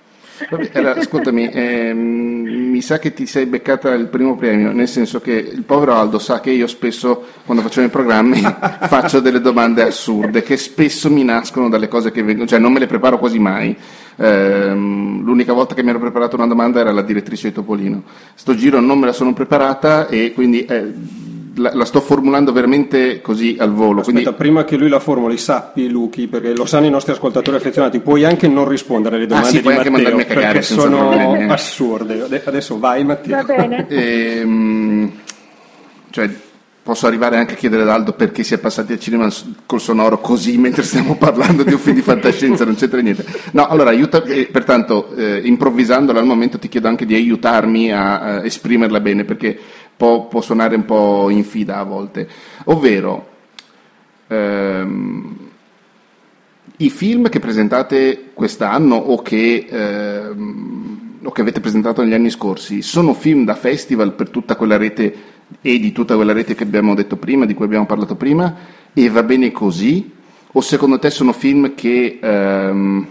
Allora, 0.72 0.96
ascoltami, 0.96 1.48
ehm, 1.50 1.96
mi 1.96 2.82
sa 2.82 2.98
che 2.98 3.14
ti 3.14 3.26
sei 3.26 3.46
beccata 3.46 3.92
il 3.94 4.08
primo 4.08 4.36
premio, 4.36 4.72
nel 4.72 4.88
senso 4.88 5.20
che 5.20 5.32
il 5.32 5.62
povero 5.62 5.94
Aldo 5.94 6.18
sa 6.18 6.40
che 6.40 6.50
io 6.50 6.66
spesso, 6.66 7.24
quando 7.44 7.62
facciamo 7.62 7.86
i 7.86 7.90
programmi, 7.90 8.42
faccio 8.86 9.20
delle 9.20 9.40
domande 9.40 9.82
assurde 9.82 10.42
che 10.42 10.56
spesso 10.56 11.10
mi 11.10 11.24
nascono 11.24 11.68
dalle 11.68 11.88
cose 11.88 12.10
che 12.10 12.22
vengono, 12.22 12.46
cioè 12.46 12.58
non 12.58 12.72
me 12.72 12.80
le 12.80 12.86
preparo 12.86 13.18
quasi 13.18 13.38
mai. 13.38 13.76
Ehm, 14.16 15.22
l'unica 15.22 15.52
volta 15.52 15.74
che 15.74 15.82
mi 15.82 15.90
ero 15.90 15.98
preparato 16.00 16.36
una 16.36 16.46
domanda 16.46 16.80
era 16.80 16.92
la 16.92 17.02
direttrice 17.02 17.48
di 17.48 17.54
Topolino. 17.54 18.02
Sto 18.34 18.54
giro 18.54 18.80
non 18.80 18.98
me 18.98 19.06
la 19.06 19.12
sono 19.12 19.32
preparata 19.32 20.08
e 20.08 20.32
quindi... 20.32 20.64
Eh, 20.64 21.24
la, 21.56 21.70
la, 21.74 21.84
sto 21.84 22.00
formulando 22.00 22.52
veramente 22.52 23.20
così 23.20 23.56
al 23.58 23.72
volo. 23.72 24.00
Aspetta, 24.00 24.18
quindi... 24.20 24.36
prima 24.36 24.64
che 24.64 24.76
lui 24.76 24.88
la 24.88 25.00
formuli, 25.00 25.36
sappi 25.38 25.88
Luchi, 25.88 26.26
perché 26.26 26.54
lo 26.54 26.66
sanno 26.66 26.86
i 26.86 26.90
nostri 26.90 27.12
ascoltatori 27.12 27.56
affezionati, 27.56 28.00
puoi 28.00 28.24
anche 28.24 28.48
non 28.48 28.68
rispondere 28.68 29.16
alle 29.16 29.26
domande 29.26 29.48
ah, 29.48 29.52
sì, 29.52 29.60
di 29.60 29.68
Matteo, 29.68 29.90
mandarmi 29.90 30.20
a 30.22 30.24
cagare 30.24 30.46
perché 30.46 30.62
sono 30.62 31.08
problemi. 31.08 31.50
assurde. 31.50 32.42
Adesso 32.44 32.78
vai 32.78 33.04
Matteo. 33.04 33.36
Va 33.36 33.54
bene. 33.54 33.86
ehm, 33.88 35.12
cioè, 36.10 36.30
posso 36.82 37.08
arrivare 37.08 37.36
anche 37.36 37.54
a 37.54 37.56
chiedere 37.56 37.82
ad 37.82 37.88
Aldo 37.88 38.12
perché 38.12 38.44
si 38.44 38.54
è 38.54 38.58
passati 38.58 38.92
al 38.92 39.00
cinema 39.00 39.28
col 39.66 39.80
sonoro 39.80 40.20
così 40.20 40.56
mentre 40.56 40.84
stiamo 40.84 41.16
parlando 41.16 41.64
di 41.64 41.72
un 41.72 41.80
film 41.80 41.96
di 41.96 42.02
fantascienza, 42.02 42.64
non 42.64 42.76
c'entra 42.76 43.00
niente. 43.00 43.24
No, 43.52 43.66
allora, 43.66 43.90
aiuta, 43.90 44.22
eh, 44.22 44.46
pertanto, 44.46 45.12
eh, 45.16 45.40
improvvisandola 45.42 46.20
al 46.20 46.26
momento 46.26 46.58
ti 46.58 46.68
chiedo 46.68 46.86
anche 46.86 47.04
di 47.04 47.14
aiutarmi 47.14 47.92
a, 47.92 48.20
a 48.20 48.44
esprimerla 48.44 49.00
bene, 49.00 49.24
perché 49.24 49.58
può, 49.96 50.26
può 50.28 50.40
suonare 50.40 50.76
un 50.76 50.84
po' 50.84 51.30
in 51.30 51.44
fida 51.44 51.78
a 51.78 51.84
volte, 51.84 52.28
ovvero 52.64 53.28
ehm, 54.28 55.36
i 56.78 56.90
film 56.90 57.28
che 57.28 57.38
presentate 57.38 58.30
quest'anno 58.34 58.96
o 58.96 59.22
che 59.22 59.66
ehm, 59.68 60.96
o 61.26 61.32
che 61.32 61.40
avete 61.40 61.60
presentato 61.60 62.02
negli 62.02 62.14
anni 62.14 62.30
scorsi 62.30 62.82
sono 62.82 63.12
film 63.12 63.44
da 63.44 63.56
festival 63.56 64.12
per 64.12 64.30
tutta 64.30 64.54
quella 64.54 64.76
rete 64.76 65.14
e 65.60 65.78
di 65.78 65.90
tutta 65.90 66.14
quella 66.14 66.32
rete 66.32 66.54
che 66.54 66.62
abbiamo 66.62 66.94
detto 66.94 67.16
prima, 67.16 67.46
di 67.46 67.54
cui 67.54 67.64
abbiamo 67.64 67.86
parlato 67.86 68.14
prima, 68.14 68.54
e 68.92 69.08
va 69.08 69.22
bene 69.22 69.50
così? 69.50 70.12
O 70.52 70.60
secondo 70.60 70.98
te 70.98 71.10
sono 71.10 71.32
film 71.32 71.74
che 71.74 72.18
ehm, 72.20 73.06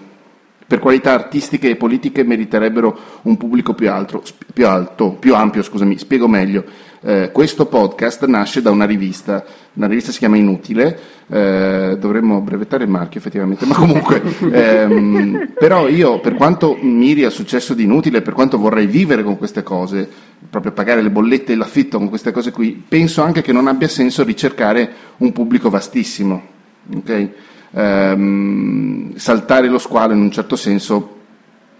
per 0.68 0.80
qualità 0.80 1.14
artistiche 1.14 1.70
e 1.70 1.76
politiche 1.76 2.24
meriterebbero 2.24 2.98
un 3.24 3.38
pubblico 3.38 3.74
più, 3.74 3.90
alto, 3.92 4.24
più, 4.52 4.68
alto, 4.68 5.12
più 5.12 5.36
ampio? 5.36 5.62
Scusami, 5.62 5.98
spiego 5.98 6.28
meglio. 6.28 6.64
Eh, 7.02 7.30
questo 7.32 7.68
podcast 7.68 8.26
nasce 8.26 8.64
da 8.64 8.72
una 8.72 8.86
rivista, 8.86 9.46
una 9.74 9.86
rivista 9.86 10.12
si 10.12 10.18
chiama 10.18 10.38
Inutile, 10.38 11.00
eh, 11.28 11.98
dovremmo 12.00 12.42
brevettare 12.42 12.86
il 12.86 12.90
marchio 12.90 13.20
effettivamente, 13.20 13.68
ma 13.68 13.76
comunque, 13.76 14.24
ehm, 14.52 15.54
però 15.54 15.88
io 15.88 16.20
per 16.20 16.34
quanto 16.34 16.76
miri 16.82 17.24
al 17.24 17.32
successo 17.32 17.76
di 17.76 17.84
Inutile, 17.84 18.24
per 18.24 18.34
quanto 18.34 18.58
vorrei 18.58 18.88
vivere 18.88 19.22
con 19.22 19.38
queste 19.38 19.62
cose, 19.62 20.10
proprio 20.50 20.72
pagare 20.72 21.04
le 21.04 21.12
bollette 21.12 21.54
e 21.54 21.56
l'affitto 21.56 22.00
con 22.00 22.10
queste 22.10 22.32
cose 22.32 22.50
qui, 22.50 22.84
penso 22.88 23.22
anche 23.22 23.44
che 23.44 23.52
non 23.52 23.68
abbia 23.68 23.88
senso 23.88 24.24
ricercare 24.24 24.92
un 25.18 25.32
pubblico 25.32 25.70
vastissimo. 25.70 26.42
Okay? 26.92 27.32
Ehm, 27.78 29.16
saltare 29.16 29.68
lo 29.68 29.80
squalo 29.80 30.14
in 30.14 30.22
un 30.22 30.32
certo 30.32 30.56
senso 30.56 31.14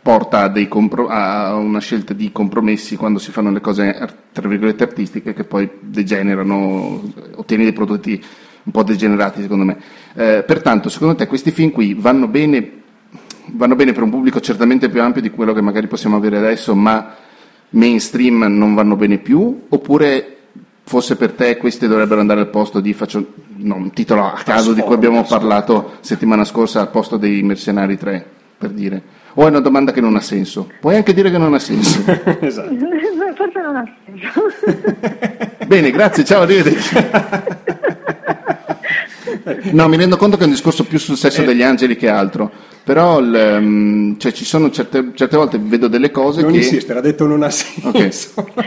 porta 0.02 0.42
a, 0.42 0.68
compro- 0.68 1.08
a, 1.08 1.56
una 1.56 1.80
scelta 1.80 2.14
di 2.14 2.32
compromessi 2.34 2.98
quando 2.98 3.18
si 3.18 3.32
fanno 3.32 3.50
le 3.50 3.62
cose 3.62 3.98
tra 4.32 4.48
virgolette 4.48 4.84
artistiche 4.84 5.34
che 5.34 5.46
poi 5.46 5.68
degenerano, 5.80 7.02
ottieni 7.36 7.64
dei 7.64 7.74
prodotti 7.74 8.24
un 8.64 8.72
po' 8.72 8.84
degenerati 8.84 9.42
secondo 9.42 9.64
me. 9.64 9.78
Eh, 10.14 10.44
pertanto, 10.46 10.90
secondo 10.90 11.16
te 11.16 11.28
questi 11.28 11.52
film 11.52 11.72
qui 11.72 11.94
vanno 11.94 12.28
bene, 12.28 12.72
vanno 13.54 13.76
bene 13.76 13.94
per 13.94 14.04
un 14.04 14.10
pubblico 14.10 14.42
certamente 14.42 14.90
più 14.90 15.02
ampio 15.02 15.22
di 15.22 15.32
quello 15.32 15.54
che 15.54 15.62
magari 15.62 15.88
possiamo 15.88 16.18
avere 16.18 16.38
adesso, 16.38 16.76
ma 16.76 17.16
mainstream 17.70 18.44
non 18.50 18.76
vanno 18.76 18.96
bene 18.96 19.18
più? 19.18 19.66
Oppure 19.70 20.38
forse 20.86 21.16
per 21.16 21.32
te 21.34 21.58
questi 21.58 21.88
dovrebbero 21.88 22.22
andare 22.22 22.42
al 22.42 22.50
posto 22.50 22.80
di, 22.80 22.94
faccio 22.94 23.34
no, 23.58 23.76
un 23.76 23.92
titolo 23.92 24.24
a 24.24 24.40
caso 24.44 24.74
di 24.74 24.82
cui 24.82 24.94
abbiamo 24.94 25.24
parlato 25.24 25.98
settimana 26.00 26.44
scorsa, 26.44 26.82
al 26.82 26.92
posto 26.92 27.18
dei 27.18 27.42
Mercenari 27.42 27.98
3, 27.98 28.26
per 28.58 28.70
dire? 28.70 29.02
O 29.38 29.46
è 29.46 29.50
una 29.50 29.60
domanda 29.60 29.92
che 29.92 30.00
non 30.00 30.16
ha 30.16 30.22
senso? 30.22 30.70
Puoi 30.80 30.96
anche 30.96 31.14
dire 31.14 31.30
che 31.30 31.38
non 31.38 31.54
ha 31.54 31.60
senso. 31.60 32.02
esatto. 32.40 32.74
Forse 33.36 33.62
non 33.62 33.76
ha 33.76 33.84
senso. 34.06 34.42
Bene, 35.68 35.92
grazie, 35.92 36.24
ciao, 36.24 36.44
arrivederci. 36.44 36.96
No, 39.72 39.88
mi 39.88 39.98
rendo 39.98 40.18
conto 40.18 40.38
che 40.38 40.44
è 40.44 40.46
un 40.46 40.54
discorso 40.54 40.86
più 40.86 40.98
sul 40.98 41.18
sesso 41.18 41.42
eh. 41.42 41.46
degli 41.46 41.64
angeli 41.64 41.98
che 41.98 42.08
altro, 42.08 42.50
però 42.84 43.20
il, 43.20 43.58
um, 43.60 44.18
cioè, 44.18 44.32
ci 44.32 44.46
sono 44.46 44.72
certe, 44.72 45.12
certe, 45.16 45.36
volte 45.36 45.60
vedo 45.60 45.88
delle 45.88 46.12
cose 46.12 46.42
non 46.42 46.52
che... 46.52 46.58
Non 46.58 46.66
insistere, 46.66 47.00
ha 47.00 47.02
detto 47.02 47.26
non 47.26 47.44
ha 47.44 47.50
senso. 47.50 48.30
Okay. 48.36 48.64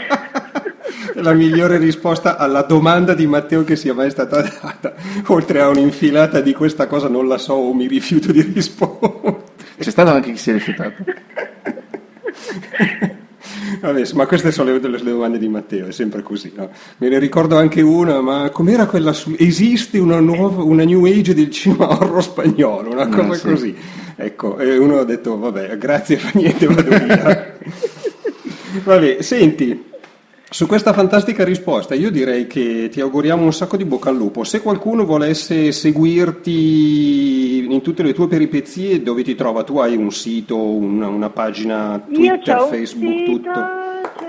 La 1.21 1.33
migliore 1.33 1.79
risposta 1.79 2.37
alla 2.37 2.63
domanda 2.63 3.15
di 3.15 3.27
Matteo 3.27 3.65
che 3.65 3.77
sia 3.77 3.95
mai 3.95 4.11
stata 4.11 4.41
data. 4.43 4.95
Oltre 5.27 5.61
a 5.61 5.69
un'infilata 5.69 6.41
di 6.41 6.53
questa 6.53 6.87
cosa 6.87 7.09
non 7.09 7.29
la 7.29 7.39
so 7.39 7.55
o 7.55 7.73
mi 7.73 7.87
rifiuto 7.87 8.33
di 8.33 8.43
rispondere. 8.43 9.47
C'è 9.79 9.91
stato 9.91 10.11
anche 10.11 10.33
chi 10.33 10.39
si 10.39 10.51
è 10.51 10.53
rifiutato. 10.55 11.05
Vabbè, 13.81 14.03
ma 14.15 14.27
queste 14.27 14.51
sono 14.51 14.73
le, 14.73 14.81
le, 14.81 15.03
domande 15.03 15.39
di 15.39 15.49
Matteo, 15.49 15.87
è 15.87 15.93
sempre 15.93 16.23
così. 16.23 16.53
No? 16.57 16.71
Me 16.99 17.09
ne 17.09 17.19
ricordo 17.19 17.57
anche 17.57 17.81
una, 17.81 18.21
ma 18.21 18.51
com'era 18.51 18.87
quella 18.87 19.13
su... 19.13 19.35
Esiste 19.39 19.99
una, 19.99 20.19
nuova, 20.21 20.63
una 20.63 20.85
new 20.85 21.05
age 21.05 21.35
del 21.35 21.51
cinema 21.51 21.89
horror 21.91 22.23
spagnolo, 22.23 22.91
una 22.91 23.07
cosa 23.09 23.33
ah, 23.33 23.35
sì. 23.35 23.49
così. 23.49 23.77
Ecco, 24.17 24.59
e 24.59 24.77
uno 24.77 24.99
ha 24.99 25.05
detto, 25.05 25.39
vabbè, 25.39 25.79
grazie, 25.79 26.17
fa 26.17 26.31
niente, 26.35 26.67
vado 26.67 26.89
via. 26.89 27.57
vabbè, 28.83 29.23
senti, 29.23 29.85
su 30.51 30.67
questa 30.67 30.95
fantastica 30.95 31.45
risposta 31.45 31.95
io 31.95 32.11
direi 32.11 32.47
che 32.47 32.89
ti 32.91 33.03
auguriamo 33.03 33.43
un 33.43 33.53
sacco 33.53 33.77
di 33.77 33.85
bocca 33.85 34.09
al 34.09 34.17
lupo. 34.17 34.45
Se 34.45 34.63
qualcuno 34.63 35.05
volesse 35.05 35.73
seguirti 35.73 37.67
in 37.71 37.83
tutte 37.83 38.03
le 38.03 38.15
tue 38.15 38.29
peripezie, 38.29 39.03
dove 39.03 39.23
ti 39.23 39.35
trova? 39.35 39.63
Tu 39.63 39.77
hai 39.79 39.95
un 39.95 40.11
sito, 40.11 40.59
una, 40.59 41.09
una 41.09 41.29
pagina 41.29 42.03
Twitter, 42.11 42.61
Facebook, 42.71 43.19
sito, 43.19 43.33
tutto? 43.33 43.51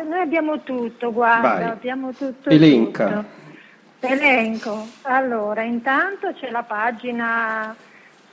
Noi 0.10 0.20
abbiamo 0.20 0.62
tutto, 0.64 1.14
guarda, 1.14 1.54
Vai. 1.54 1.64
abbiamo 1.64 2.12
tutto. 2.12 2.50
Elenca. 2.50 3.08
Tutto. 3.08 4.08
Elenco. 4.08 4.88
Allora, 5.04 5.64
intanto 5.64 6.34
c'è 6.34 6.50
la 6.52 6.64
pagina 6.64 7.74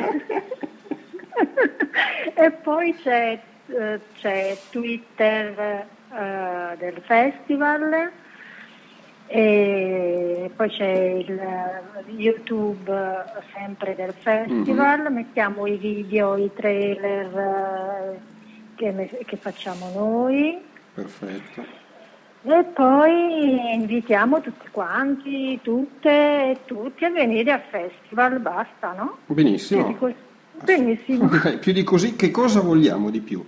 e 2.33 2.51
poi 2.51 2.95
c'è, 3.01 3.39
eh, 3.67 3.99
c'è 4.19 4.57
Twitter 4.69 5.87
uh, 6.09 6.77
del 6.77 7.01
festival 7.05 8.11
e 9.27 10.49
poi 10.55 10.69
c'è 10.69 10.89
il 10.89 11.41
YouTube 12.15 12.91
sempre 13.53 13.93
del 13.95 14.13
festival, 14.13 15.01
mm-hmm. 15.01 15.13
mettiamo 15.13 15.67
i 15.67 15.77
video, 15.77 16.37
i 16.37 16.49
trailer 16.55 17.37
eh, 17.37 18.19
che, 18.75 19.23
che 19.25 19.37
facciamo 19.37 19.91
noi. 19.93 20.57
Perfetto. 20.93 21.85
E 22.43 22.63
poi 22.73 23.73
invitiamo 23.73 24.39
tutti 24.39 24.67
quanti, 24.71 25.59
tutte 25.61 26.09
e 26.51 26.59
tutti 26.65 27.03
a 27.03 27.09
venire 27.09 27.51
al 27.51 27.63
festival, 27.69 28.39
basta, 28.39 28.93
no? 28.93 29.17
Benissimo. 29.25 29.97
Benissimo. 30.63 31.29
più 31.59 31.73
di 31.73 31.83
così, 31.83 32.15
che 32.15 32.31
cosa 32.31 32.61
vogliamo 32.61 33.09
di 33.09 33.19
più? 33.19 33.45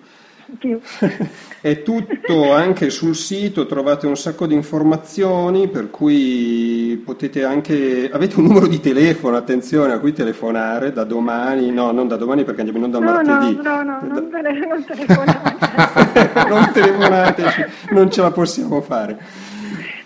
Più. 0.57 0.79
È 1.61 1.81
tutto 1.81 2.53
anche 2.53 2.89
sul 2.89 3.15
sito, 3.15 3.65
trovate 3.65 4.07
un 4.07 4.15
sacco 4.15 4.47
di 4.47 4.53
informazioni, 4.53 5.67
per 5.67 5.89
cui 5.89 7.01
potete 7.03 7.43
anche... 7.43 8.09
Avete 8.11 8.39
un 8.39 8.45
numero 8.45 8.67
di 8.67 8.79
telefono, 8.79 9.35
attenzione, 9.35 9.93
a 9.93 9.99
cui 9.99 10.13
telefonare 10.13 10.91
da 10.91 11.03
domani, 11.03 11.71
no, 11.71 11.91
non 11.91 12.07
da 12.07 12.15
domani 12.15 12.43
perché 12.43 12.61
andiamo 12.61 12.79
non 12.79 12.91
da 12.91 12.99
no, 12.99 13.11
martedì. 13.11 13.55
No, 13.61 13.83
no, 13.83 13.83
no, 13.83 13.99
da... 14.01 14.07
non, 14.07 14.29
tele, 14.29 14.67
non 14.67 14.85
telefonate. 14.85 16.47
non 16.49 16.71
telefonateci, 16.71 17.65
non 17.91 18.11
ce 18.11 18.21
la 18.21 18.31
possiamo 18.31 18.81
fare. 18.81 19.17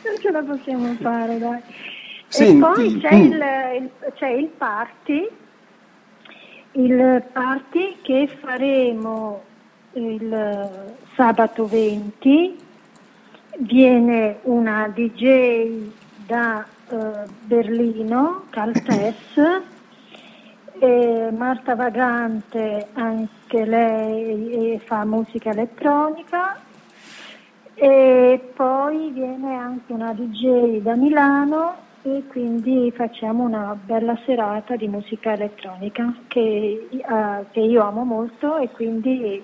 Non 0.04 0.16
ce 0.20 0.32
la 0.32 0.42
possiamo 0.42 0.96
fare, 1.00 1.38
dai. 1.38 1.62
Senti, 2.28 2.58
e 2.58 2.60
poi 2.60 3.00
c'è, 3.00 3.16
mm. 3.16 3.22
il, 3.22 3.34
il, 3.34 3.90
c'è 4.16 4.30
il 4.30 4.48
party, 4.58 5.30
il 6.72 7.24
party 7.32 7.98
che 8.02 8.28
faremo 8.42 9.52
il 9.94 10.96
sabato 11.16 11.66
20 11.66 12.58
viene 13.60 14.40
una 14.44 14.88
DJ 14.88 15.92
da 16.26 16.66
uh, 16.90 16.98
Berlino, 17.46 18.46
Caltes, 18.50 19.62
e 20.80 21.30
Marta 21.32 21.76
Vagante 21.76 22.88
anche 22.94 23.66
lei 23.66 24.80
fa 24.84 25.06
musica 25.06 25.52
elettronica. 25.52 26.60
E 27.76 28.52
poi 28.54 29.12
viene 29.12 29.56
anche 29.56 29.94
una 29.94 30.14
DJ 30.14 30.82
da 30.82 30.96
Milano 30.96 31.76
e 32.04 32.24
quindi 32.28 32.92
facciamo 32.92 33.44
una 33.44 33.78
bella 33.82 34.18
serata 34.26 34.76
di 34.76 34.88
musica 34.88 35.32
elettronica 35.34 36.14
che, 36.28 36.88
uh, 36.92 37.46
che 37.52 37.60
io 37.60 37.82
amo 37.82 38.04
molto 38.04 38.58
e 38.58 38.70
quindi 38.70 39.42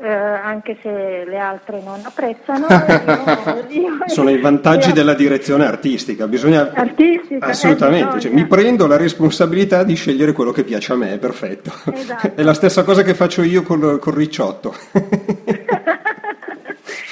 eh, 0.00 0.08
anche 0.08 0.78
se 0.80 1.24
le 1.26 1.38
altre 1.38 1.82
non 1.82 2.00
apprezzano. 2.02 2.66
io, 3.68 3.80
io, 3.80 3.98
Sono 4.08 4.30
i 4.30 4.40
vantaggi 4.40 4.88
io, 4.88 4.94
della 4.94 5.14
direzione 5.14 5.66
artistica, 5.66 6.26
bisogna... 6.26 6.72
Artistica, 6.72 7.46
Assolutamente, 7.46 8.16
eh, 8.16 8.20
cioè, 8.20 8.32
mi 8.32 8.46
prendo 8.46 8.86
la 8.86 8.96
responsabilità 8.96 9.84
di 9.84 9.94
scegliere 9.94 10.32
quello 10.32 10.52
che 10.52 10.64
piace 10.64 10.94
a 10.94 10.96
me, 10.96 11.18
perfetto. 11.18 11.70
Esatto. 11.92 12.32
È 12.34 12.42
la 12.42 12.54
stessa 12.54 12.82
cosa 12.82 13.02
che 13.02 13.14
faccio 13.14 13.42
io 13.42 13.62
col, 13.62 13.98
col 13.98 14.14
ricciotto. 14.14 14.74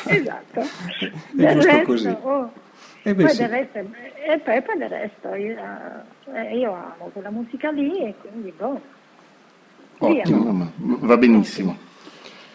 esatto. 0.07 0.61
È 0.61 1.11
del 1.33 1.53
giusto 1.55 1.71
resto, 1.71 1.85
così. 1.85 2.17
Oh, 2.23 2.51
eh 3.03 3.15
beh, 3.15 3.23
poi, 3.23 3.33
sì. 3.33 3.41
del 3.43 3.49
resto, 3.51 3.79
e 3.79 4.39
poi, 4.39 4.63
poi 4.63 4.79
del 4.79 4.89
resto 4.89 5.35
io, 5.35 5.57
eh, 6.33 6.57
io 6.57 6.73
amo 6.73 7.11
quella 7.13 7.31
musica 7.31 7.71
lì 7.71 7.99
e 8.05 8.15
quindi 8.21 8.53
boh. 8.57 8.81
Ottimo, 9.99 10.73
va 10.77 11.17
benissimo. 11.17 11.88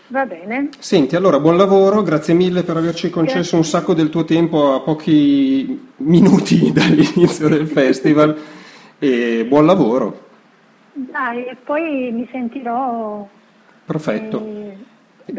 Va 0.07 0.25
bene. 0.25 0.69
Senti, 0.79 1.15
allora 1.15 1.39
buon 1.39 1.57
lavoro, 1.57 2.03
grazie 2.03 2.33
mille 2.33 2.63
per 2.63 2.77
averci 2.77 3.09
concesso 3.09 3.37
Grazie. 3.39 3.57
un 3.57 3.63
sacco 3.65 3.93
del 3.93 4.09
tuo 4.09 4.25
tempo 4.25 4.73
a 4.73 4.81
pochi 4.81 5.89
minuti 5.97 6.71
dall'inizio 6.73 7.47
del 7.47 7.67
festival 7.67 8.37
e 8.99 9.45
buon 9.47 9.65
lavoro. 9.65 10.27
Dai, 10.93 11.45
e 11.45 11.55
poi 11.63 12.11
mi 12.11 12.27
sentirò, 12.31 13.27
Perfetto. 13.85 14.45
eh, 14.45 14.77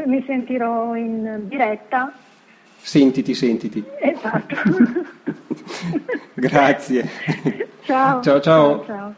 mi 0.06 0.24
sentirò 0.26 0.96
in 0.96 1.42
diretta. 1.44 2.12
Sentiti, 2.76 3.34
sentiti. 3.34 3.84
Esatto. 4.00 4.54
Grazie. 6.34 7.08
ciao. 7.84 8.20
Ciao, 8.22 8.40
ciao. 8.40 8.84
ciao. 8.84 9.14